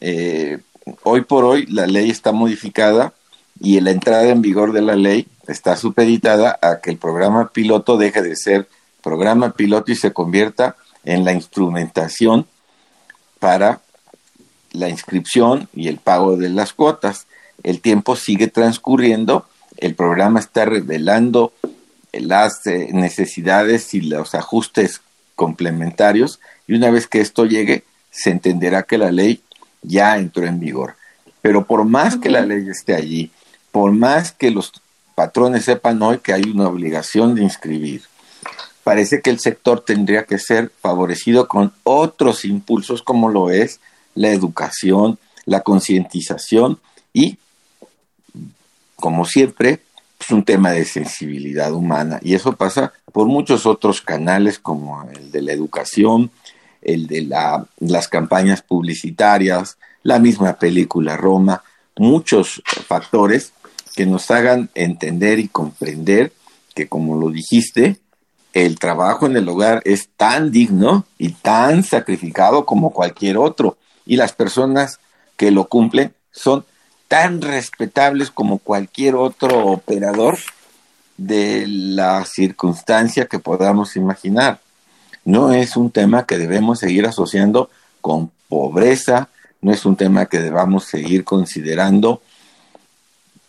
eh, 0.00 0.58
hoy 1.02 1.22
por 1.22 1.44
hoy 1.44 1.66
la 1.66 1.86
ley 1.86 2.10
está 2.10 2.32
modificada 2.32 3.14
y 3.60 3.80
la 3.80 3.90
entrada 3.90 4.28
en 4.28 4.42
vigor 4.42 4.72
de 4.72 4.82
la 4.82 4.96
ley 4.96 5.26
está 5.46 5.76
supeditada 5.76 6.58
a 6.60 6.80
que 6.80 6.90
el 6.90 6.98
programa 6.98 7.50
piloto 7.50 7.96
deje 7.96 8.20
de 8.20 8.36
ser 8.36 8.68
programa 9.02 9.52
piloto 9.52 9.90
y 9.90 9.96
se 9.96 10.12
convierta 10.12 10.76
en 11.04 11.24
la 11.24 11.32
instrumentación 11.32 12.46
para 13.38 13.80
la 14.72 14.90
inscripción 14.90 15.68
y 15.74 15.88
el 15.88 15.96
pago 15.96 16.36
de 16.36 16.50
las 16.50 16.74
cuotas 16.74 17.26
el 17.62 17.80
tiempo 17.80 18.16
sigue 18.16 18.48
transcurriendo, 18.48 19.46
el 19.76 19.94
programa 19.94 20.40
está 20.40 20.64
revelando 20.64 21.52
las 22.12 22.66
eh, 22.66 22.88
necesidades 22.92 23.94
y 23.94 24.00
los 24.00 24.34
ajustes 24.34 25.00
complementarios 25.34 26.40
y 26.66 26.74
una 26.74 26.90
vez 26.90 27.06
que 27.06 27.20
esto 27.20 27.44
llegue, 27.44 27.84
se 28.10 28.30
entenderá 28.30 28.82
que 28.82 28.98
la 28.98 29.12
ley 29.12 29.40
ya 29.82 30.18
entró 30.18 30.44
en 30.46 30.58
vigor. 30.58 30.96
Pero 31.40 31.66
por 31.66 31.84
más 31.84 32.16
que 32.16 32.30
la 32.30 32.44
ley 32.44 32.68
esté 32.68 32.94
allí, 32.94 33.30
por 33.70 33.92
más 33.92 34.32
que 34.32 34.50
los 34.50 34.72
patrones 35.14 35.64
sepan 35.64 36.02
hoy 36.02 36.18
que 36.18 36.32
hay 36.32 36.42
una 36.42 36.68
obligación 36.68 37.34
de 37.34 37.42
inscribir, 37.42 38.02
parece 38.82 39.20
que 39.20 39.30
el 39.30 39.38
sector 39.38 39.84
tendría 39.84 40.24
que 40.24 40.38
ser 40.38 40.72
favorecido 40.80 41.46
con 41.46 41.72
otros 41.84 42.44
impulsos 42.44 43.02
como 43.02 43.28
lo 43.28 43.50
es 43.50 43.80
la 44.14 44.30
educación, 44.30 45.18
la 45.44 45.60
concientización 45.60 46.80
y 47.12 47.38
como 49.00 49.24
siempre, 49.24 49.80
es 50.20 50.30
un 50.30 50.44
tema 50.44 50.72
de 50.72 50.84
sensibilidad 50.84 51.72
humana. 51.72 52.18
Y 52.22 52.34
eso 52.34 52.56
pasa 52.56 52.92
por 53.12 53.26
muchos 53.26 53.66
otros 53.66 54.00
canales 54.00 54.58
como 54.58 55.08
el 55.10 55.30
de 55.30 55.42
la 55.42 55.52
educación, 55.52 56.30
el 56.82 57.06
de 57.06 57.22
la, 57.22 57.66
las 57.78 58.08
campañas 58.08 58.62
publicitarias, 58.62 59.78
la 60.02 60.18
misma 60.18 60.54
película 60.54 61.16
Roma, 61.16 61.62
muchos 61.96 62.62
factores 62.86 63.52
que 63.94 64.06
nos 64.06 64.30
hagan 64.30 64.70
entender 64.74 65.38
y 65.38 65.48
comprender 65.48 66.32
que, 66.74 66.88
como 66.88 67.16
lo 67.16 67.30
dijiste, 67.30 67.96
el 68.52 68.78
trabajo 68.78 69.26
en 69.26 69.36
el 69.36 69.48
hogar 69.48 69.82
es 69.84 70.08
tan 70.16 70.50
digno 70.50 71.04
y 71.18 71.30
tan 71.30 71.84
sacrificado 71.84 72.64
como 72.64 72.92
cualquier 72.92 73.36
otro. 73.36 73.76
Y 74.06 74.16
las 74.16 74.32
personas 74.32 75.00
que 75.36 75.50
lo 75.50 75.68
cumplen 75.68 76.14
son 76.30 76.64
tan 77.08 77.40
respetables 77.40 78.30
como 78.30 78.58
cualquier 78.58 79.16
otro 79.16 79.66
operador 79.66 80.38
de 81.16 81.66
la 81.66 82.24
circunstancia 82.24 83.26
que 83.26 83.38
podamos 83.38 83.96
imaginar. 83.96 84.60
No 85.24 85.52
es 85.52 85.76
un 85.76 85.90
tema 85.90 86.26
que 86.26 86.38
debemos 86.38 86.78
seguir 86.78 87.06
asociando 87.06 87.70
con 88.00 88.30
pobreza, 88.48 89.28
no 89.60 89.72
es 89.72 89.84
un 89.84 89.96
tema 89.96 90.26
que 90.26 90.38
debamos 90.38 90.84
seguir 90.84 91.24
considerando 91.24 92.22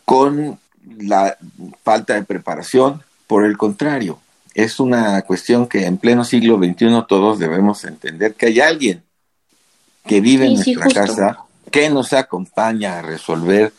con 0.05 0.59
la 0.97 1.37
falta 1.83 2.15
de 2.15 2.23
preparación, 2.23 3.03
por 3.27 3.45
el 3.45 3.57
contrario, 3.57 4.19
es 4.55 4.79
una 4.79 5.21
cuestión 5.21 5.67
que 5.67 5.85
en 5.85 5.97
pleno 5.97 6.23
siglo 6.23 6.57
XXI 6.57 7.05
todos 7.07 7.39
debemos 7.39 7.83
entender 7.85 8.33
que 8.33 8.47
hay 8.47 8.59
alguien 8.59 9.03
que 10.05 10.21
vive 10.21 10.47
en 10.47 10.55
nuestra 10.55 10.87
casa, 10.87 11.39
que 11.69 11.89
nos 11.89 12.13
acompaña 12.13 12.99
a 12.99 13.01
resolver 13.01 13.73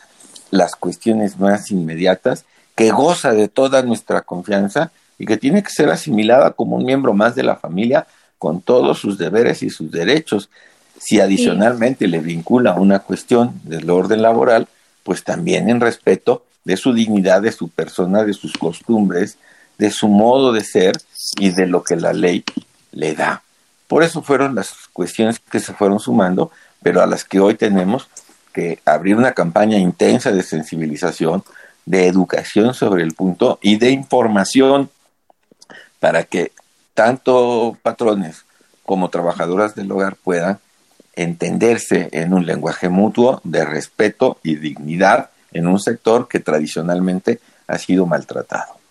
las 0.49 0.75
cuestiones 0.75 1.39
más 1.39 1.71
inmediatas, 1.71 2.45
que 2.75 2.91
goza 2.91 3.33
de 3.33 3.47
toda 3.47 3.81
nuestra 3.83 4.21
confianza 4.21 4.91
y 5.17 5.25
que 5.25 5.37
tiene 5.37 5.63
que 5.63 5.69
ser 5.69 5.89
asimilada 5.89 6.51
como 6.51 6.77
un 6.77 6.85
miembro 6.85 7.13
más 7.13 7.35
de 7.35 7.43
la 7.43 7.55
familia 7.55 8.07
con 8.37 8.61
todos 8.61 8.99
sus 8.99 9.17
deberes 9.17 9.61
y 9.63 9.69
sus 9.69 9.91
derechos. 9.91 10.49
Si 10.99 11.19
adicionalmente 11.19 12.07
le 12.07 12.19
vincula 12.19 12.73
una 12.73 12.99
cuestión 12.99 13.59
del 13.63 13.89
orden 13.89 14.21
laboral, 14.21 14.67
pues 15.03 15.23
también 15.23 15.69
en 15.69 15.79
respeto 15.79 16.45
de 16.63 16.77
su 16.77 16.93
dignidad, 16.93 17.41
de 17.41 17.51
su 17.51 17.69
persona, 17.69 18.23
de 18.23 18.33
sus 18.33 18.53
costumbres, 18.53 19.37
de 19.77 19.89
su 19.89 20.07
modo 20.07 20.51
de 20.53 20.63
ser 20.63 20.95
y 21.39 21.49
de 21.49 21.67
lo 21.67 21.83
que 21.83 21.95
la 21.95 22.13
ley 22.13 22.43
le 22.91 23.15
da. 23.15 23.43
Por 23.87 24.03
eso 24.03 24.21
fueron 24.21 24.55
las 24.55 24.73
cuestiones 24.93 25.39
que 25.39 25.59
se 25.59 25.73
fueron 25.73 25.99
sumando, 25.99 26.51
pero 26.81 27.01
a 27.01 27.07
las 27.07 27.23
que 27.23 27.39
hoy 27.39 27.55
tenemos 27.55 28.09
que 28.53 28.79
abrir 28.85 29.15
una 29.15 29.33
campaña 29.33 29.77
intensa 29.77 30.31
de 30.31 30.43
sensibilización, 30.43 31.43
de 31.85 32.07
educación 32.07 32.73
sobre 32.73 33.03
el 33.03 33.13
punto 33.13 33.59
y 33.61 33.77
de 33.77 33.91
información 33.91 34.89
para 35.99 36.23
que 36.23 36.51
tanto 36.93 37.77
patrones 37.81 38.45
como 38.85 39.09
trabajadoras 39.09 39.75
del 39.75 39.91
hogar 39.91 40.15
puedan 40.15 40.59
entenderse 41.15 42.09
en 42.11 42.33
un 42.33 42.45
lenguaje 42.45 42.89
mutuo 42.89 43.41
de 43.43 43.65
respeto 43.65 44.39
y 44.43 44.55
dignidad 44.55 45.29
en 45.53 45.67
un 45.67 45.79
sector 45.79 46.27
que 46.27 46.39
tradicionalmente 46.39 47.39
ha 47.67 47.77
sido 47.77 48.05
maltratado. 48.05 48.81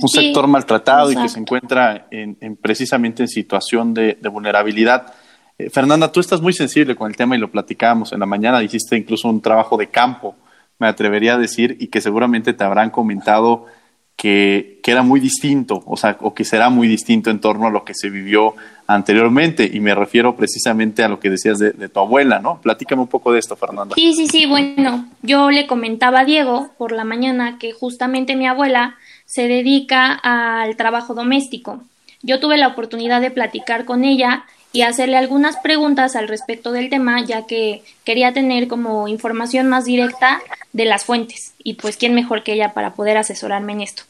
Un 0.00 0.08
sector 0.08 0.46
maltratado 0.46 1.10
y 1.10 1.16
que 1.16 1.28
se 1.28 1.40
encuentra 1.40 2.06
en, 2.10 2.56
precisamente 2.56 3.24
en 3.24 3.28
situación 3.28 3.94
de, 3.94 4.16
vulnerabilidad. 4.30 5.12
Eh, 5.58 5.70
Fernanda, 5.70 6.12
tú 6.12 6.20
estás 6.20 6.40
muy 6.40 6.52
sensible 6.52 6.94
con 6.94 7.10
el 7.10 7.16
tema 7.16 7.36
y 7.36 7.40
lo 7.40 7.50
platicábamos 7.50 8.12
en 8.12 8.20
la 8.20 8.26
mañana, 8.26 8.62
hiciste 8.62 8.96
incluso 8.96 9.28
un 9.28 9.42
trabajo 9.42 9.76
de 9.76 9.88
campo, 9.88 10.36
me 10.78 10.86
atrevería 10.86 11.34
a 11.34 11.38
decir, 11.38 11.76
y 11.80 11.88
que 11.88 12.00
seguramente 12.00 12.52
te 12.52 12.62
habrán 12.62 12.90
comentado 12.90 13.66
que, 14.14 14.80
que, 14.82 14.90
era 14.90 15.02
muy 15.02 15.20
distinto, 15.20 15.82
o 15.86 15.96
sea, 15.96 16.16
o 16.20 16.34
que 16.34 16.44
será 16.44 16.70
muy 16.70 16.88
distinto 16.88 17.30
en 17.30 17.40
torno 17.40 17.68
a 17.68 17.70
lo 17.70 17.84
que 17.84 17.94
se 17.94 18.10
vivió 18.10 18.54
anteriormente. 18.88 19.68
Y 19.72 19.78
me 19.78 19.94
refiero 19.94 20.34
precisamente 20.34 21.04
a 21.04 21.08
lo 21.08 21.20
que 21.20 21.30
decías 21.30 21.58
de, 21.60 21.70
de, 21.70 21.88
tu 21.88 22.00
abuela, 22.00 22.40
¿no? 22.40 22.60
Platícame 22.60 23.02
un 23.02 23.08
poco 23.08 23.32
de 23.32 23.38
esto, 23.38 23.54
Fernanda. 23.54 23.94
Sí, 23.94 24.14
sí, 24.14 24.26
sí, 24.26 24.46
bueno, 24.46 25.08
yo 25.22 25.50
le 25.52 25.68
comentaba 25.68 26.20
a 26.20 26.24
Diego 26.24 26.70
por 26.78 26.90
la 26.90 27.04
mañana 27.04 27.58
que 27.58 27.72
justamente 27.72 28.34
mi 28.34 28.48
abuela 28.48 28.96
se 29.24 29.46
dedica 29.46 30.14
al 30.14 30.76
trabajo 30.76 31.14
doméstico. 31.14 31.80
Yo 32.22 32.40
tuve 32.40 32.56
la 32.56 32.68
oportunidad 32.68 33.20
de 33.20 33.30
platicar 33.30 33.84
con 33.84 34.02
ella 34.04 34.44
y 34.72 34.82
hacerle 34.82 35.16
algunas 35.16 35.56
preguntas 35.56 36.16
al 36.16 36.28
respecto 36.28 36.72
del 36.72 36.90
tema, 36.90 37.24
ya 37.24 37.46
que 37.46 37.82
quería 38.04 38.32
tener 38.32 38.68
como 38.68 39.08
información 39.08 39.68
más 39.68 39.84
directa 39.84 40.40
de 40.72 40.84
las 40.84 41.04
fuentes 41.04 41.54
y 41.62 41.74
pues 41.74 41.96
quién 41.96 42.14
mejor 42.14 42.42
que 42.42 42.52
ella 42.52 42.74
para 42.74 42.94
poder 42.94 43.16
asesorarme 43.16 43.72
en 43.72 43.80
esto. 43.80 44.02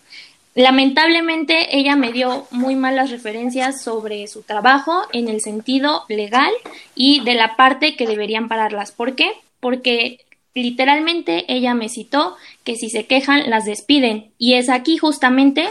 Lamentablemente 0.54 1.76
ella 1.78 1.94
me 1.94 2.12
dio 2.12 2.48
muy 2.50 2.74
malas 2.74 3.10
referencias 3.10 3.82
sobre 3.82 4.26
su 4.26 4.42
trabajo 4.42 5.02
en 5.12 5.28
el 5.28 5.40
sentido 5.40 6.02
legal 6.08 6.52
y 6.96 7.20
de 7.20 7.34
la 7.34 7.54
parte 7.54 7.94
que 7.94 8.08
deberían 8.08 8.48
pararlas. 8.48 8.90
¿Por 8.90 9.14
qué? 9.14 9.30
Porque 9.60 10.24
literalmente 10.54 11.44
ella 11.46 11.74
me 11.74 11.88
citó 11.88 12.36
que 12.64 12.74
si 12.74 12.90
se 12.90 13.06
quejan 13.06 13.48
las 13.48 13.66
despiden 13.66 14.32
y 14.36 14.54
es 14.54 14.68
aquí 14.68 14.98
justamente 14.98 15.68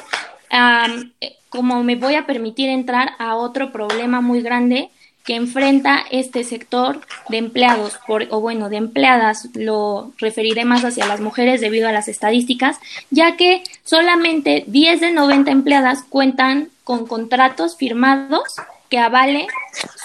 como 1.49 1.83
me 1.83 1.95
voy 1.95 2.15
a 2.15 2.25
permitir 2.25 2.69
entrar 2.69 3.11
a 3.19 3.35
otro 3.35 3.71
problema 3.71 4.21
muy 4.21 4.41
grande 4.41 4.89
que 5.27 5.35
enfrenta 5.35 6.05
este 6.09 6.45
sector 6.45 7.01
de 7.27 7.37
empleados, 7.37 7.99
por, 8.07 8.27
o 8.29 8.39
bueno, 8.39 8.69
de 8.69 8.77
empleadas, 8.77 9.49
lo 9.55 10.13
referiré 10.19 10.63
más 10.63 10.85
hacia 10.85 11.05
las 11.05 11.19
mujeres 11.19 11.59
debido 11.59 11.89
a 11.89 11.91
las 11.91 12.07
estadísticas, 12.07 12.79
ya 13.09 13.35
que 13.35 13.61
solamente 13.83 14.63
10 14.67 15.01
de 15.01 15.11
90 15.11 15.51
empleadas 15.51 16.03
cuentan 16.07 16.69
con 16.85 17.05
contratos 17.05 17.75
firmados 17.75 18.55
que 18.89 18.99
avale 18.99 19.47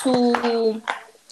su 0.02 0.82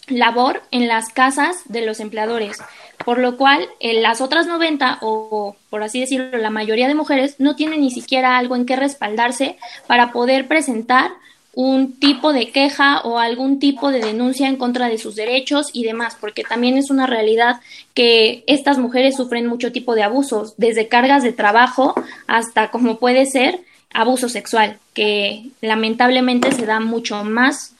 labor 0.06 0.62
en 0.70 0.86
las 0.86 1.08
casas 1.08 1.62
de 1.64 1.84
los 1.84 1.98
empleadores 1.98 2.58
por 3.05 3.18
lo 3.18 3.36
cual 3.36 3.68
las 3.80 4.20
otras 4.20 4.46
90 4.46 4.98
o 5.03 5.57
por 5.70 5.82
así 5.82 6.01
decirlo 6.01 6.36
la 6.38 6.51
mayoría 6.51 6.88
de 6.88 6.94
mujeres 6.94 7.36
no 7.38 7.57
tienen 7.57 7.80
ni 7.80 7.90
siquiera 7.90 8.36
algo 8.36 8.57
en 8.57 8.66
qué 8.66 8.76
respaldarse 8.76 9.57
para 9.86 10.12
poder 10.12 10.48
presentar 10.48 11.12
un 11.53 11.98
tipo 11.98 12.32
de 12.32 12.51
queja 12.53 13.01
o 13.01 13.18
algún 13.18 13.59
tipo 13.59 13.90
de 13.90 14.01
denuncia 14.01 14.48
en 14.48 14.57
contra 14.57 14.88
de 14.88 14.98
sus 14.98 15.16
derechos 15.16 15.70
y 15.72 15.82
demás, 15.82 16.16
porque 16.20 16.44
también 16.44 16.78
es 16.78 16.90
una 16.90 17.07
realidad 17.07 17.61
que 17.92 18.44
estas 18.46 18.78
mujeres 18.78 19.16
sufren 19.16 19.46
mucho 19.46 19.72
tipo 19.72 19.94
de 19.94 20.05
abusos, 20.05 20.55
desde 20.59 20.88
cargas 20.88 21.22
de 21.22 21.32
trabajo 21.32 21.94
hasta 22.28 22.70
como 22.70 22.98
puede 22.98 23.26
ser 23.26 23.61
abuso 23.92 24.28
sexual, 24.28 24.78
que 24.94 25.51
lamentablemente 25.61 26.53
se 26.53 26.66
da 26.66 26.78
mucho 26.78 27.24
más 27.24 27.74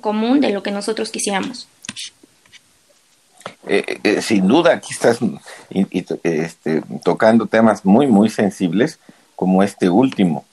común 0.00 0.40
de 0.40 0.50
lo 0.50 0.62
que 0.62 0.70
nosotros 0.70 1.10
quisiéramos. 1.10 1.68
Eh, 3.66 4.00
eh, 4.02 4.22
sin 4.22 4.46
duda 4.48 4.74
aquí 4.74 4.92
estás 4.92 5.18
este, 6.22 6.82
tocando 7.04 7.46
temas 7.46 7.84
muy, 7.84 8.06
muy 8.06 8.30
sensibles 8.30 8.98
como 9.36 9.62
este 9.62 9.88
último. 9.88 10.44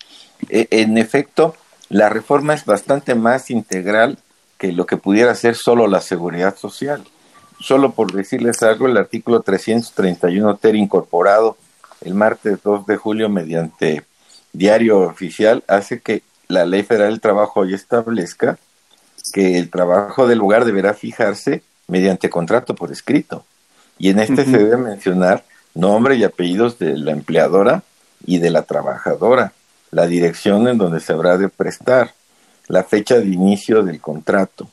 E, 0.50 0.68
en 0.72 0.98
efecto, 0.98 1.56
la 1.90 2.10
reforma 2.10 2.54
es 2.54 2.66
bastante 2.66 3.16
más 3.16 3.50
integral 3.50 4.18
que 4.58 4.72
lo 4.72 4.86
que 4.86 4.98
pudiera 4.98 5.34
ser 5.36 5.56
solo 5.56 5.88
la 5.88 6.02
seguridad 6.02 6.56
social. 6.58 7.04
Solo 7.60 7.92
por 7.92 8.12
decirles 8.12 8.64
algo, 8.64 8.88
el 8.88 8.98
artículo 8.98 9.42
331 9.42 10.58
ter 10.58 10.76
incorporado 10.76 11.58
el 12.02 12.14
martes 12.14 12.62
2 12.64 12.86
de 12.86 12.98
julio 12.98 13.30
mediante 13.30 14.04
diario 14.54 15.00
oficial 15.00 15.64
hace 15.68 16.02
que 16.02 16.22
la 16.48 16.66
Ley 16.66 16.84
Federal 16.84 17.12
del 17.12 17.22
Trabajo 17.22 17.62
hoy 17.62 17.74
establezca 17.74 18.58
que 19.34 19.58
el 19.58 19.70
trabajo 19.70 20.28
del 20.28 20.38
lugar 20.38 20.66
deberá 20.66 20.94
fijarse 20.94 21.64
mediante 21.88 22.30
contrato 22.30 22.76
por 22.76 22.92
escrito. 22.92 23.46
Y 23.98 24.10
en 24.10 24.20
este 24.20 24.46
se 24.46 24.58
debe 24.58 24.78
mencionar 24.78 25.44
nombre 25.74 26.16
y 26.16 26.24
apellidos 26.24 26.80
de 26.80 26.98
la 26.98 27.12
empleadora 27.12 27.84
y 28.26 28.40
de 28.40 28.50
la 28.50 28.64
trabajadora, 28.64 29.54
la 29.92 30.08
dirección 30.08 30.68
en 30.68 30.78
donde 30.78 31.00
se 31.00 31.14
habrá 31.14 31.38
de 31.38 31.50
prestar, 31.50 32.14
la 32.68 32.84
fecha 32.84 33.20
de 33.20 33.28
inicio 33.28 33.84
del 33.84 34.02
contrato, 34.02 34.68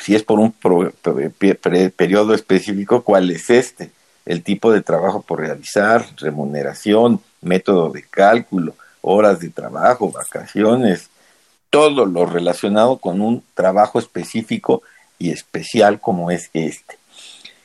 si 0.00 0.14
es 0.14 0.22
por 0.22 0.38
un 0.38 0.52
periodo 0.52 2.34
específico, 2.34 3.02
cuál 3.02 3.30
es 3.30 3.50
este, 3.50 3.90
el 4.24 4.42
tipo 4.42 4.72
de 4.72 4.82
trabajo 4.82 5.22
por 5.22 5.40
realizar, 5.40 6.06
remuneración, 6.16 7.20
método 7.42 7.90
de 7.90 8.02
cálculo, 8.02 8.74
horas 9.02 9.40
de 9.40 9.50
trabajo, 9.50 10.10
vacaciones, 10.10 11.10
todo 11.68 12.06
lo 12.06 12.26
relacionado 12.26 12.98
con 12.98 13.20
un 13.20 13.42
trabajo 13.54 13.98
específico 13.98 14.82
y 15.20 15.30
especial 15.30 16.00
como 16.00 16.32
es 16.32 16.50
este. 16.54 16.98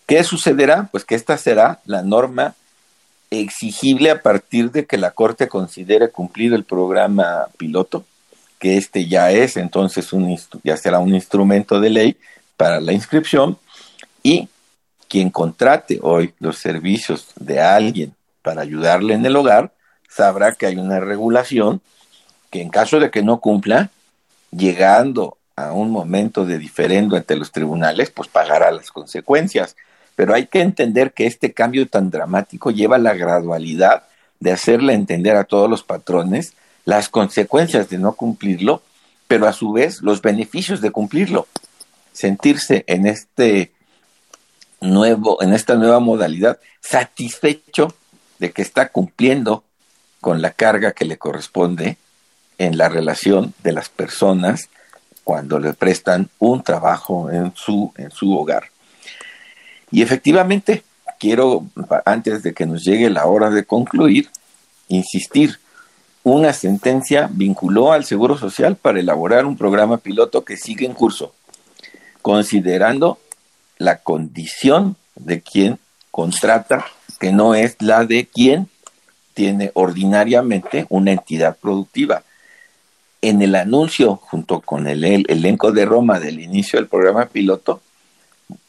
¿Qué 0.06 0.24
sucederá? 0.24 0.89
Pues 0.91 1.03
que 1.03 1.16
esta 1.16 1.36
será 1.39 1.80
la 1.86 2.03
norma 2.03 2.53
exigible 3.32 4.12
a 4.12 4.22
partir 4.22 4.72
de 4.72 4.86
que 4.86 4.97
la 4.97 5.12
Corte 5.12 5.47
considere 5.47 6.10
cumplido 6.10 6.56
el 6.56 6.64
programa 6.64 7.47
piloto, 7.58 8.06
que 8.60 8.78
este 8.78 9.08
ya 9.08 9.32
es 9.32 9.58
entonces 9.58 10.14
un 10.14 10.38
ya 10.64 10.78
será 10.78 10.99
un 10.99 11.16
instrumento 11.16 11.80
de 11.80 11.89
ley 11.89 12.18
para 12.58 12.80
la 12.80 12.93
inscripción 12.93 13.58
y 14.22 14.47
quien 15.08 15.30
contrate 15.30 15.99
hoy 16.01 16.34
los 16.39 16.58
servicios 16.58 17.28
de 17.36 17.62
alguien 17.62 18.14
para 18.41 18.62
ayudarle 18.62 19.16
en 19.16 19.26
el 19.26 19.36
hogar 19.36 19.72
sabrá 20.10 20.53
que 20.53 20.66
hay 20.66 20.78
una 20.78 20.99
regulación 20.99 21.82
que 22.51 22.62
en 22.62 22.70
caso 22.70 22.99
de 22.99 23.12
que 23.12 23.24
no 23.24 23.39
cumpla, 23.39 23.89
llegando 24.51 25.38
a 25.56 25.72
un 25.72 25.89
momento 25.89 26.45
de 26.45 26.58
diferendo 26.58 27.16
ante 27.16 27.36
los 27.36 27.51
tribunales, 27.51 28.12
pues 28.12 28.28
pagará 28.28 28.72
las 28.72 28.91
consecuencias. 28.91 29.76
Pero 30.16 30.34
hay 30.34 30.47
que 30.47 30.62
entender 30.62 31.14
que 31.14 31.28
este 31.28 31.53
cambio 31.53 31.88
tan 31.88 32.10
dramático 32.10 32.72
lleva 32.72 32.97
la 32.97 33.14
gradualidad 33.14 34.03
de 34.39 34.51
hacerle 34.51 34.93
entender 34.93 35.36
a 35.38 35.45
todos 35.45 35.70
los 35.70 35.84
patrones 35.84 36.53
las 36.84 37.10
consecuencias 37.10 37.89
de 37.89 37.97
no 37.97 38.14
cumplirlo, 38.14 38.84
pero 39.28 39.47
a 39.47 39.53
su 39.53 39.72
vez 39.72 40.01
los 40.01 40.22
beneficios 40.22 40.82
de 40.82 40.91
cumplirlo. 40.91 41.47
Sentirse 42.14 42.84
en 42.88 43.08
este 43.08 43.72
nuevo, 44.82 45.41
en 45.41 45.53
esta 45.53 45.76
nueva 45.76 45.99
modalidad, 45.99 46.60
satisfecho 46.82 47.95
de 48.39 48.51
que 48.51 48.62
está 48.62 48.89
cumpliendo 48.89 49.64
con 50.22 50.41
la 50.41 50.51
carga 50.51 50.91
que 50.91 51.06
le 51.06 51.18
corresponde 51.18 51.97
en 52.58 52.78
la 52.78 52.89
relación 52.89 53.53
de 53.64 53.72
las 53.72 53.89
personas 53.89 54.70
cuando 55.26 55.59
le 55.59 55.73
prestan 55.73 56.30
un 56.39 56.63
trabajo 56.63 57.30
en 57.30 57.51
su, 57.55 57.91
en 57.97 58.11
su 58.11 58.32
hogar. 58.38 58.65
Y 59.91 60.01
efectivamente, 60.03 60.84
quiero, 61.19 61.65
antes 62.05 62.43
de 62.43 62.53
que 62.53 62.65
nos 62.65 62.84
llegue 62.84 63.09
la 63.09 63.26
hora 63.26 63.49
de 63.49 63.65
concluir, 63.65 64.30
insistir, 64.88 65.59
una 66.23 66.53
sentencia 66.53 67.28
vinculó 67.32 67.91
al 67.91 68.05
Seguro 68.05 68.38
Social 68.38 68.76
para 68.76 68.99
elaborar 68.99 69.45
un 69.45 69.57
programa 69.57 69.97
piloto 69.97 70.45
que 70.45 70.57
sigue 70.57 70.86
en 70.86 70.93
curso, 70.93 71.34
considerando 72.21 73.19
la 73.78 73.97
condición 73.97 74.95
de 75.15 75.41
quien 75.41 75.80
contrata, 76.11 76.86
que 77.19 77.32
no 77.32 77.55
es 77.55 77.76
la 77.80 78.05
de 78.05 78.28
quien 78.28 78.69
tiene 79.34 79.71
ordinariamente 79.73 80.86
una 80.89 81.11
entidad 81.11 81.57
productiva. 81.57 82.23
En 83.28 83.41
el 83.41 83.55
anuncio, 83.55 84.17
junto 84.17 84.61
con 84.61 84.86
el, 84.86 85.03
elenco 85.03 85.71
de 85.71 85.84
Roma 85.84 86.19
del 86.19 86.39
inicio 86.39 86.78
del 86.78 86.88
programa 86.88 87.26
piloto, 87.26 87.82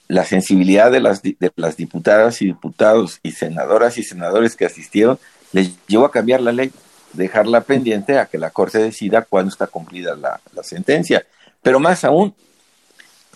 la 0.09 0.25
sensibilidad 0.25 0.91
de 0.91 1.01
las, 1.01 1.21
de 1.21 1.53
las 1.57 1.77
diputadas 1.77 2.41
y 2.41 2.47
diputados 2.47 3.21
y 3.23 3.33
senadoras 3.33 3.99
y 3.99 4.03
senadores 4.03 4.57
que 4.57 4.65
asistieron 4.65 5.19
les 5.53 5.77
llevó 5.89 6.07
a 6.07 6.11
cambiar 6.11 6.41
la 6.41 6.53
ley, 6.53 6.73
dejarla 7.13 7.61
pendiente 7.61 8.19
a 8.19 8.25
que 8.25 8.39
la 8.39 8.49
Corte 8.49 8.79
decida 8.79 9.27
cuándo 9.29 9.51
está 9.51 9.67
cumplida 9.67 10.17
la, 10.17 10.41
la 10.55 10.63
sentencia. 10.63 11.27
Pero 11.61 11.79
más 11.79 12.03
aún, 12.05 12.35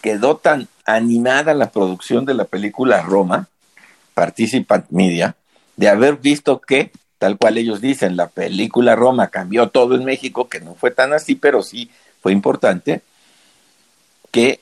quedó 0.01 0.39
tan 0.39 0.69
animada 0.87 1.53
la 1.53 1.71
producción 1.71 2.25
de 2.25 2.33
la 2.33 2.47
película 2.47 3.03
Roma, 3.03 3.47
Participant 4.15 4.87
Media, 4.89 5.37
de 5.77 5.91
haber 5.91 6.17
visto 6.17 6.63
que, 6.63 6.93
tal 7.21 7.37
cual 7.37 7.59
ellos 7.59 7.83
dicen, 7.83 8.17
la 8.17 8.29
película 8.29 8.97
Roma 8.97 9.29
cambió 9.29 9.69
todo 9.69 9.95
en 9.95 10.07
México, 10.07 10.49
que 10.49 10.59
no 10.59 10.75
fue 10.75 10.91
tan 10.91 11.13
así, 11.13 11.35
pero 11.35 11.63
sí 11.63 11.91
fue 12.23 12.33
importante, 12.33 13.03
que 14.31 14.61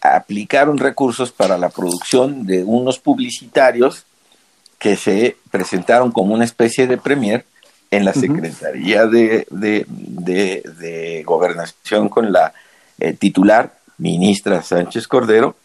aplicaron 0.00 0.78
recursos 0.78 1.32
para 1.32 1.58
la 1.58 1.68
producción 1.68 2.46
de 2.46 2.62
unos 2.62 3.00
publicitarios 3.00 4.04
que 4.78 4.94
se 4.94 5.38
presentaron 5.50 6.12
como 6.12 6.34
una 6.34 6.44
especie 6.44 6.86
de 6.86 6.98
premier 6.98 7.44
en 7.90 8.04
la 8.04 8.12
Secretaría 8.12 9.06
de, 9.06 9.44
de, 9.50 11.22
Gobernación 11.26 12.08
con 12.08 12.30
la 12.32 12.52
eh, 13.00 13.12
titular, 13.12 13.74
ministra 13.98 14.62
Sánchez 14.62 15.08
Cordero, 15.08 15.56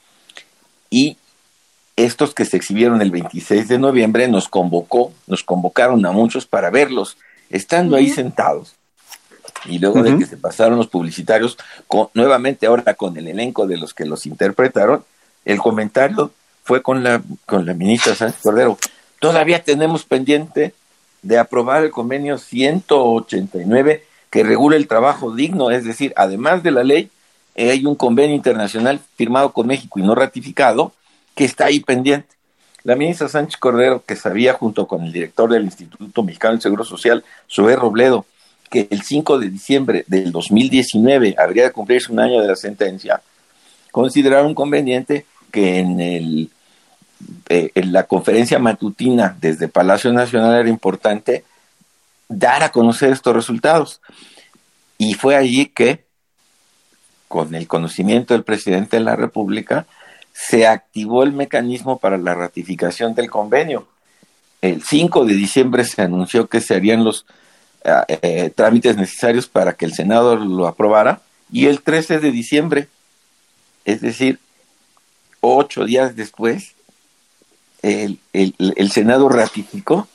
y 0.90 1.16
estos 1.96 2.34
que 2.34 2.46
se 2.46 2.58
exhibieron 2.58 3.02
el 3.02 3.12
26 3.12 3.68
de 3.68 3.80
noviembre 3.80 4.28
nos 4.28 4.50
convocó, 4.50 5.14
nos 5.28 5.44
convocaron 5.44 6.06
a 6.06 6.12
muchos 6.12 6.46
para 6.46 6.70
verlos, 6.70 7.18
estando 7.50 7.96
ahí 7.96 8.10
sentados. 8.10 8.76
Y 9.66 9.80
luego 9.80 10.04
de 10.04 10.18
que 10.18 10.26
se 10.26 10.38
pasaron 10.38 10.78
los 10.78 10.88
publicitarios, 10.88 11.58
con, 11.88 12.10
nuevamente 12.14 12.68
ahora 12.68 12.94
con 12.94 13.18
el 13.18 13.28
elenco 13.28 13.66
de 13.66 13.78
los 13.78 13.94
que 13.94 14.06
los 14.06 14.26
interpretaron, 14.26 15.04
el 15.46 15.60
comentario 15.60 16.32
fue 16.64 16.82
con 16.82 17.04
la, 17.04 17.22
con 17.46 17.66
la 17.66 17.74
ministra 17.74 18.16
Sánchez 18.16 18.42
Cordero. 18.42 18.78
Todavía 19.20 19.64
tenemos 19.64 20.04
pendiente 20.04 20.74
de 21.22 21.38
aprobar 21.38 21.84
el 21.84 21.92
convenio 21.92 22.38
189 22.38 24.04
que 24.30 24.44
regula 24.44 24.76
el 24.76 24.88
trabajo 24.88 25.34
digno, 25.34 25.72
es 25.72 25.86
decir, 25.86 26.14
además 26.18 26.62
de 26.62 26.72
la 26.72 26.84
ley, 26.84 27.10
hay 27.56 27.86
un 27.86 27.96
convenio 27.96 28.36
internacional 28.36 29.00
firmado 29.16 29.54
con 29.54 29.66
México 29.66 29.98
y 30.00 30.04
no 30.04 30.14
ratificado 30.14 30.92
que 31.36 31.46
está 31.46 31.66
ahí 31.66 31.80
pendiente. 31.82 32.30
La 32.84 32.96
ministra 32.96 33.28
Sánchez 33.28 33.60
Cordero, 33.60 34.04
que 34.06 34.16
sabía 34.16 34.54
junto 34.54 34.88
con 34.88 35.04
el 35.04 35.12
director 35.12 35.52
del 35.52 35.66
Instituto 35.66 36.24
Mexicano 36.24 36.54
del 36.54 36.62
Seguro 36.62 36.84
Social, 36.84 37.24
Zoé 37.52 37.76
Robledo, 37.76 38.26
que 38.70 38.88
el 38.90 39.02
5 39.02 39.40
de 39.40 39.50
diciembre 39.50 40.04
del 40.08 40.32
2019 40.32 41.36
habría 41.38 41.64
de 41.64 41.72
cumplirse 41.72 42.12
un 42.12 42.20
año 42.20 42.42
de 42.42 42.48
la 42.48 42.56
sentencia, 42.56 43.22
consideraron 43.92 44.54
conveniente 44.54 45.26
que 45.52 45.80
en, 45.80 46.00
el, 46.00 46.50
eh, 47.50 47.72
en 47.76 47.92
la 47.94 48.04
conferencia 48.04 48.60
matutina 48.60 49.36
desde 49.40 49.68
Palacio 49.68 50.12
Nacional 50.12 50.60
era 50.60 50.70
importante 50.70 51.44
dar 52.28 52.64
a 52.64 52.72
conocer 52.72 53.12
estos 53.12 53.36
resultados. 53.36 54.02
Y 54.98 55.14
fue 55.14 55.36
allí 55.36 55.68
que 55.68 56.06
con 57.28 57.56
el 57.56 57.68
conocimiento 57.68 58.34
del 58.34 58.44
presidente 58.44 58.98
de 58.98 59.04
la 59.04 59.16
República, 59.16 59.88
se 60.36 60.68
activó 60.68 61.24
el 61.24 61.32
mecanismo 61.32 61.98
para 61.98 62.18
la 62.18 62.34
ratificación 62.34 63.16
del 63.16 63.30
convenio. 63.30 63.88
El 64.62 64.84
5 64.84 65.24
de 65.24 65.34
diciembre 65.34 65.86
se 65.86 66.02
anunció 66.02 66.48
que 66.48 66.60
se 66.60 66.76
harían 66.76 67.06
los 67.06 67.26
eh, 67.86 68.20
eh, 68.22 68.52
trámites 68.54 68.98
necesarios 68.98 69.48
para 69.48 69.74
que 69.74 69.86
el 69.86 69.94
Senado 69.94 70.36
lo 70.36 70.68
aprobara 70.68 71.22
y 71.50 71.68
el 71.68 71.82
13 71.82 72.20
de 72.20 72.32
diciembre, 72.32 72.90
es 73.86 74.02
decir, 74.02 74.40
ocho 75.40 75.86
días 75.86 76.18
después, 76.18 76.74
el, 77.82 78.20
el 78.34 78.92
Senado 78.92 79.30
ratificó 79.30 80.08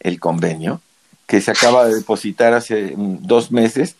el 0.00 0.18
convenio 0.18 0.80
que 1.26 1.40
se 1.40 1.50
acaba 1.50 1.86
de 1.86 1.94
depositar 1.94 2.54
hace 2.54 2.94
dos 2.96 3.52
meses 3.52 3.96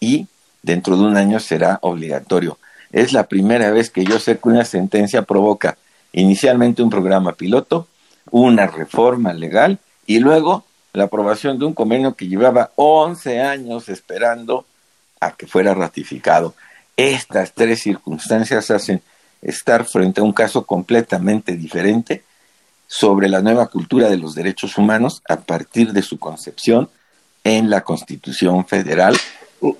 y 0.00 0.26
dentro 0.62 0.96
de 0.96 1.04
un 1.04 1.16
año 1.16 1.38
será 1.38 1.78
obligatorio. 1.80 2.58
Es 2.92 3.12
la 3.12 3.26
primera 3.26 3.70
vez 3.70 3.90
que 3.90 4.04
yo 4.04 4.18
sé 4.18 4.38
que 4.38 4.48
una 4.48 4.64
sentencia 4.64 5.22
provoca 5.22 5.78
inicialmente 6.12 6.82
un 6.82 6.90
programa 6.90 7.32
piloto, 7.32 7.88
una 8.30 8.66
reforma 8.66 9.32
legal 9.32 9.78
y 10.06 10.18
luego 10.18 10.64
la 10.92 11.04
aprobación 11.04 11.58
de 11.58 11.64
un 11.64 11.72
convenio 11.72 12.14
que 12.14 12.28
llevaba 12.28 12.70
11 12.76 13.40
años 13.40 13.88
esperando 13.88 14.66
a 15.20 15.32
que 15.32 15.46
fuera 15.46 15.74
ratificado. 15.74 16.54
Estas 16.96 17.54
tres 17.54 17.80
circunstancias 17.80 18.70
hacen 18.70 19.00
estar 19.40 19.84
frente 19.86 20.20
a 20.20 20.24
un 20.24 20.32
caso 20.32 20.66
completamente 20.66 21.56
diferente 21.56 22.22
sobre 22.86 23.30
la 23.30 23.40
nueva 23.40 23.68
cultura 23.68 24.10
de 24.10 24.18
los 24.18 24.34
derechos 24.34 24.76
humanos 24.76 25.22
a 25.28 25.36
partir 25.36 25.92
de 25.94 26.02
su 26.02 26.18
concepción 26.18 26.90
en 27.42 27.70
la 27.70 27.80
Constitución 27.80 28.66
Federal 28.66 29.16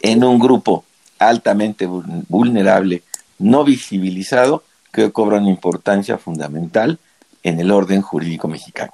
en 0.01 0.25
un 0.25 0.39
grupo 0.39 0.85
altamente 1.29 1.87
vulnerable, 1.87 3.03
no 3.39 3.65
visibilizado, 3.65 4.65
que 4.93 5.11
cobra 5.11 5.39
una 5.39 5.49
importancia 5.49 6.19
fundamental 6.19 6.99
en 7.43 7.59
el 7.59 7.71
orden 7.71 8.03
jurídico 8.03 8.47
mexicano. 8.47 8.93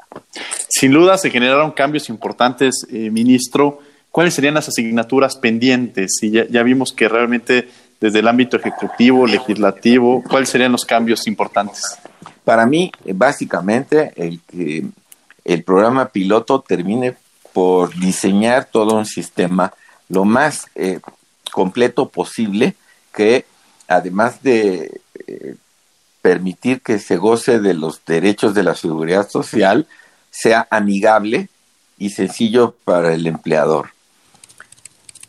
Sin 0.69 0.93
duda 0.93 1.19
se 1.19 1.31
generaron 1.31 1.73
cambios 1.73 2.09
importantes, 2.09 2.87
eh, 2.91 3.11
ministro. 3.11 3.81
¿Cuáles 4.11 4.35
serían 4.35 4.55
las 4.55 4.69
asignaturas 4.69 5.37
pendientes? 5.37 6.23
Y 6.23 6.31
ya, 6.31 6.63
vimos 6.63 6.93
que 6.93 7.09
realmente 7.09 7.69
desde 8.01 8.21
el 8.21 8.29
ámbito 8.29 8.57
ejecutivo, 8.57 9.27
legislativo, 9.27 10.23
¿cuáles 10.29 10.49
serían 10.49 10.73
los 10.73 10.85
cambios 10.85 11.27
importantes? 11.27 11.83
Para 12.45 12.65
mí, 12.65 12.91
básicamente, 13.13 14.13
el 14.17 14.41
que 14.41 14.87
el 15.45 15.65
programa 15.65 16.09
piloto 16.09 16.61
termine 16.67 17.17
por 17.53 17.95
diseñar 17.99 18.67
todo 18.67 18.97
un 18.97 19.05
sistema 19.05 19.73
lo 20.09 20.25
más 20.25 20.67
eh, 20.75 21.01
completo 21.49 22.09
posible 22.09 22.75
que 23.13 23.45
además 23.89 24.43
de 24.43 25.01
eh, 25.27 25.57
permitir 26.23 26.83
que 26.83 26.99
se 26.99 27.17
goce 27.17 27.59
de 27.59 27.75
los 27.75 28.05
derechos 28.05 28.55
de 28.55 28.63
la 28.63 28.75
seguridad 28.75 29.29
social, 29.29 29.87
sea 30.31 30.69
amigable 30.71 31.49
y 31.97 32.11
sencillo 32.11 32.75
para 32.85 33.15
el 33.15 33.27
empleador. 33.27 33.91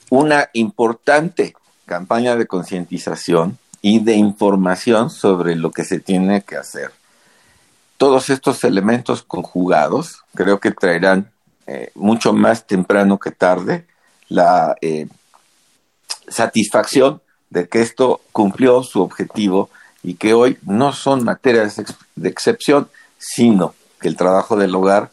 Una 0.10 0.50
importante 0.54 1.56
campaña 1.86 2.36
de 2.36 2.48
concientización 2.48 3.58
y 3.82 4.00
de 4.00 4.16
información 4.16 5.10
sobre 5.10 5.56
lo 5.56 5.72
que 5.72 5.86
se 5.86 6.00
tiene 6.00 6.42
que 6.42 6.58
hacer. 6.58 6.92
Todos 7.98 8.30
estos 8.30 8.64
elementos 8.64 9.24
conjugados 9.24 10.24
creo 10.36 10.60
que 10.60 10.72
traerán 10.72 11.32
eh, 11.66 11.92
mucho 11.96 12.34
más 12.34 12.68
temprano 12.68 13.20
que 13.20 13.32
tarde 13.32 13.86
la 14.28 14.76
eh, 14.82 15.08
satisfacción 16.28 17.22
de 17.50 17.68
que 17.68 17.82
esto 17.82 18.22
cumplió 18.32 18.84
su 18.84 19.02
objetivo 19.02 19.70
y 20.04 20.16
que 20.16 20.34
hoy 20.34 20.58
no 20.64 20.94
son 20.94 21.24
materias 21.24 21.82
de 22.16 22.30
excepción, 22.30 22.90
sino 23.18 23.74
que 24.00 24.08
el 24.08 24.16
trabajo 24.16 24.56
del 24.56 24.74
hogar, 24.76 25.12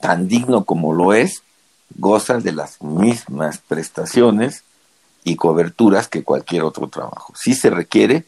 tan 0.00 0.28
digno 0.28 0.64
como 0.64 0.92
lo 0.92 1.12
es, 1.12 1.42
goza 1.96 2.38
de 2.38 2.52
las 2.52 2.82
mismas 2.82 3.58
prestaciones 3.58 4.62
y 5.24 5.36
coberturas 5.36 6.08
que 6.08 6.22
cualquier 6.22 6.62
otro 6.62 6.88
trabajo. 6.88 7.32
Sí 7.36 7.54
se 7.54 7.70
requiere 7.70 8.24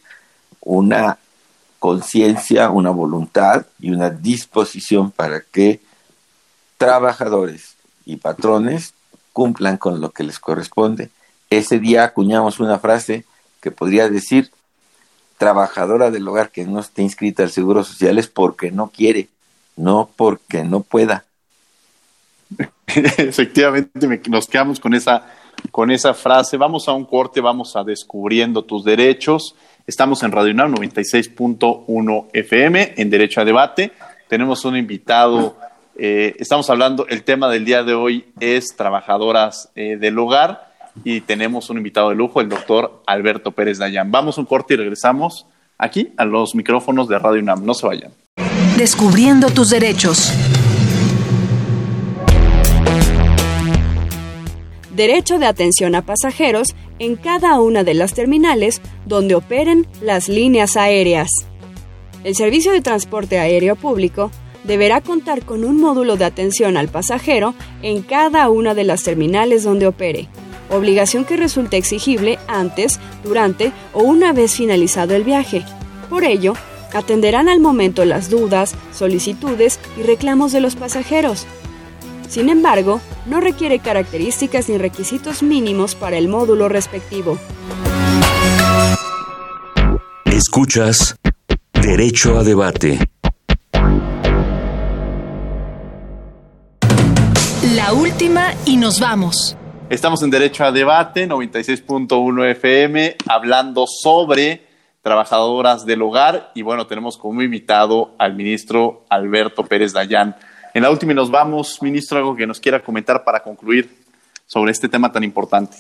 una 0.61 1.18
conciencia, 1.78 2.70
una 2.70 2.91
voluntad 2.91 3.66
y 3.78 3.91
una 3.91 4.11
disposición 4.11 5.12
para 5.12 5.41
que 5.41 5.80
trabajadores 6.76 7.74
y 8.05 8.16
patrones 8.16 8.95
cumplan 9.32 9.76
con 9.76 10.01
lo 10.01 10.11
que 10.11 10.24
les 10.24 10.41
corresponde. 10.41 11.11
Ese 11.51 11.78
día 11.78 12.05
acuñamos 12.05 12.61
una 12.61 12.78
frase 12.78 13.24
que 13.61 13.70
podría 13.70 14.09
decir, 14.09 14.51
trabajadora 15.38 16.11
del 16.11 16.26
hogar 16.28 16.51
que 16.51 16.66
no 16.66 16.80
esté 16.80 17.03
inscrita 17.03 17.42
al 17.42 17.51
Seguro 17.51 17.84
Social 17.84 18.18
es 18.18 18.26
porque 18.26 18.70
no 18.70 18.88
quiere, 18.88 19.28
no 19.76 20.11
porque 20.16 20.64
no 20.64 20.80
pueda. 20.80 21.24
Efectivamente, 22.86 24.20
nos 24.28 24.46
quedamos 24.46 24.80
con 24.80 24.94
esa, 24.94 25.26
con 25.70 25.90
esa 25.90 26.12
frase. 26.12 26.57
Vamos 26.57 26.88
a 26.88 26.92
un 26.92 27.05
corte, 27.05 27.40
vamos 27.40 27.76
a 27.76 27.84
descubriendo 27.84 28.64
tus 28.64 28.84
derechos. 28.84 29.55
Estamos 29.86 30.22
en 30.22 30.32
Radio 30.32 30.53
UNAM 30.53 30.74
96.1 30.74 32.26
FM, 32.32 32.94
en 32.96 33.11
Derecho 33.11 33.40
a 33.40 33.44
Debate. 33.44 33.92
Tenemos 34.28 34.64
un 34.66 34.76
invitado, 34.76 35.57
eh, 35.96 36.36
estamos 36.38 36.68
hablando, 36.68 37.07
el 37.09 37.22
tema 37.22 37.49
del 37.49 37.64
día 37.64 37.82
de 37.82 37.94
hoy 37.94 38.26
es 38.38 38.76
trabajadoras 38.76 39.70
eh, 39.74 39.96
del 39.96 40.18
hogar 40.18 40.68
y 41.05 41.20
tenemos 41.22 41.70
un 41.70 41.78
invitado 41.78 42.11
de 42.11 42.14
lujo, 42.14 42.40
el 42.40 42.49
doctor 42.49 43.03
Alberto 43.07 43.53
Pérez 43.53 43.78
Dayan. 43.78 44.11
Vamos 44.11 44.38
un 44.38 44.44
corte 44.44 44.74
y 44.74 44.76
regresamos 44.76 45.46
aquí 45.78 46.12
a 46.16 46.24
los 46.24 46.55
micrófonos 46.55 47.09
de 47.09 47.18
Radio 47.18 47.42
UNAM. 47.42 47.64
No 47.64 47.74
se 47.74 47.86
vayan. 47.86 48.12
Descubriendo 48.76 49.51
tus 49.51 49.70
derechos. 49.70 50.32
derecho 54.99 55.38
de 55.38 55.46
atención 55.46 55.94
a 55.94 56.05
pasajeros 56.05 56.74
en 56.99 57.14
cada 57.14 57.61
una 57.61 57.84
de 57.84 57.94
las 57.94 58.14
terminales 58.14 58.82
donde 59.07 59.36
operen 59.36 59.86
las 60.03 60.28
líneas 60.28 60.76
aéreas. 60.76 61.30
El 62.24 62.34
servicio 62.34 62.72
de 62.72 62.80
transporte 62.80 63.38
aéreo 63.38 63.76
público 63.76 64.32
deberá 64.64 65.01
contar 65.01 65.44
con 65.44 65.64
un 65.64 65.80
módulo 65.80 66.16
de 66.16 66.24
atención 66.24 66.76
al 66.76 66.88
pasajero 66.88 67.55
en 67.82 68.03
cada 68.03 68.51
una 68.51 68.74
de 68.74 68.82
las 68.82 69.05
terminales 69.05 69.62
donde 69.62 69.86
opere, 69.86 70.28
obligación 70.71 71.25
que 71.25 71.37
resulte 71.37 71.77
exigible 71.77 72.39
antes, 72.49 73.01
durante 73.25 73.73
o 73.93 74.03
una 74.03 74.33
vez 74.33 74.55
finalizado 74.55 75.14
el 75.14 75.25
viaje. 75.25 75.64
Por 76.09 76.25
ello, 76.25 76.55
atenderán 76.93 77.49
al 77.49 77.61
momento 77.61 78.05
las 78.05 78.31
dudas, 78.31 78.75
solicitudes 78.93 79.79
y 79.99 80.03
reclamos 80.03 80.53
de 80.53 80.61
los 80.61 80.77
pasajeros 80.77 81.47
sin 82.29 82.51
embargo, 82.51 83.01
no 83.27 83.41
requiere 83.41 83.79
características 83.79 84.69
ni 84.69 84.77
requisitos 84.77 85.43
mínimos 85.43 85.95
para 85.95 86.19
el 86.19 86.29
módulo 86.29 86.69
respectivo. 86.69 87.39
Escuchas 90.27 91.16
Derecho 91.73 92.39
a 92.39 92.45
Debate. 92.45 92.99
La 97.75 97.93
última 97.95 98.55
y 98.66 98.77
nos 98.77 99.01
vamos. 99.01 99.57
Estamos 99.91 100.22
en 100.22 100.28
Derecho 100.28 100.64
a 100.64 100.70
Debate, 100.70 101.26
96.1 101.26 102.51
FM, 102.51 103.16
hablando 103.26 103.86
sobre 103.86 104.66
trabajadoras 105.01 105.86
del 105.86 106.03
hogar 106.03 106.53
y 106.55 106.61
bueno, 106.61 106.86
tenemos 106.86 107.16
como 107.16 107.41
invitado 107.41 108.14
al 108.18 108.34
ministro 108.34 109.07
Alberto 109.09 109.64
Pérez 109.64 109.95
Dayán. 109.95 110.36
En 110.74 110.82
la 110.82 110.91
última 110.91 111.14
nos 111.14 111.30
vamos, 111.30 111.80
ministro, 111.80 112.18
algo 112.18 112.36
que 112.36 112.47
nos 112.47 112.61
quiera 112.61 112.84
comentar 112.84 113.24
para 113.24 113.43
concluir 113.43 114.05
sobre 114.45 114.72
este 114.72 114.91
tema 114.91 115.11
tan 115.11 115.24
importante. 115.24 115.78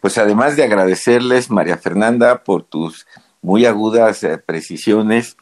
Pues 0.00 0.16
además 0.16 0.56
de 0.56 0.64
agradecerles, 0.64 1.50
María 1.50 1.76
Fernanda, 1.76 2.42
por 2.42 2.62
tus 2.62 3.06
muy 3.42 3.66
agudas 3.66 4.24
eh, 4.24 4.38
precisiones, 4.38 5.36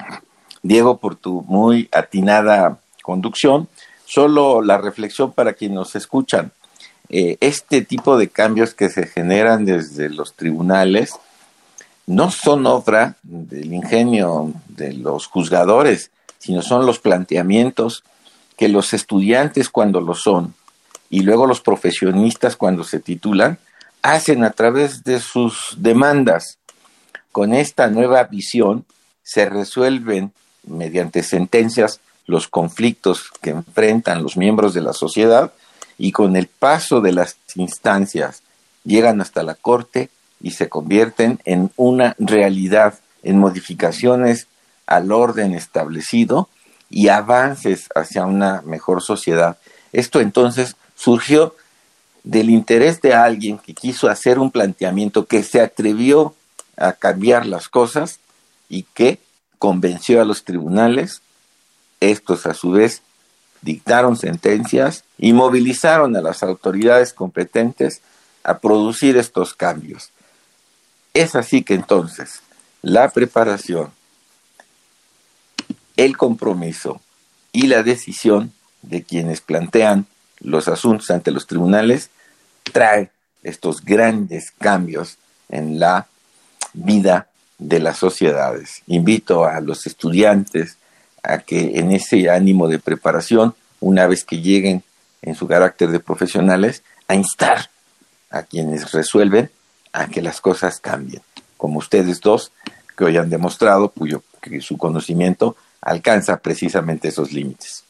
Diego, 0.61 0.99
por 0.99 1.14
tu 1.14 1.43
muy 1.43 1.89
atinada 1.93 2.80
conducción, 3.03 3.68
solo 4.07 4.61
la 4.61 4.76
reflexión 4.76 5.30
para 5.30 5.53
quienes 5.53 5.76
nos 5.76 5.95
escuchan. 5.95 6.51
Eh, 7.09 7.36
este 7.40 7.82
tipo 7.82 8.18
de 8.18 8.28
cambios 8.28 8.74
que 8.74 8.88
se 8.88 9.07
generan 9.07 9.64
desde 9.64 10.09
los 10.09 10.34
tribunales 10.34 11.12
no 12.07 12.30
son 12.30 12.66
obra 12.66 13.16
del 13.22 13.72
ingenio 13.72 14.52
de 14.68 14.92
los 14.92 15.26
juzgadores, 15.26 16.11
sino 16.38 16.62
son 16.62 16.86
los 16.86 16.98
planteamientos 16.98 18.04
que 18.57 18.68
los 18.68 18.94
estudiantes 18.94 19.68
cuando 19.68 20.00
lo 20.00 20.14
son 20.14 20.54
y 21.11 21.20
luego 21.20 21.46
los 21.46 21.61
profesionistas 21.61 22.57
cuando 22.57 22.84
se 22.84 23.00
titulan 23.00 23.59
hacen 24.02 24.44
a 24.44 24.50
través 24.50 25.04
de 25.04 25.20
sus 25.20 25.74
demandas. 25.76 26.59
Con 27.32 27.54
esta 27.54 27.88
nueva 27.88 28.24
visión 28.24 28.84
se 29.22 29.46
resuelven 29.46 30.32
mediante 30.64 31.22
sentencias 31.22 32.00
los 32.26 32.48
conflictos 32.48 33.30
que 33.40 33.50
enfrentan 33.50 34.22
los 34.22 34.36
miembros 34.36 34.74
de 34.74 34.80
la 34.80 34.92
sociedad 34.92 35.52
y 35.99 36.12
con 36.12 36.36
el 36.36 36.47
paso 36.47 37.01
de 37.01 37.12
las 37.12 37.36
instancias 37.55 38.42
llegan 38.84 39.20
hasta 39.20 39.42
la 39.42 39.55
Corte 39.55 40.11
y 40.40 40.53
se 40.53 40.68
convierten 40.68 41.40
en 41.44 41.70
una 41.76 42.14
realidad, 42.18 42.99
en 43.22 43.38
modificaciones 43.38 44.47
al 44.86 45.11
orden 45.11 45.55
establecido 45.55 46.49
y 46.88 47.09
avances 47.09 47.88
hacia 47.94 48.26
una 48.26 48.62
mejor 48.62 49.03
sociedad. 49.03 49.59
Esto 49.92 50.20
entonces 50.20 50.76
surgió 50.94 51.55
del 52.22 52.51
interés 52.51 53.01
de 53.01 53.14
alguien 53.14 53.59
que 53.59 53.74
quiso 53.74 54.09
hacer 54.09 54.38
un 54.38 54.51
planteamiento 54.51 55.26
que 55.26 55.42
se 55.42 55.61
atrevió 55.61 56.34
a 56.76 56.92
cambiar 56.92 57.47
las 57.47 57.68
cosas 57.68 58.20
y 58.68 58.82
que 58.82 59.18
convenció 59.59 60.20
a 60.20 60.24
los 60.24 60.44
tribunales. 60.44 61.22
Estos 62.01 62.47
a 62.47 62.55
su 62.55 62.72
vez 62.72 63.03
dictaron 63.62 64.16
sentencias 64.16 65.04
y 65.18 65.32
movilizaron 65.32 66.16
a 66.16 66.20
las 66.20 66.42
autoridades 66.42 67.12
competentes 67.12 68.00
a 68.44 68.59
producir 68.59 69.16
estos 69.16 69.54
cambios. 69.54 70.11
Es 71.14 71.34
así 71.34 71.62
que 71.62 71.74
entonces 71.74 72.40
la 72.82 73.09
preparación 73.11 73.90
el 75.96 76.16
compromiso 76.16 77.00
y 77.52 77.66
la 77.68 77.82
decisión 77.82 78.52
de 78.82 79.02
quienes 79.02 79.40
plantean 79.40 80.07
los 80.40 80.68
asuntos 80.68 81.11
ante 81.11 81.30
los 81.30 81.46
tribunales 81.46 82.11
trae 82.72 83.11
estos 83.42 83.82
grandes 83.84 84.50
cambios 84.59 85.16
en 85.48 85.80
la 85.80 86.07
vida 86.74 87.28
de 87.59 87.80
las 87.80 87.96
sociedades. 87.98 88.82
Invito 88.86 89.46
a 89.46 89.61
los 89.61 89.86
estudiantes 89.86 90.76
a 91.27 91.39
que 91.39 91.79
en 91.79 91.93
ese 91.93 92.31
ánimo 92.31 92.68
de 92.68 92.79
preparación, 92.79 93.55
una 93.81 94.07
vez 94.07 94.24
que 94.24 94.41
lleguen 94.41 94.83
en 95.22 95.35
su 95.35 95.47
carácter 95.47 95.91
de 95.91 96.01
profesionales, 96.01 96.83
a 97.09 97.14
instar 97.14 97.70
a 98.31 98.43
quienes 98.43 98.93
resuelven 98.93 99.51
a 99.93 100.09
que 100.09 100.22
las 100.22 100.41
cosas 100.41 100.79
cambien, 100.81 101.22
como 101.57 101.79
ustedes 101.79 102.20
dos, 102.20 102.53
que 102.97 103.05
hoy 103.05 103.16
han 103.16 103.31
demostrado 103.31 103.89
cuyo 103.91 104.22
que 104.41 104.61
su 104.61 104.79
conocimiento 104.79 105.57
alcanza 105.81 106.39
precisamente 106.39 107.09
esos 107.09 107.33
límites. 107.33 107.85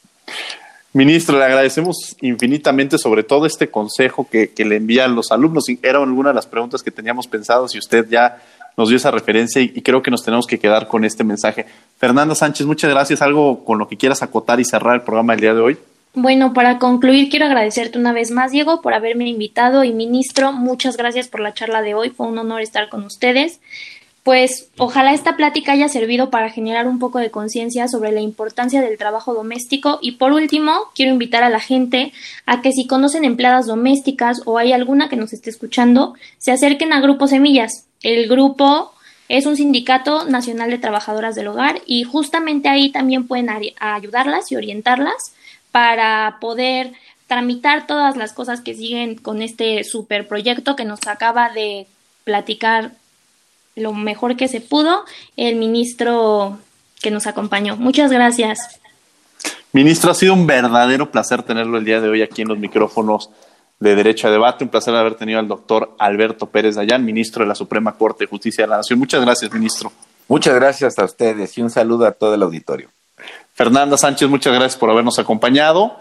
Ministro, 0.93 1.37
le 1.37 1.45
agradecemos 1.45 2.15
infinitamente 2.21 2.97
sobre 2.97 3.23
todo 3.23 3.45
este 3.45 3.69
consejo 3.69 4.27
que, 4.29 4.51
le 4.57 4.77
envían 4.77 5.15
los 5.15 5.31
alumnos. 5.31 5.65
Era 5.83 5.99
alguna 5.99 6.29
de 6.29 6.35
las 6.35 6.47
preguntas 6.47 6.81
que 6.81 6.91
teníamos 6.91 7.27
pensado 7.27 7.67
y 7.71 7.77
usted 7.77 8.07
ya 8.09 8.41
nos 8.77 8.89
dio 8.89 8.97
esa 8.97 9.11
referencia 9.11 9.61
y, 9.61 9.69
creo 9.81 10.03
que 10.03 10.11
nos 10.11 10.23
tenemos 10.23 10.45
que 10.45 10.59
quedar 10.59 10.87
con 10.87 11.03
este 11.03 11.23
mensaje. 11.23 11.65
Fernanda 11.97 12.35
Sánchez, 12.35 12.67
muchas 12.67 12.91
gracias. 12.91 13.23
¿Algo 13.23 13.65
con 13.65 13.79
lo 13.79 13.87
que 13.87 13.97
quieras 13.97 14.21
acotar 14.21 14.59
y 14.59 14.65
cerrar 14.65 14.95
el 14.95 15.01
programa 15.01 15.33
del 15.33 15.41
día 15.41 15.53
de 15.55 15.61
hoy? 15.61 15.77
Bueno, 16.13 16.53
para 16.53 16.77
concluir, 16.77 17.29
quiero 17.29 17.45
agradecerte 17.45 17.97
una 17.97 18.13
vez 18.13 18.31
más, 18.31 18.51
Diego, 18.51 18.81
por 18.81 18.93
haberme 18.93 19.27
invitado 19.27 19.83
y 19.83 19.93
ministro, 19.93 20.51
muchas 20.51 20.95
gracias 20.95 21.27
por 21.27 21.41
la 21.41 21.53
charla 21.53 21.81
de 21.81 21.95
hoy. 21.95 22.11
Fue 22.11 22.27
un 22.27 22.37
honor 22.37 22.61
estar 22.61 22.89
con 22.89 23.03
ustedes 23.03 23.59
pues 24.27 24.67
ojalá 24.77 25.13
esta 25.13 25.37
plática 25.37 25.71
haya 25.71 25.87
servido 25.87 26.29
para 26.29 26.49
generar 26.49 26.85
un 26.85 26.99
poco 26.99 27.17
de 27.17 27.31
conciencia 27.31 27.87
sobre 27.87 28.11
la 28.11 28.19
importancia 28.19 28.81
del 28.81 28.97
trabajo 28.97 29.33
doméstico 29.33 29.99
y 30.01 30.17
por 30.17 30.33
último 30.33 30.73
quiero 30.93 31.13
invitar 31.13 31.43
a 31.43 31.49
la 31.49 31.61
gente 31.61 32.11
a 32.45 32.61
que 32.61 32.73
si 32.73 32.87
conocen 32.87 33.23
empleadas 33.23 33.67
domésticas 33.67 34.41
o 34.43 34.57
hay 34.57 34.73
alguna 34.73 35.07
que 35.07 35.15
nos 35.15 35.31
esté 35.31 35.49
escuchando, 35.49 36.13
se 36.39 36.51
acerquen 36.51 36.91
a 36.91 36.99
Grupo 36.99 37.27
Semillas. 37.27 37.86
El 38.03 38.27
grupo 38.27 38.93
es 39.29 39.45
un 39.45 39.57
sindicato 39.57 40.25
nacional 40.25 40.69
de 40.69 40.77
trabajadoras 40.77 41.35
del 41.35 41.47
hogar 41.47 41.81
y 41.85 42.03
justamente 42.03 42.69
ahí 42.69 42.91
también 42.91 43.27
pueden 43.27 43.49
ayudarlas 43.79 44.51
y 44.51 44.55
orientarlas 44.55 45.33
para 45.71 46.37
poder 46.39 46.93
tramitar 47.27 47.87
todas 47.87 48.15
las 48.15 48.31
cosas 48.31 48.61
que 48.61 48.73
siguen 48.73 49.15
con 49.15 49.41
este 49.41 49.83
super 49.83 50.27
proyecto 50.27 50.75
que 50.75 50.85
nos 50.85 51.05
acaba 51.07 51.49
de 51.49 51.87
platicar 52.23 52.91
lo 53.75 53.93
mejor 53.93 54.37
que 54.37 54.47
se 54.47 54.61
pudo 54.61 55.03
el 55.35 55.57
ministro 55.57 56.57
que 57.01 57.11
nos 57.11 57.27
acompañó. 57.27 57.75
Muchas 57.75 58.11
gracias. 58.11 58.79
Ministro, 59.73 60.09
ha 60.09 60.15
sido 60.15 60.33
un 60.33 60.47
verdadero 60.47 61.11
placer 61.11 61.43
tenerlo 61.43 61.77
el 61.77 61.85
día 61.85 62.01
de 62.01 62.09
hoy 62.09 62.21
aquí 62.21 62.41
en 62.41 62.47
los 62.47 62.57
micrófonos 62.57 63.29
de 63.79 63.95
Derecho 63.95 64.27
a 64.27 64.31
Debate. 64.31 64.63
Un 64.63 64.69
placer 64.69 64.95
haber 64.95 65.15
tenido 65.15 65.39
al 65.39 65.47
doctor 65.47 65.95
Alberto 65.99 66.47
Pérez 66.47 66.75
Dayán, 66.75 67.05
ministro 67.05 67.43
de 67.43 67.49
la 67.49 67.55
Suprema 67.55 67.97
Corte 67.97 68.23
de 68.23 68.29
Justicia 68.29 68.63
de 68.63 68.69
la 68.69 68.77
Nación. 68.77 68.99
Muchas 68.99 69.21
gracias, 69.21 69.53
ministro. 69.53 69.91
Muchas 70.27 70.55
gracias 70.55 70.99
a 70.99 71.05
ustedes 71.05 71.57
y 71.57 71.61
un 71.61 71.69
saludo 71.69 72.05
a 72.05 72.11
todo 72.11 72.33
el 72.33 72.43
auditorio. 72.43 72.89
Fernanda 73.53 73.97
Sánchez, 73.97 74.29
muchas 74.29 74.53
gracias 74.53 74.77
por 74.77 74.89
habernos 74.89 75.17
acompañado. 75.19 75.97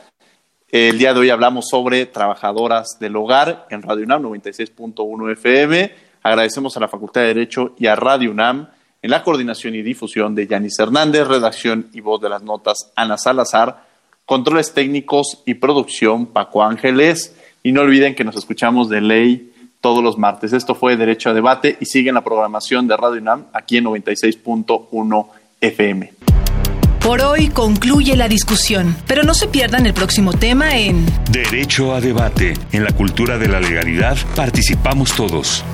El 0.71 0.99
día 0.99 1.15
de 1.15 1.21
hoy 1.21 1.31
hablamos 1.31 1.69
sobre 1.71 2.07
trabajadoras 2.07 2.99
del 2.99 3.15
hogar 3.17 3.67
en 3.71 3.83
Radio 3.83 4.05
UNAM 4.05 4.25
96.1 4.25 5.33
FM. 5.33 5.95
Agradecemos 6.23 6.77
a 6.77 6.81
la 6.81 6.89
Facultad 6.89 7.21
de 7.21 7.29
Derecho 7.29 7.75
y 7.79 7.87
a 7.87 7.95
Radio 7.95 8.33
UNAM 8.33 8.69
En 9.01 9.11
la 9.11 9.23
coordinación 9.23 9.77
y 9.77 9.83
difusión 9.83 10.35
de 10.35 10.49
Yanis 10.49 10.79
Hernández, 10.81 11.29
redacción 11.29 11.89
y 11.93 12.01
voz 12.01 12.21
de 12.21 12.29
las 12.29 12.43
notas 12.43 12.91
Ana 12.97 13.17
Salazar, 13.17 13.85
controles 14.25 14.75
técnicos 14.75 15.43
y 15.47 15.55
producción 15.55 16.27
Paco 16.27 16.65
Ángeles. 16.65 17.37
Y 17.67 17.73
no 17.73 17.81
olviden 17.81 18.15
que 18.15 18.23
nos 18.23 18.37
escuchamos 18.37 18.89
de 18.89 19.01
ley 19.01 19.53
todos 19.81 20.01
los 20.01 20.17
martes. 20.19 20.53
Esto 20.53 20.77
fue 20.77 20.97
Derecho 20.97 21.31
a 21.31 21.35
Debate 21.35 21.77
y 21.81 21.87
siguen 21.87 22.15
la 22.15 22.23
programación 22.23 22.87
de 22.87 22.97
Radio 22.97 23.21
UNAM 23.21 23.47
aquí 23.53 23.79
en 23.79 23.87
96.1 23.87 25.27
FM. 25.61 26.13
Por 27.01 27.23
hoy 27.23 27.49
concluye 27.49 28.15
la 28.15 28.29
discusión, 28.29 28.95
pero 29.09 29.25
no 29.25 29.35
se 29.35 29.49
pierdan 29.49 29.85
el 29.85 29.95
próximo 29.95 30.33
tema 30.33 30.77
en 30.77 31.05
Derecho 31.33 31.93
a 31.93 32.01
Debate. 32.01 32.55
En 32.71 32.85
la 32.85 32.93
cultura 32.93 33.37
de 33.37 33.49
la 33.49 33.59
legalidad 33.59 34.17
participamos 34.37 35.13
todos. 35.17 35.65